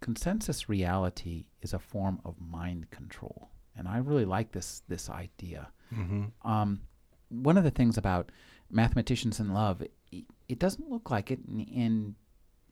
consensus 0.00 0.68
reality 0.68 1.46
is 1.62 1.72
a 1.72 1.78
form 1.78 2.20
of 2.24 2.34
mind 2.40 2.90
control, 2.90 3.48
and 3.76 3.88
I 3.88 3.98
really 3.98 4.24
like 4.24 4.52
this 4.52 4.82
this 4.88 5.08
idea. 5.08 5.68
Mm-hmm. 5.94 6.48
Um, 6.48 6.80
one 7.28 7.56
of 7.56 7.64
the 7.64 7.70
things 7.70 7.98
about 7.98 8.30
mathematicians 8.70 9.40
in 9.40 9.52
love, 9.52 9.82
it, 10.48 10.58
doesn't 10.58 10.90
look 10.90 11.10
like 11.10 11.30
it, 11.30 11.40
and 11.46 12.14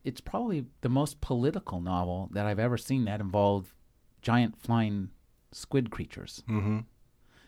it's 0.05 0.20
probably 0.20 0.66
the 0.81 0.89
most 0.89 1.20
political 1.20 1.81
novel 1.81 2.29
that 2.33 2.47
I've 2.47 2.59
ever 2.59 2.77
seen 2.77 3.05
that 3.07 3.20
involved 3.20 3.72
giant 4.22 4.61
flying 4.61 5.11
squid 5.53 5.91
creatures. 5.91 6.43
Mm-hmm. 6.49 6.81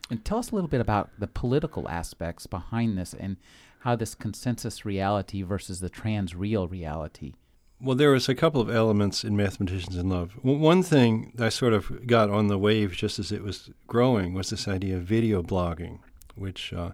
And 0.09 0.25
tell 0.25 0.39
us 0.39 0.51
a 0.51 0.55
little 0.55 0.69
bit 0.69 0.81
about 0.81 1.11
the 1.19 1.27
political 1.27 1.89
aspects 1.89 2.47
behind 2.47 2.97
this 2.97 3.13
and 3.13 3.37
how 3.81 3.97
this 3.97 4.15
consensus 4.15 4.85
reality 4.85 5.43
versus 5.43 5.81
the 5.81 5.91
trans 5.91 6.35
real 6.35 6.69
reality 6.69 7.35
well, 7.81 7.97
there 7.97 8.11
was 8.11 8.29
a 8.29 8.35
couple 8.35 8.61
of 8.61 8.71
elements 8.71 9.23
in 9.23 9.37
Mathematicians 9.37 9.97
in 9.97 10.09
Love. 10.09 10.33
One 10.43 10.83
thing 10.83 11.35
I 11.39 11.51
sort 11.51 11.75
of 11.75 12.07
got 12.07 12.31
on 12.31 12.47
the 12.47 12.59
wave 12.59 12.93
just 12.93 13.19
as 13.19 13.31
it 13.31 13.43
was 13.43 13.71
growing 13.87 14.33
was 14.33 14.51
this 14.51 14.67
idea 14.67 14.97
of 14.97 15.03
video 15.03 15.43
blogging, 15.43 15.99
which 16.35 16.73
uh, 16.73 16.93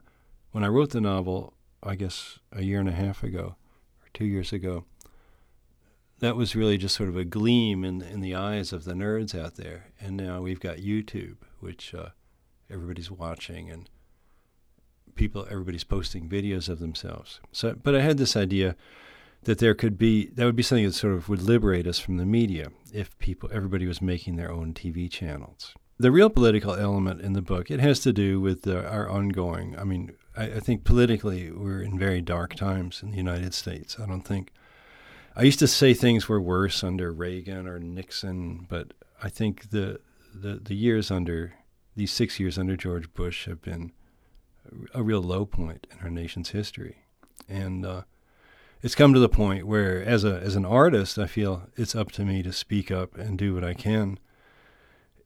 when 0.51 0.64
I 0.64 0.68
wrote 0.68 0.91
the 0.91 1.01
novel, 1.01 1.55
I 1.83 1.95
guess 1.97 2.39
a 2.53 2.62
year 2.62 2.80
and 2.80 2.89
a 2.89 2.93
half 2.93 3.22
ago 3.22 3.57
or 4.03 4.09
two 4.14 4.24
years 4.24 4.53
ago, 4.53 4.85
that 6.20 6.37
was 6.37 6.55
really 6.55 6.78
just 6.78 6.95
sort 6.95 7.09
of 7.09 7.16
a 7.16 7.24
gleam 7.24 7.85
in 7.85 8.01
in 8.03 8.20
the 8.20 8.35
eyes 8.35 8.72
of 8.72 8.85
the 8.85 8.95
nerds 8.95 9.39
out 9.39 9.57
there. 9.57 9.93
And 10.01 10.16
now 10.16 10.43
we've 10.43 10.61
got 10.61 10.76
YouTube, 10.76 11.39
which 11.61 11.95
uh, 11.95 12.11
everybody's 12.70 13.11
watching, 13.11 13.70
and 13.70 13.91
people, 15.14 15.47
everybody's 15.51 15.85
posting 15.85 16.28
videos 16.28 16.68
of 16.68 16.78
themselves. 16.78 17.41
So, 17.51 17.74
but 17.74 17.95
I 17.95 18.01
had 18.01 18.18
this 18.18 18.37
idea 18.37 18.76
that 19.45 19.59
there 19.59 19.74
could 19.74 19.99
be 19.99 20.26
that 20.26 20.45
would 20.45 20.57
be 20.57 20.62
something 20.62 20.87
that 20.87 20.95
sort 20.95 21.14
of 21.14 21.28
would 21.28 21.43
liberate 21.43 21.87
us 21.87 21.99
from 21.99 22.16
the 22.16 22.26
media 22.26 22.68
if 22.93 23.16
people 23.18 23.51
everybody 23.53 23.87
was 23.87 24.01
making 24.01 24.37
their 24.37 24.53
own 24.53 24.72
TV 24.72 25.11
channels. 25.11 25.74
The 25.99 26.12
real 26.12 26.30
political 26.30 26.74
element 26.74 27.20
in 27.20 27.33
the 27.33 27.43
book 27.43 27.70
it 27.70 27.80
has 27.80 28.01
to 28.01 28.12
do 28.12 28.41
with 28.41 28.62
the, 28.62 28.89
our 28.89 29.09
ongoing. 29.09 29.78
I 29.78 29.85
mean, 29.85 30.12
I, 30.37 30.45
I 30.45 30.61
think 30.61 30.85
politically 30.85 31.51
we're 31.51 31.83
in 31.83 31.99
very 31.99 32.20
dark 32.20 32.55
times 32.55 33.03
in 33.03 33.11
the 33.11 33.16
United 33.16 33.55
States. 33.55 33.99
I 34.01 34.07
don't 34.07 34.22
think 34.22 34.53
I 35.35 35.43
used 35.43 35.59
to 35.61 35.68
say 35.68 35.95
things 35.95 36.28
were 36.28 36.41
worse 36.41 36.85
under 36.85 37.11
Reagan 37.11 37.66
or 37.66 37.78
Nixon, 37.78 38.66
but 38.68 38.93
I 39.22 39.28
think 39.28 39.70
the 39.70 40.01
the, 40.35 40.61
the 40.62 40.74
years 40.74 41.11
under 41.11 41.55
these 41.95 42.11
six 42.11 42.41
years 42.41 42.59
under 42.59 42.76
George 42.76 43.12
Bush 43.12 43.47
have 43.47 43.61
been 43.61 43.93
a 44.95 45.03
real 45.03 45.22
low 45.22 45.45
point 45.45 45.87
in 45.91 45.99
our 46.03 46.11
nation's 46.11 46.51
history, 46.51 47.05
and 47.49 47.85
uh, 47.85 48.03
it's 48.83 48.95
come 48.95 49.12
to 49.14 49.20
the 49.20 49.28
point 49.28 49.66
where, 49.66 50.03
as 50.03 50.24
a 50.24 50.41
as 50.41 50.57
an 50.57 50.64
artist, 50.64 51.18
I 51.18 51.26
feel 51.26 51.68
it's 51.76 51.95
up 51.95 52.11
to 52.12 52.24
me 52.24 52.43
to 52.43 52.53
speak 52.53 52.91
up 52.91 53.16
and 53.16 53.39
do 53.39 53.55
what 53.55 53.64
I 53.64 53.74
can. 53.74 54.18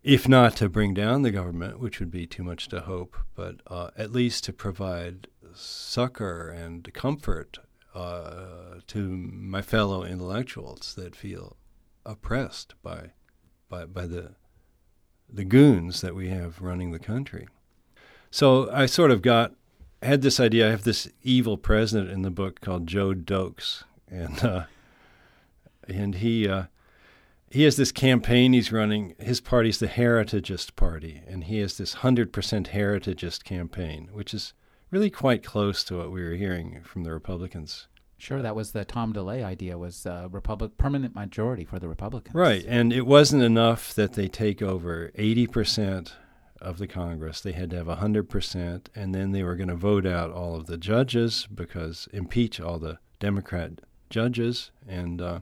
If 0.06 0.28
not 0.28 0.54
to 0.58 0.68
bring 0.68 0.94
down 0.94 1.22
the 1.22 1.32
government, 1.32 1.80
which 1.80 1.98
would 1.98 2.12
be 2.12 2.28
too 2.28 2.44
much 2.44 2.68
to 2.68 2.82
hope, 2.82 3.16
but 3.34 3.56
uh, 3.66 3.90
at 3.98 4.12
least 4.12 4.44
to 4.44 4.52
provide 4.52 5.26
succor 5.52 6.48
and 6.48 6.88
comfort 6.94 7.58
uh, 7.92 8.76
to 8.86 9.08
my 9.08 9.62
fellow 9.62 10.04
intellectuals 10.04 10.94
that 10.94 11.16
feel 11.16 11.56
oppressed 12.04 12.74
by 12.84 13.10
by 13.68 13.84
by 13.84 14.06
the 14.06 14.36
the 15.28 15.44
goons 15.44 16.02
that 16.02 16.14
we 16.14 16.28
have 16.28 16.62
running 16.62 16.92
the 16.92 17.00
country. 17.00 17.48
So 18.30 18.70
I 18.70 18.86
sort 18.86 19.10
of 19.10 19.22
got 19.22 19.54
had 20.02 20.22
this 20.22 20.38
idea. 20.38 20.68
I 20.68 20.70
have 20.70 20.84
this 20.84 21.08
evil 21.24 21.56
president 21.56 22.12
in 22.12 22.22
the 22.22 22.30
book 22.30 22.60
called 22.60 22.86
Joe 22.86 23.12
Doakes, 23.12 23.82
and 24.08 24.44
uh, 24.44 24.64
and 25.88 26.14
he 26.14 26.48
uh, 26.48 26.66
he 27.50 27.62
has 27.62 27.76
this 27.76 27.92
campaign 27.92 28.52
he's 28.52 28.72
running. 28.72 29.14
His 29.18 29.40
party's 29.40 29.78
the 29.78 29.88
Heritagist 29.88 30.76
Party, 30.76 31.22
and 31.26 31.44
he 31.44 31.58
has 31.60 31.78
this 31.78 31.94
hundred 31.94 32.32
percent 32.32 32.70
Heritagist 32.70 33.44
campaign, 33.44 34.10
which 34.12 34.34
is 34.34 34.52
really 34.90 35.10
quite 35.10 35.44
close 35.44 35.84
to 35.84 35.98
what 35.98 36.12
we 36.12 36.22
were 36.22 36.34
hearing 36.34 36.82
from 36.84 37.04
the 37.04 37.12
Republicans. 37.12 37.88
Sure, 38.18 38.40
that 38.40 38.56
was 38.56 38.72
the 38.72 38.84
Tom 38.84 39.12
DeLay 39.12 39.44
idea 39.44 39.76
was 39.76 40.06
uh, 40.06 40.28
Republic 40.30 40.78
permanent 40.78 41.14
majority 41.14 41.64
for 41.64 41.78
the 41.78 41.88
Republicans. 41.88 42.34
Right, 42.34 42.64
and 42.66 42.92
it 42.92 43.06
wasn't 43.06 43.42
enough 43.42 43.94
that 43.94 44.14
they 44.14 44.28
take 44.28 44.62
over 44.62 45.10
eighty 45.14 45.46
percent 45.46 46.14
of 46.60 46.78
the 46.78 46.86
Congress. 46.86 47.40
They 47.40 47.52
had 47.52 47.70
to 47.70 47.76
have 47.76 47.86
100%, 47.86 48.86
and 48.94 49.14
then 49.14 49.32
they 49.32 49.42
were 49.42 49.56
going 49.56 49.68
to 49.68 49.76
vote 49.76 50.06
out 50.06 50.30
all 50.30 50.54
of 50.54 50.66
the 50.66 50.78
judges 50.78 51.46
because 51.54 52.08
impeach 52.12 52.60
all 52.60 52.78
the 52.78 52.98
Democrat 53.18 53.72
judges, 54.10 54.70
and 54.86 55.20
uh, 55.20 55.40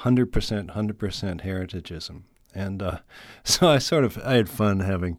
100%, 0.00 0.74
100% 0.74 1.40
heritagism. 1.42 2.24
And 2.54 2.82
uh, 2.82 2.98
so 3.44 3.68
I 3.68 3.78
sort 3.78 4.04
of 4.04 4.18
I 4.18 4.34
had 4.34 4.48
fun 4.48 4.80
having 4.80 5.18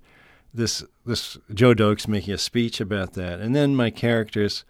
this 0.54 0.84
this 1.06 1.38
Joe 1.54 1.74
Doakes 1.74 2.08
making 2.08 2.34
a 2.34 2.38
speech 2.38 2.82
about 2.82 3.14
that, 3.14 3.40
and 3.40 3.56
then 3.56 3.76
my 3.76 3.90
characters, 3.90 4.66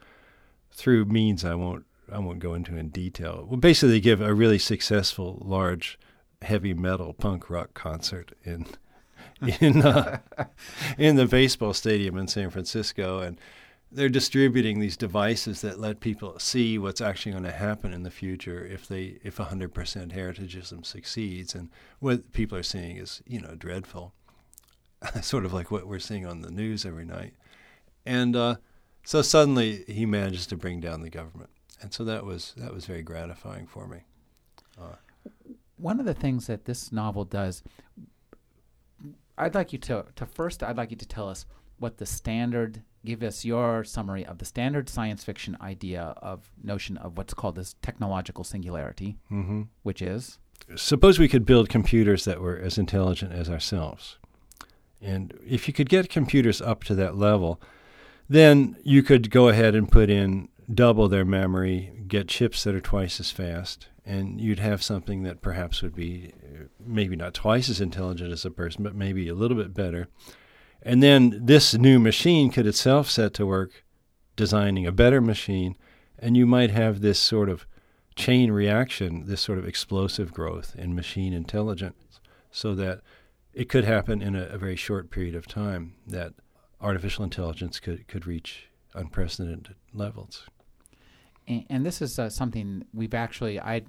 through 0.72 1.06
means 1.06 1.46
I 1.46 1.56
won't 1.56 1.86
I 2.12 2.20
won't 2.20 2.40
go 2.40 2.54
into 2.54 2.76
in 2.76 2.90
detail, 2.90 3.46
will 3.50 3.58
basically 3.58 4.00
give 4.00 4.22
a 4.22 4.34
really 4.34 4.60
successful 4.60 5.42
large 5.44 5.98
heavy 6.42 6.74
metal 6.74 7.14
punk 7.14 7.50
rock 7.50 7.74
concert 7.74 8.34
in 8.44 8.68
in 9.60 9.82
uh, 9.82 10.20
in 10.98 11.16
the 11.16 11.26
baseball 11.26 11.74
stadium 11.74 12.18
in 12.18 12.28
San 12.28 12.50
Francisco, 12.50 13.20
and 13.20 13.40
they're 13.92 14.10
distributing 14.10 14.80
these 14.80 14.98
devices 14.98 15.62
that 15.62 15.80
let 15.80 16.00
people 16.00 16.38
see 16.40 16.78
what's 16.78 17.02
actually 17.02 17.32
going 17.32 17.44
to 17.46 17.52
happen 17.52 17.94
in 17.94 18.04
the 18.04 18.12
future 18.12 18.66
if 18.66 18.88
they 18.88 19.20
if 19.24 19.38
100% 19.38 20.12
heritagism 20.12 20.84
succeeds. 20.84 21.56
And 21.56 21.70
what 22.00 22.32
people 22.34 22.58
are 22.58 22.64
seeing 22.64 22.98
is 22.98 23.22
you 23.26 23.40
know 23.42 23.56
dreadful. 23.56 24.14
Sort 25.22 25.46
of 25.46 25.54
like 25.54 25.72
what 25.72 25.88
we're 25.88 26.00
seeing 26.00 26.26
on 26.26 26.42
the 26.42 26.52
news 26.52 26.86
every 26.86 27.06
night. 27.06 27.34
And 28.06 28.36
uh, 28.36 28.56
so 29.04 29.22
suddenly 29.22 29.84
he 29.88 30.06
manages 30.06 30.48
to 30.48 30.58
bring 30.58 30.80
down 30.80 31.02
the 31.02 31.10
government. 31.10 31.50
And 31.82 31.94
so 31.94 32.04
that 32.04 32.26
was 32.26 32.54
that 32.58 32.74
was 32.74 32.86
very 32.86 33.04
gratifying 33.04 33.68
for 33.68 33.88
me. 33.88 34.00
Uh, 34.80 34.96
one 35.78 36.00
of 36.00 36.06
the 36.06 36.14
things 36.14 36.48
that 36.48 36.66
this 36.66 36.92
novel 36.92 37.24
does 37.24 37.64
i'd 39.38 39.56
like 39.56 39.72
you 39.72 39.80
to, 39.80 40.06
to 40.16 40.26
first 40.26 40.64
i'd 40.64 40.78
like 40.78 40.92
you 40.92 40.98
to 40.98 41.08
tell 41.08 41.30
us 41.30 41.46
what 41.80 41.98
the 41.98 42.06
standard 42.06 42.82
give 43.08 43.24
us 43.24 43.46
your 43.46 43.86
summary 43.86 44.26
of 44.26 44.38
the 44.38 44.46
standard 44.46 44.90
science 44.90 45.24
fiction 45.24 45.56
idea 45.62 46.14
of 46.18 46.52
notion 46.62 46.98
of 46.98 47.18
what's 47.18 47.34
called 47.34 47.56
this 47.56 47.76
technological 47.82 48.44
singularity, 48.44 49.16
mm-hmm. 49.32 49.62
which 49.84 50.02
is 50.02 50.40
suppose 50.76 51.18
we 51.18 51.30
could 51.30 51.46
build 51.46 51.70
computers 51.70 52.26
that 52.26 52.42
were 52.42 52.58
as 52.58 52.78
intelligent 52.78 53.32
as 53.32 53.50
ourselves. 53.50 54.18
And 55.02 55.34
if 55.48 55.70
you 55.70 55.74
could 55.74 55.88
get 55.88 56.10
computers 56.10 56.62
up 56.62 56.84
to 56.86 56.96
that 56.96 57.16
level, 57.16 57.62
then 58.28 58.76
you 58.84 59.02
could 59.04 59.32
go 59.32 59.48
ahead 59.48 59.74
and 59.74 59.90
put 59.90 60.10
in 60.10 60.50
double 60.74 61.08
their 61.08 61.24
memory, 61.24 61.94
get 62.10 62.28
chips 62.28 62.66
that 62.66 62.76
are 62.76 62.82
twice 62.82 63.22
as 63.22 63.32
fast, 63.32 63.88
and 64.06 64.42
you'd 64.42 64.60
have 64.60 64.84
something 64.84 65.24
that 65.24 65.42
perhaps 65.42 65.82
would 65.82 65.96
be 65.96 66.34
uh, 66.44 66.64
maybe 66.86 67.16
not 67.16 67.34
twice 67.34 67.70
as 67.70 67.80
intelligent 67.80 68.34
as 68.34 68.44
a 68.44 68.52
person, 68.52 68.84
but 68.84 68.96
maybe 68.96 69.30
a 69.30 69.36
little 69.36 69.56
bit 69.56 69.74
better. 69.74 70.10
And 70.82 71.02
then 71.04 71.40
this 71.46 71.74
new 71.74 72.00
machine 72.00 72.50
could 72.52 72.68
itself 72.68 73.10
set 73.10 73.34
to 73.36 73.46
work 73.46 73.84
designing 74.36 74.86
a 74.86 74.92
better 74.92 75.20
machine, 75.20 75.76
and 76.20 76.38
you 76.38 76.46
might 76.46 76.72
have 76.72 77.02
this 77.02 77.20
sort 77.20 77.50
of 77.50 77.66
chain 78.16 78.52
reaction, 78.52 79.26
this 79.26 79.42
sort 79.42 79.60
of 79.60 79.68
explosive 79.68 80.34
growth 80.34 80.76
in 80.78 80.96
machine 80.96 81.34
intelligence, 81.34 82.20
so 82.52 82.74
that 82.76 83.02
it 83.54 83.70
could 83.70 83.84
happen 83.84 84.22
in 84.22 84.36
a, 84.36 84.44
a 84.44 84.58
very 84.58 84.76
short 84.76 85.10
period 85.10 85.36
of 85.36 85.48
time 85.48 85.96
that 86.06 86.34
artificial 86.80 87.24
intelligence 87.24 87.80
could, 87.80 88.08
could 88.08 88.28
reach 88.28 88.70
unprecedented 88.94 89.76
levels. 89.94 90.46
And, 91.48 91.86
this 91.86 92.02
is 92.02 92.20
uh, 92.20 92.30
something 92.30 92.84
we've 92.94 93.14
actually, 93.14 93.58
I 93.60 93.84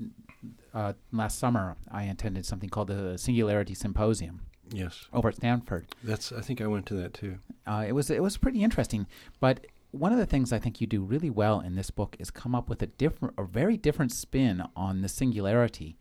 uh, 0.72 0.93
last 1.11 1.41
summer 1.41 1.76
I 1.91 2.05
attended 2.05 2.47
something 2.47 2.70
called 2.70 2.89
the 2.89 3.18
Singularity 3.18 3.74
Symposium, 3.74 4.43
Yes. 4.71 5.07
over 5.12 5.29
at 5.29 5.37
Stanford. 5.37 5.87
That's 6.03 6.33
I 6.33 6.41
think 6.41 6.61
I 6.61 6.66
went 6.66 6.87
to 6.87 6.95
that 6.95 7.14
too. 7.14 7.39
Uh, 7.66 7.85
it 7.87 7.93
was 7.93 8.11
it 8.11 8.23
was 8.23 8.37
pretty 8.37 8.62
interesting, 8.62 9.07
but 9.41 9.66
one 9.91 10.12
of 10.12 10.19
the 10.19 10.27
things 10.27 10.53
I 10.53 10.59
think 10.59 10.81
you 10.81 10.87
do 10.87 11.03
really 11.03 11.31
well 11.31 11.61
in 11.61 11.75
this 11.75 11.91
book 11.91 12.16
is 12.19 12.31
come 12.31 12.55
up 12.55 12.69
with 12.69 12.83
a 12.83 12.87
different, 12.87 13.35
a 13.39 13.45
very 13.45 13.77
different 13.77 14.12
spin 14.12 14.62
on 14.77 15.01
the 15.01 15.09
singularity. 15.09 15.97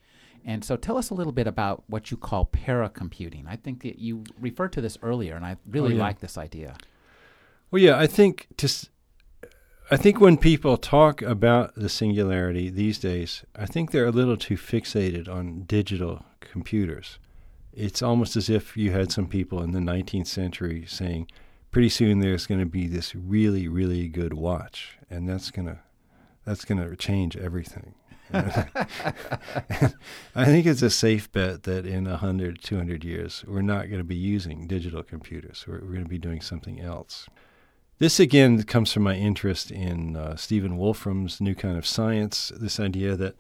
And 0.46 0.64
so, 0.64 0.78
tell 0.78 0.98
us 0.98 1.10
a 1.10 1.14
little 1.14 1.34
bit 1.34 1.48
about 1.48 1.84
what 1.88 2.10
you 2.10 2.16
call 2.18 2.46
paracomputing. 2.46 3.46
I 3.48 3.58
think 3.58 3.84
that 3.84 4.00
you 4.00 4.24
referred 4.40 4.72
to 4.74 4.82
this 4.82 4.98
earlier, 5.02 5.36
and 5.36 5.46
I 5.46 5.58
really 5.70 5.96
yeah. 5.96 6.02
like 6.02 6.20
this 6.20 6.38
idea. 6.38 6.78
Well, 7.70 7.82
yeah, 7.82 7.98
I 7.98 8.08
think 8.08 8.48
just 8.58 8.90
I 9.92 9.98
think 9.98 10.22
when 10.22 10.38
people 10.38 10.78
talk 10.78 11.22
about 11.22 11.76
the 11.76 11.90
singularity 11.90 12.70
these 12.70 12.98
days, 12.98 13.44
I 13.56 13.66
think 13.66 13.92
they're 13.92 14.06
a 14.06 14.12
little 14.12 14.38
too 14.38 14.56
fixated 14.56 15.28
on 15.28 15.64
digital 15.64 16.24
computers. 16.40 17.20
It's 17.78 18.02
almost 18.02 18.36
as 18.36 18.50
if 18.50 18.76
you 18.76 18.92
had 18.92 19.12
some 19.12 19.28
people 19.28 19.62
in 19.62 19.72
the 19.72 19.80
19th 19.80 20.26
century 20.26 20.86
saying, 20.88 21.28
"Pretty 21.70 21.90
soon 21.90 22.20
there's 22.20 22.48
going 22.48 22.60
to 22.60 22.66
be 22.66 22.88
this 22.88 23.14
really, 23.14 23.68
really 23.68 24.08
good 24.08 24.34
watch, 24.34 24.98
and 25.12 25.30
that's 25.30 25.52
going 25.52 25.68
to 25.68 25.78
that's 26.44 26.66
going 26.66 26.82
to 26.82 26.96
change 26.96 27.38
everything." 27.38 27.94
I 28.34 28.66
think 30.46 30.66
it's 30.66 30.82
a 30.82 30.90
safe 30.90 31.32
bet 31.32 31.64
that 31.64 31.86
in 31.86 32.06
100, 32.06 32.64
200 32.64 33.04
years, 33.04 33.46
we're 33.48 33.62
not 33.62 33.90
going 33.90 34.00
to 34.00 34.04
be 34.04 34.16
using 34.16 34.68
digital 34.68 35.04
computers. 35.04 35.66
We're, 35.68 35.76
we're 35.76 35.94
going 35.94 36.04
to 36.04 36.10
be 36.10 36.18
doing 36.18 36.42
something 36.42 36.82
else. 36.82 37.30
This 38.00 38.20
again 38.20 38.62
comes 38.64 38.92
from 38.92 39.04
my 39.04 39.16
interest 39.16 39.72
in 39.72 40.16
uh, 40.16 40.36
Stephen 40.36 40.78
Wolfram's 40.78 41.40
new 41.40 41.54
kind 41.54 41.78
of 41.78 41.86
science, 41.86 42.52
this 42.60 42.80
idea 42.80 43.16
that 43.16 43.36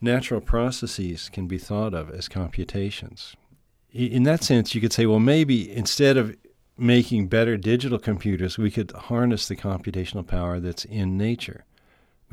natural 0.00 0.40
processes 0.40 1.28
can 1.28 1.46
be 1.46 1.58
thought 1.58 1.94
of 1.94 2.10
as 2.10 2.26
computations. 2.26 3.36
In 3.92 4.22
that 4.22 4.42
sense, 4.42 4.74
you 4.74 4.80
could 4.80 4.92
say, 4.92 5.06
well, 5.06 5.20
maybe 5.20 5.70
instead 5.70 6.16
of 6.16 6.36
making 6.78 7.28
better 7.28 7.56
digital 7.56 7.98
computers, 7.98 8.56
we 8.56 8.70
could 8.70 8.90
harness 8.92 9.46
the 9.46 9.56
computational 9.56 10.26
power 10.26 10.58
that's 10.60 10.84
in 10.86 11.18
nature 11.18 11.64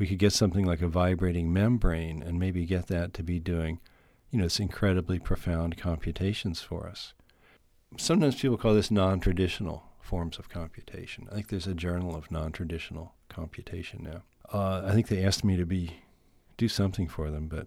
we 0.00 0.06
could 0.06 0.18
get 0.18 0.32
something 0.32 0.64
like 0.64 0.80
a 0.80 0.88
vibrating 0.88 1.52
membrane 1.52 2.22
and 2.22 2.40
maybe 2.40 2.64
get 2.64 2.86
that 2.86 3.12
to 3.12 3.22
be 3.22 3.38
doing, 3.38 3.78
you 4.30 4.38
know, 4.38 4.44
this 4.44 4.58
incredibly 4.58 5.18
profound 5.18 5.76
computations 5.76 6.62
for 6.62 6.88
us. 6.88 7.12
Sometimes 7.98 8.40
people 8.40 8.56
call 8.56 8.72
this 8.72 8.90
non-traditional 8.90 9.84
forms 10.00 10.38
of 10.38 10.48
computation. 10.48 11.28
I 11.30 11.34
think 11.34 11.48
there's 11.48 11.66
a 11.66 11.74
journal 11.74 12.16
of 12.16 12.30
non-traditional 12.30 13.12
computation 13.28 14.02
now. 14.02 14.22
Uh, 14.50 14.82
I 14.86 14.92
think 14.92 15.08
they 15.08 15.22
asked 15.22 15.44
me 15.44 15.58
to 15.58 15.66
be 15.66 16.00
do 16.56 16.66
something 16.66 17.06
for 17.06 17.30
them, 17.30 17.46
but 17.46 17.66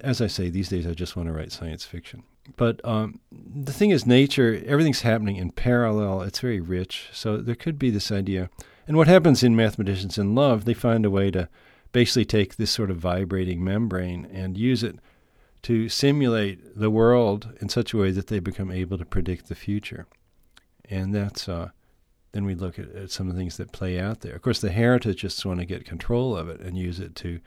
as 0.00 0.20
I 0.20 0.26
say, 0.26 0.50
these 0.50 0.68
days 0.68 0.86
I 0.86 0.94
just 0.94 1.14
want 1.14 1.28
to 1.28 1.32
write 1.32 1.52
science 1.52 1.84
fiction. 1.84 2.24
But 2.56 2.84
um, 2.84 3.20
the 3.30 3.72
thing 3.72 3.90
is, 3.90 4.04
nature, 4.04 4.62
everything's 4.66 5.02
happening 5.02 5.36
in 5.36 5.52
parallel. 5.52 6.22
It's 6.22 6.40
very 6.40 6.60
rich. 6.60 7.08
So 7.12 7.36
there 7.36 7.54
could 7.54 7.78
be 7.78 7.90
this 7.90 8.10
idea 8.10 8.50
and 8.86 8.96
what 8.96 9.08
happens 9.08 9.42
in 9.42 9.56
Mathematicians 9.56 10.18
in 10.18 10.34
Love, 10.34 10.64
they 10.64 10.74
find 10.74 11.06
a 11.06 11.10
way 11.10 11.30
to 11.30 11.48
basically 11.92 12.24
take 12.24 12.56
this 12.56 12.70
sort 12.70 12.90
of 12.90 12.98
vibrating 12.98 13.62
membrane 13.62 14.26
and 14.32 14.58
use 14.58 14.82
it 14.82 14.98
to 15.62 15.88
simulate 15.88 16.76
the 16.76 16.90
world 16.90 17.56
in 17.60 17.68
such 17.68 17.92
a 17.92 17.96
way 17.96 18.10
that 18.10 18.26
they 18.26 18.40
become 18.40 18.72
able 18.72 18.98
to 18.98 19.04
predict 19.04 19.48
the 19.48 19.54
future. 19.54 20.06
And 20.90 21.14
that's 21.14 21.48
uh, 21.48 21.70
then 22.32 22.44
we 22.44 22.54
look 22.54 22.78
at, 22.78 22.90
at, 22.94 23.10
some 23.10 23.28
of 23.28 23.34
the 23.34 23.40
things 23.40 23.56
that 23.58 23.72
play 23.72 24.00
out 24.00 24.20
there. 24.20 24.34
Of 24.34 24.42
course, 24.42 24.60
the 24.60 24.70
heritagist 24.70 25.44
want 25.44 25.60
to 25.60 25.66
get 25.66 25.84
control 25.84 26.36
of 26.36 26.48
it 26.48 26.60
and 26.60 26.76
use 26.76 26.98
it 26.98 27.14
to 27.16 27.40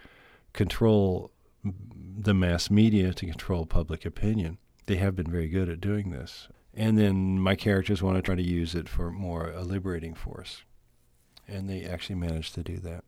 control 0.53 1.31
the 1.63 2.33
mass 2.33 2.69
media, 2.69 3.13
to 3.13 3.25
control 3.25 3.65
public 3.65 4.05
opinion. 4.05 4.57
They 4.85 4.97
have 4.97 5.15
been 5.15 5.31
very 5.31 5.47
good 5.47 5.69
at 5.69 5.81
doing 5.81 6.11
this. 6.11 6.47
And 6.73 6.97
then 6.97 7.39
my 7.39 7.55
characters 7.55 8.03
want 8.03 8.17
to 8.17 8.21
try 8.21 8.35
to 8.35 8.41
use 8.41 8.75
it 8.75 8.89
for 8.89 9.11
more 9.11 9.49
a 9.49 9.63
liberating 9.63 10.13
force 10.13 10.63
and 11.47 11.69
they 11.69 11.83
actually 11.83 12.15
managed 12.15 12.55
to 12.55 12.63
do 12.63 12.77
that. 12.77 13.03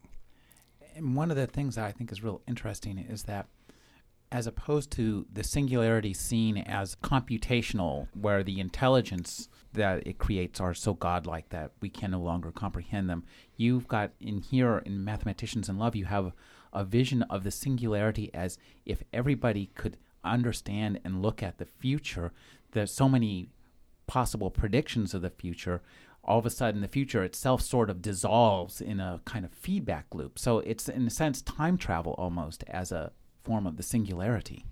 And 0.96 1.16
one 1.16 1.32
of 1.32 1.38
the 1.38 1.48
things 1.48 1.76
that 1.76 1.86
I 1.86 1.92
think 1.92 2.12
is 2.12 2.24
real 2.24 2.42
interesting 2.48 2.98
is 2.98 3.24
that 3.24 3.48
as 4.30 4.46
opposed 4.46 4.92
to 4.92 5.26
the 5.32 5.44
singularity 5.44 6.14
seen 6.14 6.58
as 6.58 6.96
computational, 6.96 8.08
where 8.14 8.44
the 8.44 8.60
intelligence 8.60 9.48
that 9.72 10.06
it 10.06 10.18
creates 10.18 10.60
are 10.60 10.74
so 10.74 10.94
godlike 10.94 11.48
that 11.50 11.72
we 11.82 11.90
can 11.90 12.12
no 12.12 12.20
longer 12.20 12.52
comprehend 12.52 13.10
them, 13.10 13.24
you've 13.56 13.88
got 13.88 14.12
in 14.20 14.40
here 14.40 14.80
in 14.80 15.04
Mathematicians 15.04 15.70
in 15.70 15.78
Love, 15.78 15.96
you 15.96 16.06
have 16.06 16.34
a 16.74 16.84
vision 16.84 17.24
of 17.24 17.46
the 17.46 17.52
singularity 17.52 18.30
as 18.34 18.58
if 18.86 19.02
everybody 19.14 19.68
could 19.76 19.98
understand 20.24 21.00
and 21.04 21.22
look 21.22 21.42
at 21.44 21.58
the 21.58 21.66
future. 21.66 22.32
There's 22.72 22.92
so 22.92 23.08
many 23.08 23.50
possible 24.08 24.50
predictions 24.50 25.14
of 25.14 25.22
the 25.22 25.30
future 25.30 25.82
all 26.28 26.38
of 26.38 26.46
a 26.46 26.50
sudden 26.50 26.82
the 26.82 26.88
future 26.88 27.24
itself 27.24 27.62
sort 27.62 27.90
of 27.90 28.02
dissolves 28.02 28.82
in 28.82 29.00
a 29.00 29.22
kind 29.26 29.46
of 29.46 29.52
feedback 29.54 30.14
loop. 30.14 30.38
So 30.38 30.60
it's 30.60 30.90
in 30.90 31.08
a 31.08 31.10
sense 31.10 31.42
time 31.42 31.78
travel 31.78 32.14
almost 32.18 32.64
as 32.68 32.92
a 32.92 33.12
form 33.44 33.66
of 33.66 33.78
the 33.78 33.84
singularity. 33.84 34.66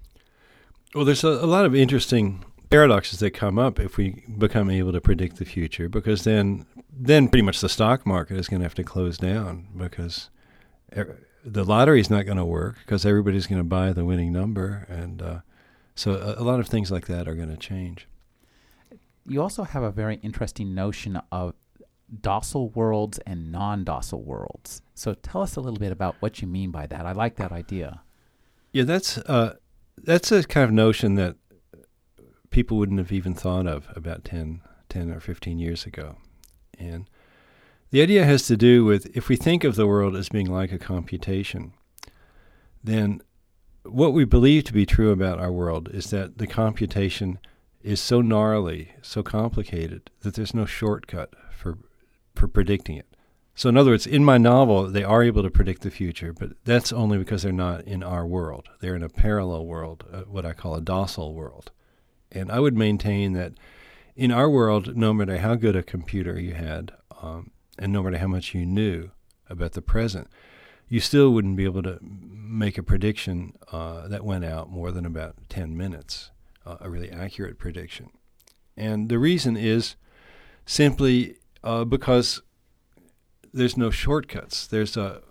Well, 0.93 1.05
there's 1.05 1.23
a, 1.23 1.29
a 1.29 1.47
lot 1.47 1.65
of 1.65 1.73
interesting 1.73 2.43
paradoxes 2.69 3.19
that 3.19 3.31
come 3.31 3.57
up 3.57 3.79
if 3.79 3.95
we 3.95 4.23
become 4.37 4.69
able 4.69 4.91
to 4.91 5.01
predict 5.01 5.37
the 5.37 5.45
future, 5.45 5.87
because 5.87 6.25
then 6.25 6.65
then 6.91 7.29
pretty 7.29 7.43
much 7.43 7.61
the 7.61 7.69
stock 7.69 8.05
market 8.05 8.37
is 8.37 8.47
going 8.47 8.59
to 8.59 8.65
have 8.65 8.75
to 8.75 8.83
close 8.83 9.17
down 9.17 9.67
because 9.77 10.29
the 11.45 11.63
lottery 11.63 11.99
is 11.99 12.09
not 12.09 12.25
going 12.25 12.37
to 12.37 12.45
work 12.45 12.77
because 12.79 13.05
everybody's 13.05 13.47
going 13.47 13.61
to 13.61 13.63
buy 13.63 13.93
the 13.93 14.03
winning 14.03 14.33
number, 14.33 14.85
and 14.89 15.21
uh, 15.21 15.39
so 15.93 16.13
a, 16.13 16.41
a 16.41 16.43
lot 16.43 16.59
of 16.59 16.67
things 16.67 16.91
like 16.91 17.07
that 17.07 17.27
are 17.27 17.35
going 17.35 17.49
to 17.49 17.57
change 17.57 18.07
you 19.25 19.41
also 19.41 19.63
have 19.63 19.83
a 19.83 19.91
very 19.91 20.15
interesting 20.21 20.75
notion 20.75 21.19
of 21.31 21.53
docile 22.21 22.69
worlds 22.69 23.19
and 23.25 23.51
non-docile 23.51 24.21
worlds. 24.21 24.81
So 24.93 25.13
tell 25.15 25.41
us 25.41 25.55
a 25.55 25.61
little 25.61 25.79
bit 25.79 25.91
about 25.91 26.15
what 26.19 26.41
you 26.41 26.47
mean 26.47 26.71
by 26.71 26.85
that. 26.87 27.05
I 27.05 27.11
like 27.13 27.35
that 27.37 27.51
idea. 27.51 28.01
Yeah, 28.71 28.83
that's 28.83 29.17
uh, 29.17 29.55
that's 29.97 30.31
a 30.31 30.43
kind 30.43 30.65
of 30.65 30.71
notion 30.71 31.15
that 31.15 31.37
people 32.49 32.77
wouldn't 32.77 32.99
have 32.99 33.11
even 33.11 33.33
thought 33.33 33.65
of 33.65 33.87
about 33.95 34.23
10, 34.23 34.61
10 34.89 35.11
or 35.11 35.19
15 35.19 35.57
years 35.57 35.85
ago. 35.85 36.17
And 36.77 37.09
the 37.95 38.01
idea 38.01 38.25
has 38.25 38.45
to 38.47 38.57
do 38.57 38.83
with 38.83 39.15
if 39.15 39.29
we 39.29 39.35
think 39.35 39.63
of 39.63 39.75
the 39.75 39.87
world 39.87 40.15
as 40.15 40.29
being 40.29 40.51
like 40.51 40.71
a 40.71 40.77
computation, 40.77 41.73
then 42.83 43.21
what 43.83 44.13
we 44.13 44.25
believe 44.25 44.63
to 44.65 44.73
be 44.73 44.85
true 44.85 45.11
about 45.11 45.39
our 45.39 45.51
world 45.51 45.89
is 45.93 46.09
that 46.09 46.37
the 46.37 46.47
computation– 46.47 47.39
is 47.85 48.01
so 48.01 48.19
gnarly, 48.19 48.93
so 49.03 49.21
complicated 49.21 50.09
that 50.21 50.33
there's 50.33 50.55
no 50.55 50.65
shortcut 50.65 51.35
for 51.55 51.77
for 52.33 52.47
predicting 52.47 52.97
it. 52.97 53.15
So, 53.53 53.69
in 53.69 53.77
other 53.77 53.91
words, 53.91 54.07
in 54.07 54.25
my 54.25 54.39
novel, 54.39 54.87
they 54.87 55.03
are 55.03 55.23
able 55.23 55.43
to 55.43 55.51
predict 55.51 55.83
the 55.83 55.91
future, 55.91 56.33
but 56.33 56.53
that's 56.65 56.91
only 56.91 57.19
because 57.19 57.43
they're 57.43 57.53
not 57.53 57.85
in 57.85 58.03
our 58.03 58.25
world. 58.25 58.67
They're 58.81 58.95
in 58.95 59.03
a 59.03 59.07
parallel 59.07 59.65
world, 59.67 60.03
uh, 60.11 60.21
what 60.21 60.45
I 60.45 60.53
call 60.53 60.75
a 60.75 60.81
docile 60.81 61.33
world. 61.33 61.71
And 62.31 62.51
I 62.51 62.59
would 62.59 62.75
maintain 62.75 63.33
that 63.33 63.53
in 64.15 64.31
our 64.31 64.49
world, 64.49 64.97
no 64.97 65.13
matter 65.13 65.37
how 65.37 65.55
good 65.55 65.75
a 65.75 65.83
computer 65.83 66.37
you 66.37 66.55
had, 66.55 66.91
um, 67.21 67.51
and 67.77 67.91
no 67.91 68.03
matter 68.03 68.17
how 68.17 68.27
much 68.27 68.53
you 68.53 68.65
knew 68.65 69.11
about 69.49 69.73
the 69.73 69.81
present, 69.81 70.27
you 70.87 70.99
still 70.99 71.31
wouldn't 71.31 71.55
be 71.55 71.63
able 71.63 71.83
to 71.83 71.99
make 72.01 72.77
a 72.77 72.83
prediction 72.83 73.53
uh, 73.71 74.07
that 74.07 74.23
went 74.23 74.45
out 74.45 74.69
more 74.69 74.91
than 74.91 75.05
about 75.05 75.35
10 75.49 75.75
minutes, 75.75 76.31
uh, 76.65 76.77
a 76.79 76.89
really 76.89 77.11
accurate 77.11 77.57
prediction. 77.57 78.09
And 78.77 79.09
the 79.09 79.19
reason 79.19 79.57
is 79.57 79.95
simply 80.65 81.37
uh, 81.63 81.85
because 81.85 82.41
there's 83.53 83.77
no 83.77 83.89
shortcuts. 83.89 84.67
There's 84.67 84.97
a, 84.97 85.21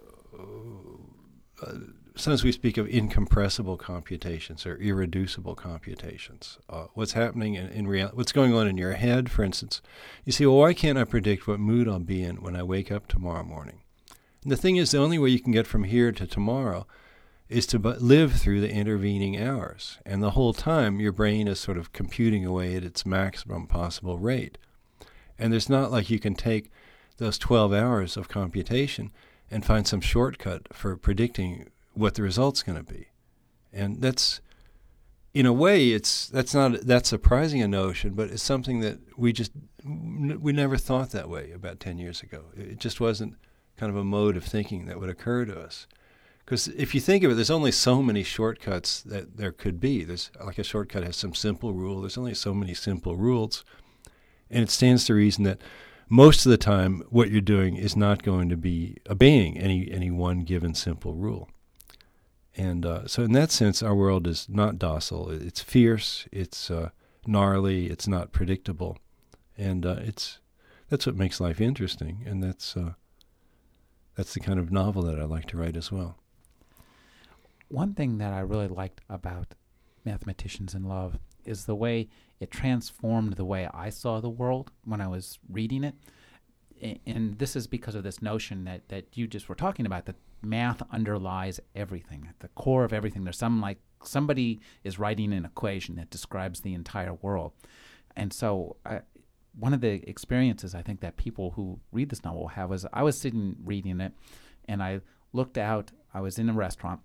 uh, 1.63 1.73
sometimes 2.17 2.45
we 2.45 2.53
speak 2.53 2.77
of 2.77 2.89
incompressible 2.89 3.77
computations 3.77 4.67
or 4.67 4.77
irreducible 4.77 5.55
computations. 5.55 6.59
Uh, 6.69 6.87
what's 6.95 7.13
happening 7.13 7.55
in, 7.55 7.67
in 7.69 7.89
reality, 7.89 8.17
what's 8.17 8.33
going 8.33 8.55
on 8.55 8.67
in 8.67 8.77
your 8.77 8.93
head, 8.93 9.31
for 9.31 9.43
instance. 9.43 9.83
You 10.25 10.33
say, 10.33 10.47
well, 10.47 10.59
why 10.59 10.75
can't 10.75 10.99
I 10.99 11.05
predict 11.05 11.47
what 11.47 11.61
mood 11.61 11.89
I'll 11.89 11.99
be 11.99 12.23
in 12.23 12.43
when 12.43 12.57
I 12.57 12.63
wake 12.63 12.93
up 12.93 13.09
tomorrow 13.09 13.43
morning? 13.43 13.81
And 14.43 14.53
the 14.53 14.57
thing 14.57 14.77
is, 14.77 14.91
the 14.91 14.99
only 14.99 15.19
way 15.19 15.31
you 15.31 15.41
can 15.41 15.53
get 15.53 15.67
from 15.67 15.85
here 15.85 16.13
to 16.13 16.27
tomorrow 16.27 16.87
is 17.49 17.67
to 17.67 17.79
live 17.79 18.35
through 18.35 18.61
the 18.61 18.71
intervening 18.71 19.41
hours. 19.41 19.99
And 20.07 20.23
the 20.23 20.33
whole 20.33 20.53
time, 20.53 21.01
your 21.01 21.13
brain 21.13 21.49
is 21.49 21.61
sort 21.61 21.79
of 21.79 21.93
computing 21.93 22.45
away 22.45 22.77
at 22.77 22.85
its 22.85 23.05
maximum 23.05 23.67
possible 23.67 24.19
rate. 24.19 24.57
And 25.39 25.53
there's 25.53 25.69
not 25.69 25.91
like 25.91 26.11
you 26.11 26.19
can 26.19 26.35
take 26.35 26.71
those 27.19 27.39
12 27.39 27.73
hours 27.73 28.17
of 28.17 28.29
computation 28.29 29.13
and 29.51 29.65
find 29.65 29.87
some 29.87 30.01
shortcut 30.01 30.69
for 30.73 30.97
predicting 30.97 31.69
what 31.95 32.15
the 32.15 32.23
result's 32.23 32.63
going 32.63 32.79
to 32.79 32.93
be. 32.93 33.09
And 33.73 34.01
that's, 34.01 34.41
in 35.33 35.47
a 35.47 35.53
way, 35.53 35.91
it's 35.91 36.29
that's 36.29 36.55
not 36.55 36.81
that 36.83 37.07
surprising 37.07 37.63
a 37.63 37.69
notion, 37.69 38.15
but 38.15 38.31
it's 38.31 38.43
something 38.43 38.81
that 38.81 38.99
we 39.17 39.33
just 39.33 39.53
we 39.85 40.53
never 40.53 40.77
thought 40.77 41.11
that 41.11 41.29
way 41.29 41.51
about 41.51 41.81
10 41.81 41.99
years 41.99 42.23
ago. 42.23 42.45
It 42.57 42.79
just 42.79 43.01
wasn't 43.01 43.35
kind 43.77 43.91
of 43.91 43.97
a 43.97 44.05
mode 44.05 44.37
of 44.37 44.45
thinking 44.45 44.87
that 44.87 45.01
would 45.01 45.11
occur 45.11 45.45
to 45.45 45.61
us. 45.61 45.87
Because 46.45 46.69
if 46.69 46.95
you 46.95 47.01
think 47.01 47.25
of 47.25 47.33
it, 47.33 47.35
there's 47.35 47.51
only 47.51 47.73
so 47.73 48.03
many 48.03 48.23
shortcuts 48.23 49.01
that 49.03 49.39
there 49.39 49.53
could 49.53 49.81
be. 49.81 50.05
There's 50.05 50.31
like 50.45 50.59
a 50.59 50.65
shortcut 50.65 51.03
has 51.03 51.17
some 51.17 51.35
simple 51.35 51.73
rule. 51.73 52.03
There's 52.03 52.19
only 52.19 52.35
so 52.35 52.53
many 52.53 52.75
simple 52.75 53.17
rules, 53.17 53.65
and 54.51 54.63
it 54.63 54.71
stands 54.71 55.07
to 55.07 55.15
reason 55.15 55.45
that 55.45 55.63
most 56.09 56.45
of 56.45 56.51
the 56.51 56.59
time, 56.59 57.03
what 57.09 57.31
you're 57.31 57.41
doing 57.41 57.77
is 57.77 57.97
not 57.97 58.23
going 58.23 58.51
to 58.51 58.59
be 58.59 58.99
obeying 59.09 59.57
any 59.59 59.91
any 59.91 60.11
one 60.11 60.41
given 60.41 60.75
simple 60.75 61.15
rule. 61.15 61.49
And 62.57 62.87
uh, 62.87 63.07
so, 63.07 63.23
in 63.23 63.33
that 63.33 63.51
sense, 63.51 63.83
our 63.83 63.95
world 63.95 64.27
is 64.27 64.49
not 64.49 64.79
docile. 64.79 65.31
It's 65.31 65.61
fierce. 65.61 66.29
It's 66.31 66.71
uh, 66.71 66.91
gnarly. 67.27 67.87
It's 67.87 68.07
not 68.07 68.33
predictable, 68.33 68.99
and 69.59 69.85
uh, 69.85 69.97
it's 70.01 70.39
that's 70.89 71.07
what 71.07 71.17
makes 71.17 71.41
life 71.41 71.61
interesting. 71.61 72.23
And 72.25 72.43
that's 72.43 72.77
uh, 72.77 72.93
that's 74.15 74.35
the 74.35 74.41
kind 74.41 74.61
of 74.61 74.71
novel 74.71 75.03
that 75.03 75.19
I 75.19 75.25
like 75.25 75.47
to 75.47 75.57
write 75.57 75.77
as 75.77 75.91
well. 75.91 76.17
One 77.69 77.95
thing 77.95 78.19
that 78.19 78.33
I 78.33 78.41
really 78.41 78.69
liked 78.69 79.01
about 79.09 79.55
Mathematicians 80.05 80.75
in 80.75 80.85
Love 80.85 81.19
is 81.45 81.65
the 81.65 81.75
way 81.75 82.09
it 82.39 82.51
transformed 82.51 83.35
the 83.35 83.45
way 83.45 83.69
I 83.73 83.91
saw 83.91 84.21
the 84.21 84.31
world 84.31 84.71
when 84.85 85.01
I 85.01 85.09
was 85.09 85.39
reading 85.51 85.83
it. 85.83 85.95
And 87.07 87.39
this 87.39 87.57
is 87.57 87.67
because 87.67 87.95
of 87.95 88.03
this 88.03 88.21
notion 88.21 88.65
that, 88.65 88.89
that 88.89 89.07
you 89.17 89.27
just 89.27 89.49
were 89.49 89.55
talking 89.55 89.87
about 89.87 90.07
that 90.07 90.17
math 90.43 90.83
underlies 90.93 91.61
everything, 91.75 92.27
at 92.29 92.41
the 92.41 92.49
core 92.49 92.85
of 92.85 92.93
everything. 92.93 93.25
There's 93.25 93.39
some 93.39 93.61
like 93.61 93.79
somebody 94.03 94.61
is 94.83 94.99
writing 94.99 95.33
an 95.33 95.45
equation 95.45 95.97
that 95.97 96.11
describes 96.11 96.61
the 96.61 96.75
entire 96.75 97.15
world. 97.15 97.53
And 98.17 98.33
so, 98.33 98.77
I, 98.85 99.01
one 99.59 99.73
of 99.73 99.81
the 99.81 100.09
experiences 100.09 100.75
I 100.75 100.83
think 100.83 101.01
that 101.01 101.17
people 101.17 101.53
who 101.53 101.79
read 101.93 102.11
this 102.11 102.25
novel 102.25 102.49
have 102.49 102.71
was 102.71 102.87
I 102.93 103.03
was 103.03 103.17
sitting 103.17 103.57
reading 103.65 104.01
it 104.01 104.13
and 104.67 104.83
I 104.83 105.01
looked 105.33 105.57
out, 105.57 105.93
I 106.13 106.21
was 106.21 106.39
in 106.39 106.49
a 106.49 106.53
restaurant, 106.53 107.01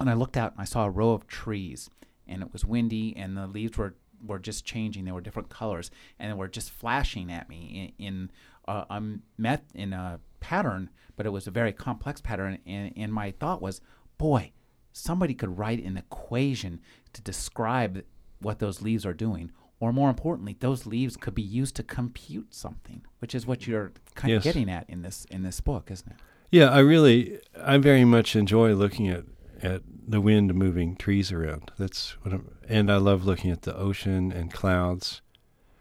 and 0.00 0.10
I 0.10 0.14
looked 0.14 0.36
out 0.36 0.52
and 0.52 0.60
I 0.60 0.64
saw 0.64 0.84
a 0.84 0.90
row 0.90 1.10
of 1.10 1.26
trees 1.26 1.88
and 2.26 2.42
it 2.42 2.52
was 2.52 2.64
windy 2.64 3.16
and 3.16 3.36
the 3.36 3.46
leaves 3.46 3.78
were 3.78 3.94
were 4.24 4.38
just 4.38 4.64
changing. 4.64 5.04
They 5.04 5.12
were 5.12 5.20
different 5.20 5.48
colors, 5.48 5.90
and 6.18 6.30
they 6.30 6.36
were 6.36 6.48
just 6.48 6.70
flashing 6.70 7.30
at 7.30 7.48
me 7.48 7.92
in, 7.98 8.06
in 8.06 8.30
uh, 8.68 8.84
a 8.90 9.02
met 9.38 9.64
in 9.74 9.92
a 9.92 10.20
pattern, 10.40 10.90
but 11.16 11.26
it 11.26 11.30
was 11.30 11.46
a 11.46 11.50
very 11.50 11.72
complex 11.72 12.20
pattern. 12.20 12.58
And, 12.66 12.92
and 12.96 13.12
my 13.12 13.32
thought 13.32 13.62
was, 13.62 13.80
boy, 14.18 14.52
somebody 14.92 15.34
could 15.34 15.58
write 15.58 15.82
an 15.84 15.96
equation 15.96 16.80
to 17.12 17.22
describe 17.22 18.02
what 18.40 18.58
those 18.58 18.82
leaves 18.82 19.04
are 19.06 19.14
doing. 19.14 19.50
Or 19.78 19.92
more 19.92 20.08
importantly, 20.08 20.56
those 20.58 20.86
leaves 20.86 21.16
could 21.16 21.34
be 21.34 21.42
used 21.42 21.76
to 21.76 21.82
compute 21.82 22.54
something, 22.54 23.02
which 23.18 23.34
is 23.34 23.46
what 23.46 23.66
you're 23.66 23.92
kind 24.14 24.32
yes. 24.32 24.38
of 24.38 24.44
getting 24.44 24.70
at 24.70 24.88
in 24.88 25.02
this 25.02 25.26
in 25.30 25.42
this 25.42 25.60
book, 25.60 25.90
isn't 25.90 26.12
it? 26.12 26.18
Yeah, 26.50 26.70
I 26.70 26.78
really, 26.78 27.40
I 27.60 27.76
very 27.76 28.04
much 28.04 28.34
enjoy 28.36 28.72
looking 28.72 29.08
at 29.08 29.24
at 29.62 29.82
the 29.86 30.20
wind 30.20 30.54
moving 30.54 30.96
trees 30.96 31.32
around. 31.32 31.72
That's 31.78 32.12
what 32.22 32.32
I'm, 32.32 32.50
and 32.68 32.90
I 32.90 32.96
love 32.96 33.24
looking 33.24 33.50
at 33.50 33.62
the 33.62 33.76
ocean 33.76 34.32
and 34.32 34.52
clouds. 34.52 35.22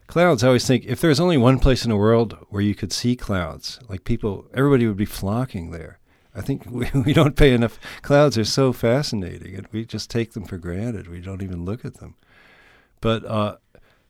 Clouds, 0.07 0.43
I 0.43 0.47
always 0.47 0.67
think 0.67 0.85
if 0.85 1.01
there's 1.01 1.19
only 1.19 1.37
one 1.37 1.59
place 1.59 1.83
in 1.83 1.89
the 1.89 1.97
world 1.97 2.37
where 2.49 2.61
you 2.61 2.75
could 2.75 2.91
see 2.91 3.15
clouds, 3.15 3.79
like 3.89 4.03
people, 4.03 4.45
everybody 4.53 4.87
would 4.87 4.97
be 4.97 5.05
flocking 5.05 5.71
there. 5.71 5.99
I 6.33 6.41
think 6.41 6.65
we, 6.69 6.89
we 6.93 7.13
don't 7.13 7.35
pay 7.35 7.53
enough. 7.53 7.79
Clouds 8.01 8.37
are 8.37 8.45
so 8.45 8.71
fascinating, 8.73 9.55
and 9.55 9.67
we 9.71 9.85
just 9.85 10.09
take 10.09 10.33
them 10.33 10.45
for 10.45 10.57
granted. 10.57 11.07
We 11.07 11.21
don't 11.21 11.41
even 11.41 11.65
look 11.65 11.83
at 11.85 11.95
them. 11.95 12.15
But 13.01 13.25
uh, 13.25 13.57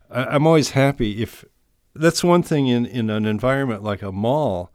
I, 0.09 0.25
I'm 0.25 0.47
always 0.47 0.71
happy 0.71 1.21
if 1.21 1.45
that's 1.93 2.23
one 2.23 2.43
thing 2.43 2.67
in, 2.67 2.85
in 2.85 3.09
an 3.09 3.25
environment 3.25 3.83
like 3.83 4.01
a 4.01 4.11
mall 4.11 4.71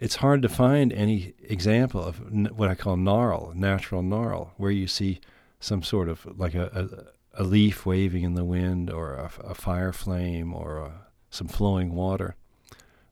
it's 0.00 0.16
hard 0.16 0.42
to 0.42 0.48
find 0.48 0.92
any 0.92 1.34
example 1.42 2.02
of 2.02 2.20
what 2.56 2.68
I 2.68 2.74
call 2.74 2.96
gnarl, 2.96 3.52
natural 3.54 4.02
gnarl, 4.02 4.52
where 4.56 4.70
you 4.70 4.86
see 4.86 5.20
some 5.60 5.82
sort 5.82 6.08
of 6.08 6.38
like 6.38 6.54
a, 6.54 6.66
a, 6.66 7.17
a 7.38 7.44
leaf 7.44 7.86
waving 7.86 8.24
in 8.24 8.34
the 8.34 8.44
wind 8.44 8.90
or 8.90 9.14
a, 9.14 9.30
a 9.44 9.54
fire 9.54 9.92
flame 9.92 10.52
or 10.52 10.78
a, 10.78 10.92
some 11.30 11.48
flowing 11.48 11.94
water. 11.94 12.34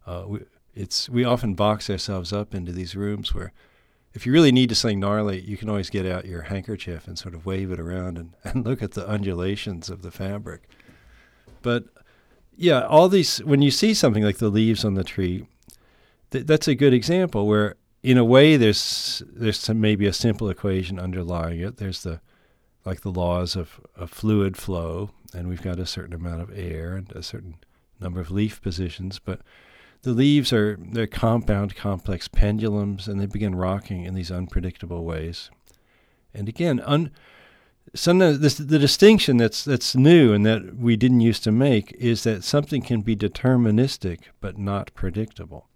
Uh, 0.04 0.24
we, 0.26 0.40
it's 0.74 1.08
we 1.08 1.24
often 1.24 1.54
box 1.54 1.88
ourselves 1.88 2.32
up 2.32 2.54
into 2.54 2.72
these 2.72 2.96
rooms 2.96 3.32
where 3.34 3.52
if 4.12 4.26
you 4.26 4.32
really 4.32 4.52
need 4.52 4.68
to 4.68 4.74
sing 4.74 4.98
gnarly, 4.98 5.40
you 5.40 5.56
can 5.56 5.68
always 5.68 5.90
get 5.90 6.06
out 6.06 6.26
your 6.26 6.42
handkerchief 6.42 7.06
and 7.06 7.18
sort 7.18 7.34
of 7.34 7.46
wave 7.46 7.70
it 7.70 7.78
around 7.78 8.18
and, 8.18 8.34
and 8.44 8.64
look 8.64 8.82
at 8.82 8.92
the 8.92 9.08
undulations 9.08 9.88
of 9.88 10.02
the 10.02 10.10
fabric. 10.10 10.68
But 11.62 11.84
yeah, 12.56 12.80
all 12.86 13.08
these 13.08 13.38
when 13.44 13.62
you 13.62 13.70
see 13.70 13.94
something 13.94 14.24
like 14.24 14.38
the 14.38 14.48
leaves 14.48 14.84
on 14.84 14.94
the 14.94 15.04
tree, 15.04 15.46
th- 16.30 16.46
that's 16.46 16.66
a 16.66 16.74
good 16.74 16.94
example 16.94 17.46
where, 17.46 17.76
in 18.02 18.18
a 18.18 18.24
way, 18.24 18.56
there's 18.56 19.22
there's 19.26 19.58
some, 19.58 19.80
maybe 19.80 20.06
a 20.06 20.12
simple 20.12 20.48
equation 20.50 20.98
underlying 20.98 21.60
it. 21.60 21.76
There's 21.76 22.02
the 22.02 22.20
like 22.86 23.02
the 23.02 23.10
laws 23.10 23.56
of, 23.56 23.80
of 23.96 24.10
fluid 24.10 24.56
flow, 24.56 25.10
and 25.34 25.48
we've 25.48 25.62
got 25.62 25.78
a 25.78 25.86
certain 25.86 26.14
amount 26.14 26.40
of 26.40 26.56
air 26.56 26.94
and 26.94 27.10
a 27.12 27.22
certain 27.22 27.56
number 28.00 28.20
of 28.20 28.30
leaf 28.30 28.62
positions, 28.62 29.18
but 29.18 29.40
the 30.02 30.12
leaves 30.12 30.52
are 30.52 30.78
they're 30.80 31.06
compound, 31.06 31.74
complex 31.74 32.28
pendulums, 32.28 33.08
and 33.08 33.20
they 33.20 33.26
begin 33.26 33.54
rocking 33.54 34.04
in 34.04 34.14
these 34.14 34.30
unpredictable 34.30 35.04
ways. 35.04 35.50
And 36.32 36.48
again, 36.48 36.80
un, 36.80 37.10
sometimes 37.94 38.38
this, 38.38 38.56
the 38.56 38.78
distinction 38.78 39.36
that's 39.36 39.64
that's 39.64 39.96
new 39.96 40.32
and 40.32 40.46
that 40.46 40.76
we 40.76 40.96
didn't 40.96 41.20
used 41.20 41.42
to 41.44 41.52
make 41.52 41.92
is 41.98 42.22
that 42.22 42.44
something 42.44 42.82
can 42.82 43.00
be 43.00 43.16
deterministic 43.16 44.20
but 44.40 44.58
not 44.58 44.94
predictable 44.94 45.68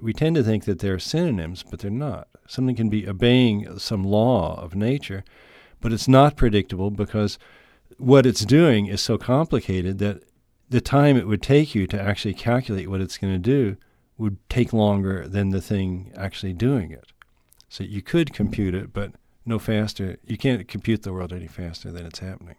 we 0.00 0.12
tend 0.12 0.36
to 0.36 0.42
think 0.42 0.64
that 0.64 0.78
they're 0.78 0.98
synonyms, 0.98 1.62
but 1.62 1.80
they're 1.80 1.90
not. 1.90 2.28
Something 2.46 2.76
can 2.76 2.88
be 2.88 3.08
obeying 3.08 3.78
some 3.78 4.04
law 4.04 4.60
of 4.60 4.74
nature, 4.74 5.24
but 5.84 5.92
it's 5.92 6.08
not 6.08 6.34
predictable 6.34 6.90
because 6.90 7.38
what 7.98 8.24
it's 8.24 8.46
doing 8.46 8.86
is 8.86 9.02
so 9.02 9.18
complicated 9.18 9.98
that 9.98 10.22
the 10.70 10.80
time 10.80 11.14
it 11.14 11.28
would 11.28 11.42
take 11.42 11.74
you 11.74 11.86
to 11.86 12.00
actually 12.00 12.32
calculate 12.32 12.88
what 12.88 13.02
it's 13.02 13.18
going 13.18 13.34
to 13.34 13.38
do 13.38 13.76
would 14.16 14.38
take 14.48 14.72
longer 14.72 15.28
than 15.28 15.50
the 15.50 15.60
thing 15.60 16.10
actually 16.16 16.54
doing 16.54 16.90
it. 16.90 17.12
So 17.68 17.84
you 17.84 18.00
could 18.00 18.32
compute 18.32 18.74
it, 18.74 18.94
but 18.94 19.12
no 19.44 19.58
faster. 19.58 20.16
You 20.24 20.38
can't 20.38 20.66
compute 20.66 21.02
the 21.02 21.12
world 21.12 21.34
any 21.34 21.48
faster 21.48 21.92
than 21.92 22.06
it's 22.06 22.20
happening. 22.20 22.56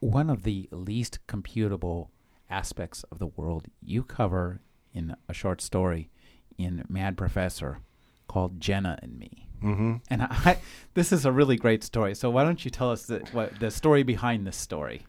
One 0.00 0.28
of 0.28 0.42
the 0.42 0.68
least 0.70 1.18
computable 1.26 2.08
aspects 2.50 3.04
of 3.04 3.18
the 3.18 3.28
world 3.28 3.68
you 3.80 4.02
cover 4.02 4.60
in 4.92 5.16
a 5.30 5.32
short 5.32 5.62
story 5.62 6.10
in 6.58 6.84
Mad 6.90 7.16
Professor 7.16 7.78
called 8.30 8.60
Jenna 8.60 8.96
and 9.02 9.18
Me. 9.18 9.48
Mm-hmm. 9.60 9.94
And 10.08 10.22
I, 10.30 10.58
this 10.94 11.10
is 11.10 11.24
a 11.24 11.32
really 11.32 11.56
great 11.56 11.82
story. 11.82 12.14
So 12.14 12.30
why 12.30 12.44
don't 12.44 12.64
you 12.64 12.70
tell 12.70 12.92
us 12.92 13.02
the, 13.06 13.18
what, 13.32 13.58
the 13.58 13.72
story 13.72 14.04
behind 14.04 14.46
this 14.46 14.56
story? 14.56 15.04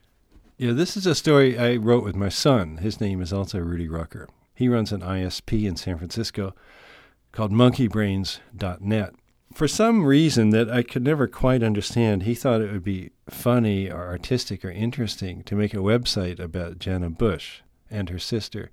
Yeah, 0.58 0.72
this 0.72 0.98
is 0.98 1.06
a 1.06 1.14
story 1.14 1.58
I 1.58 1.76
wrote 1.76 2.04
with 2.04 2.16
my 2.16 2.30
son. 2.30 2.78
His 2.78 3.00
name 3.00 3.22
is 3.22 3.32
also 3.32 3.60
Rudy 3.60 3.88
Rucker. 3.88 4.28
He 4.56 4.68
runs 4.68 4.92
an 4.92 5.02
ISP 5.02 5.68
in 5.68 5.76
San 5.76 6.00
Francisco 6.00 6.56
called 7.32 7.52
monkeybrains.net. 7.52 9.14
For 9.54 9.68
some 9.68 10.04
reason 10.04 10.50
that 10.50 10.72
I 10.72 10.82
could 10.82 11.04
never 11.04 11.28
quite 11.28 11.62
understand, 11.62 12.24
he 12.24 12.34
thought 12.34 12.62
it 12.62 12.72
would 12.72 12.84
be 12.84 13.12
funny 13.30 13.92
or 13.92 14.08
artistic 14.08 14.66
or 14.66 14.72
interesting 14.72 15.44
to 15.44 15.56
make 15.56 15.76
a 15.76 15.78
website 15.78 16.40
about 16.40 16.80
Jenna 16.80 17.12
Bush 17.12 17.62
and 17.90 18.10
her 18.10 18.20
sister. 18.20 18.72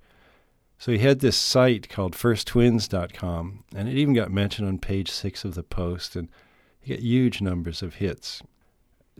So 0.79 0.93
he 0.93 0.99
had 0.99 1.19
this 1.19 1.35
site 1.35 1.89
called 1.89 2.15
firsttwins.com, 2.15 3.65
and 3.75 3.89
it 3.89 3.95
even 3.95 4.13
got 4.13 4.31
mentioned 4.31 4.65
on 4.65 4.79
page 4.79 5.11
six 5.11 5.43
of 5.43 5.53
the 5.53 5.61
Post, 5.61 6.15
and 6.15 6.29
he 6.79 6.93
got 6.93 7.03
huge 7.03 7.41
numbers 7.41 7.83
of 7.83 7.95
hits. 7.95 8.41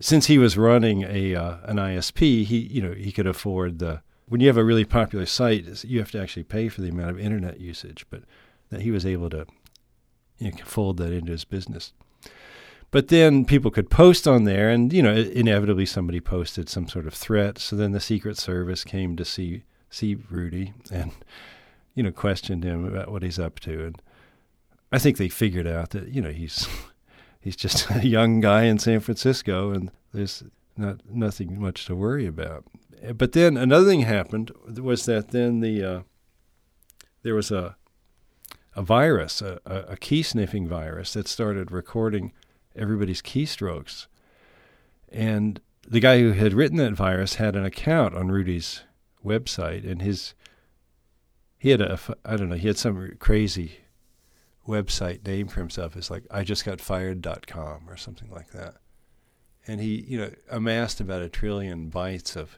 Since 0.00 0.26
he 0.26 0.38
was 0.38 0.56
running 0.56 1.02
a 1.02 1.34
uh, 1.34 1.58
an 1.64 1.76
ISP, 1.76 2.46
he 2.46 2.58
you 2.58 2.80
know 2.80 2.92
he 2.92 3.12
could 3.12 3.26
afford 3.26 3.78
the. 3.78 4.00
When 4.26 4.40
you 4.40 4.46
have 4.46 4.56
a 4.56 4.64
really 4.64 4.86
popular 4.86 5.26
site, 5.26 5.84
you 5.84 5.98
have 5.98 6.10
to 6.12 6.22
actually 6.22 6.44
pay 6.44 6.68
for 6.70 6.80
the 6.80 6.88
amount 6.88 7.10
of 7.10 7.20
internet 7.20 7.60
usage, 7.60 8.06
but 8.08 8.22
that 8.70 8.80
he 8.80 8.90
was 8.90 9.04
able 9.04 9.28
to 9.30 9.44
you 10.38 10.52
know, 10.52 10.56
fold 10.64 10.96
that 10.96 11.12
into 11.12 11.32
his 11.32 11.44
business. 11.44 11.92
But 12.90 13.08
then 13.08 13.44
people 13.44 13.70
could 13.70 13.90
post 13.90 14.26
on 14.26 14.44
there, 14.44 14.70
and 14.70 14.90
you 14.94 15.02
know, 15.02 15.14
inevitably 15.14 15.84
somebody 15.84 16.20
posted 16.20 16.70
some 16.70 16.88
sort 16.88 17.06
of 17.06 17.12
threat. 17.12 17.58
So 17.58 17.76
then 17.76 17.92
the 17.92 18.00
Secret 18.00 18.38
Service 18.38 18.82
came 18.82 19.14
to 19.16 19.26
see 19.26 19.64
see 19.90 20.16
Rudy 20.30 20.72
and 20.90 21.12
you 21.94 22.02
know 22.02 22.12
questioned 22.12 22.64
him 22.64 22.86
about 22.86 23.10
what 23.10 23.22
he's 23.22 23.38
up 23.38 23.60
to, 23.60 23.84
and 23.84 24.02
I 24.90 24.98
think 24.98 25.18
they 25.18 25.28
figured 25.28 25.66
out 25.66 25.90
that 25.90 26.08
you 26.08 26.22
know 26.22 26.30
he's 26.30 26.66
he's 27.40 27.56
just 27.56 27.90
a 27.90 28.06
young 28.06 28.40
guy 28.40 28.62
in 28.62 28.78
San 28.78 29.00
Francisco, 29.00 29.72
and 29.72 29.90
there's 30.14 30.42
not 30.76 31.00
nothing 31.08 31.60
much 31.60 31.84
to 31.86 31.94
worry 31.94 32.26
about. 32.26 32.64
But 33.16 33.32
then 33.32 33.56
another 33.56 33.86
thing 33.86 34.02
happened 34.02 34.52
was 34.80 35.04
that 35.06 35.28
then 35.28 35.60
the 35.60 35.84
uh, 35.84 36.00
there 37.22 37.34
was 37.34 37.50
a 37.50 37.76
a 38.76 38.82
virus, 38.82 39.42
a, 39.42 39.58
a 39.66 39.96
key 39.96 40.22
sniffing 40.22 40.68
virus 40.68 41.12
that 41.14 41.26
started 41.26 41.72
recording 41.72 42.32
everybody's 42.76 43.20
keystrokes, 43.20 44.06
and 45.10 45.60
the 45.86 46.00
guy 46.00 46.20
who 46.20 46.32
had 46.32 46.54
written 46.54 46.76
that 46.76 46.92
virus 46.92 47.34
had 47.34 47.56
an 47.56 47.64
account 47.64 48.14
on 48.14 48.28
Rudy's 48.30 48.82
website, 49.24 49.90
and 49.90 50.02
his 50.02 50.34
he 51.58 51.70
had 51.70 51.80
a 51.80 51.98
I 52.24 52.36
don't 52.36 52.48
know 52.48 52.56
he 52.56 52.66
had 52.66 52.78
some 52.78 53.16
crazy 53.18 53.80
website 54.66 55.26
name 55.26 55.48
for 55.48 55.60
himself. 55.60 55.96
It's 55.96 56.10
like 56.10 56.24
I 56.30 56.44
just 56.44 56.64
got 56.64 56.80
fired.com 56.80 57.88
or 57.88 57.96
something 57.96 58.30
like 58.30 58.50
that, 58.52 58.76
and 59.66 59.80
he 59.80 60.04
you 60.08 60.18
know 60.18 60.30
amassed 60.50 61.00
about 61.00 61.22
a 61.22 61.28
trillion 61.28 61.90
bytes 61.90 62.36
of 62.36 62.56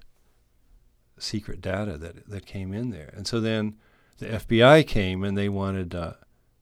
secret 1.18 1.60
data 1.60 1.96
that 1.98 2.28
that 2.28 2.46
came 2.46 2.72
in 2.72 2.90
there, 2.90 3.12
and 3.16 3.26
so 3.26 3.40
then 3.40 3.76
the 4.18 4.26
FBI 4.26 4.86
came 4.86 5.24
and 5.24 5.36
they 5.36 5.48
wanted 5.48 5.94
uh, 5.94 6.12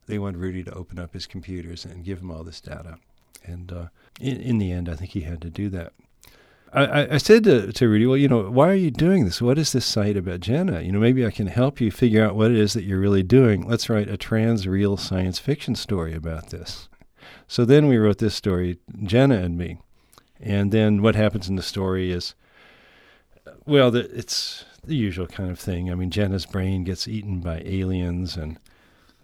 they 0.07 0.17
wanted 0.17 0.39
Rudy 0.39 0.63
to 0.63 0.73
open 0.73 0.97
up 0.97 1.13
his 1.13 1.27
computers 1.27 1.85
and 1.85 2.03
give 2.03 2.19
him 2.19 2.31
all 2.31 2.43
this 2.43 2.61
data, 2.61 2.97
and 3.43 3.71
uh, 3.71 3.85
in, 4.19 4.37
in 4.41 4.57
the 4.57 4.71
end, 4.71 4.89
I 4.89 4.95
think 4.95 5.11
he 5.11 5.21
had 5.21 5.41
to 5.41 5.49
do 5.49 5.69
that. 5.69 5.93
I, 6.73 7.15
I 7.15 7.17
said 7.17 7.43
to, 7.43 7.71
to 7.73 7.89
Rudy, 7.89 8.05
well, 8.05 8.17
you 8.17 8.29
know, 8.29 8.49
why 8.49 8.69
are 8.69 8.75
you 8.75 8.91
doing 8.91 9.25
this? 9.25 9.41
What 9.41 9.57
is 9.57 9.73
this 9.73 9.85
site 9.85 10.15
about 10.15 10.39
Jenna? 10.39 10.81
You 10.81 10.93
know, 10.93 10.99
maybe 10.99 11.25
I 11.25 11.31
can 11.31 11.47
help 11.47 11.81
you 11.81 11.91
figure 11.91 12.23
out 12.23 12.35
what 12.35 12.51
it 12.51 12.57
is 12.57 12.73
that 12.73 12.83
you're 12.83 12.99
really 12.99 13.23
doing. 13.23 13.67
Let's 13.67 13.89
write 13.89 14.07
a 14.07 14.15
trans 14.15 14.67
real 14.67 14.95
science 14.95 15.37
fiction 15.37 15.75
story 15.75 16.13
about 16.13 16.49
this. 16.49 16.87
So 17.47 17.65
then 17.65 17.87
we 17.87 17.97
wrote 17.97 18.19
this 18.19 18.35
story, 18.35 18.77
Jenna 19.03 19.35
and 19.35 19.57
me. 19.57 19.79
And 20.39 20.71
then 20.71 21.01
what 21.01 21.15
happens 21.15 21.49
in 21.49 21.57
the 21.57 21.61
story 21.61 22.11
is, 22.11 22.35
well, 23.65 23.91
the, 23.91 24.09
it's 24.17 24.63
the 24.83 24.95
usual 24.95 25.27
kind 25.27 25.51
of 25.51 25.59
thing. 25.59 25.91
I 25.91 25.95
mean, 25.95 26.09
Jenna's 26.09 26.45
brain 26.45 26.83
gets 26.83 27.07
eaten 27.07 27.41
by 27.41 27.61
aliens, 27.65 28.35
and 28.37 28.57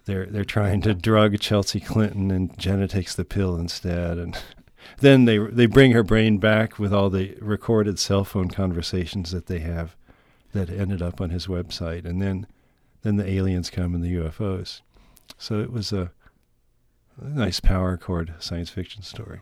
they're 0.04 0.26
they're 0.26 0.44
trying 0.44 0.80
to 0.82 0.94
drug 0.94 1.38
Chelsea 1.40 1.80
Clinton, 1.80 2.30
and 2.30 2.56
Jenna 2.58 2.86
takes 2.86 3.14
the 3.14 3.24
pill 3.24 3.56
instead, 3.56 4.18
and 4.18 4.38
then 5.00 5.24
they 5.24 5.38
they 5.38 5.66
bring 5.66 5.92
her 5.92 6.02
brain 6.02 6.38
back 6.38 6.78
with 6.78 6.92
all 6.92 7.10
the 7.10 7.36
recorded 7.40 7.98
cell 7.98 8.24
phone 8.24 8.48
conversations 8.48 9.30
that 9.30 9.46
they 9.46 9.60
have 9.60 9.96
that 10.52 10.70
ended 10.70 11.02
up 11.02 11.20
on 11.20 11.30
his 11.30 11.46
website, 11.46 12.04
and 12.04 12.20
then 12.20 12.46
then 13.02 13.16
the 13.16 13.28
aliens 13.28 13.70
come 13.70 13.94
and 13.94 14.02
the 14.02 14.14
UFOs. 14.14 14.80
So 15.36 15.60
it 15.60 15.70
was 15.70 15.92
a, 15.92 16.10
a 17.20 17.28
nice 17.28 17.60
power 17.60 17.96
chord 17.96 18.34
science 18.38 18.70
fiction 18.70 19.02
story. 19.02 19.40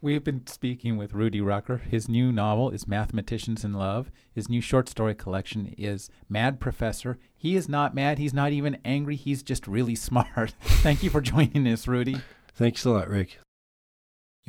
We've 0.00 0.22
been 0.22 0.46
speaking 0.46 0.96
with 0.96 1.12
Rudy 1.12 1.40
Rucker. 1.40 1.78
His 1.78 2.08
new 2.08 2.30
novel 2.30 2.70
is 2.70 2.86
Mathematicians 2.86 3.64
in 3.64 3.72
Love. 3.72 4.12
His 4.32 4.48
new 4.48 4.60
short 4.60 4.88
story 4.88 5.14
collection 5.16 5.74
is 5.76 6.08
Mad 6.28 6.60
Professor. 6.60 7.18
He 7.36 7.56
is 7.56 7.68
not 7.68 7.96
mad. 7.96 8.18
He's 8.18 8.34
not 8.34 8.52
even 8.52 8.78
angry. 8.84 9.16
He's 9.16 9.42
just 9.42 9.66
really 9.66 9.94
smart. 9.96 10.54
Thank 10.60 11.02
you 11.02 11.10
for 11.10 11.20
joining 11.20 11.66
us, 11.66 11.88
Rudy. 11.88 12.20
Thanks 12.54 12.84
a 12.84 12.90
lot, 12.90 13.08
Rick. 13.08 13.38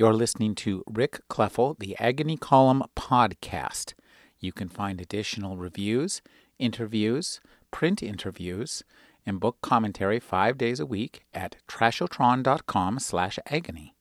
You're 0.00 0.14
listening 0.14 0.54
to 0.54 0.82
Rick 0.90 1.20
Kleffel, 1.28 1.78
the 1.78 1.94
Agony 2.00 2.38
Column 2.38 2.82
podcast. 2.96 3.92
You 4.38 4.50
can 4.50 4.70
find 4.70 4.98
additional 4.98 5.58
reviews, 5.58 6.22
interviews, 6.58 7.42
print 7.70 8.02
interviews, 8.02 8.82
and 9.26 9.38
book 9.38 9.58
commentary 9.60 10.18
five 10.18 10.56
days 10.56 10.80
a 10.80 10.86
week 10.86 11.26
at 11.34 11.56
trashotron.com 11.68 12.98
slash 12.98 13.38
agony. 13.50 13.94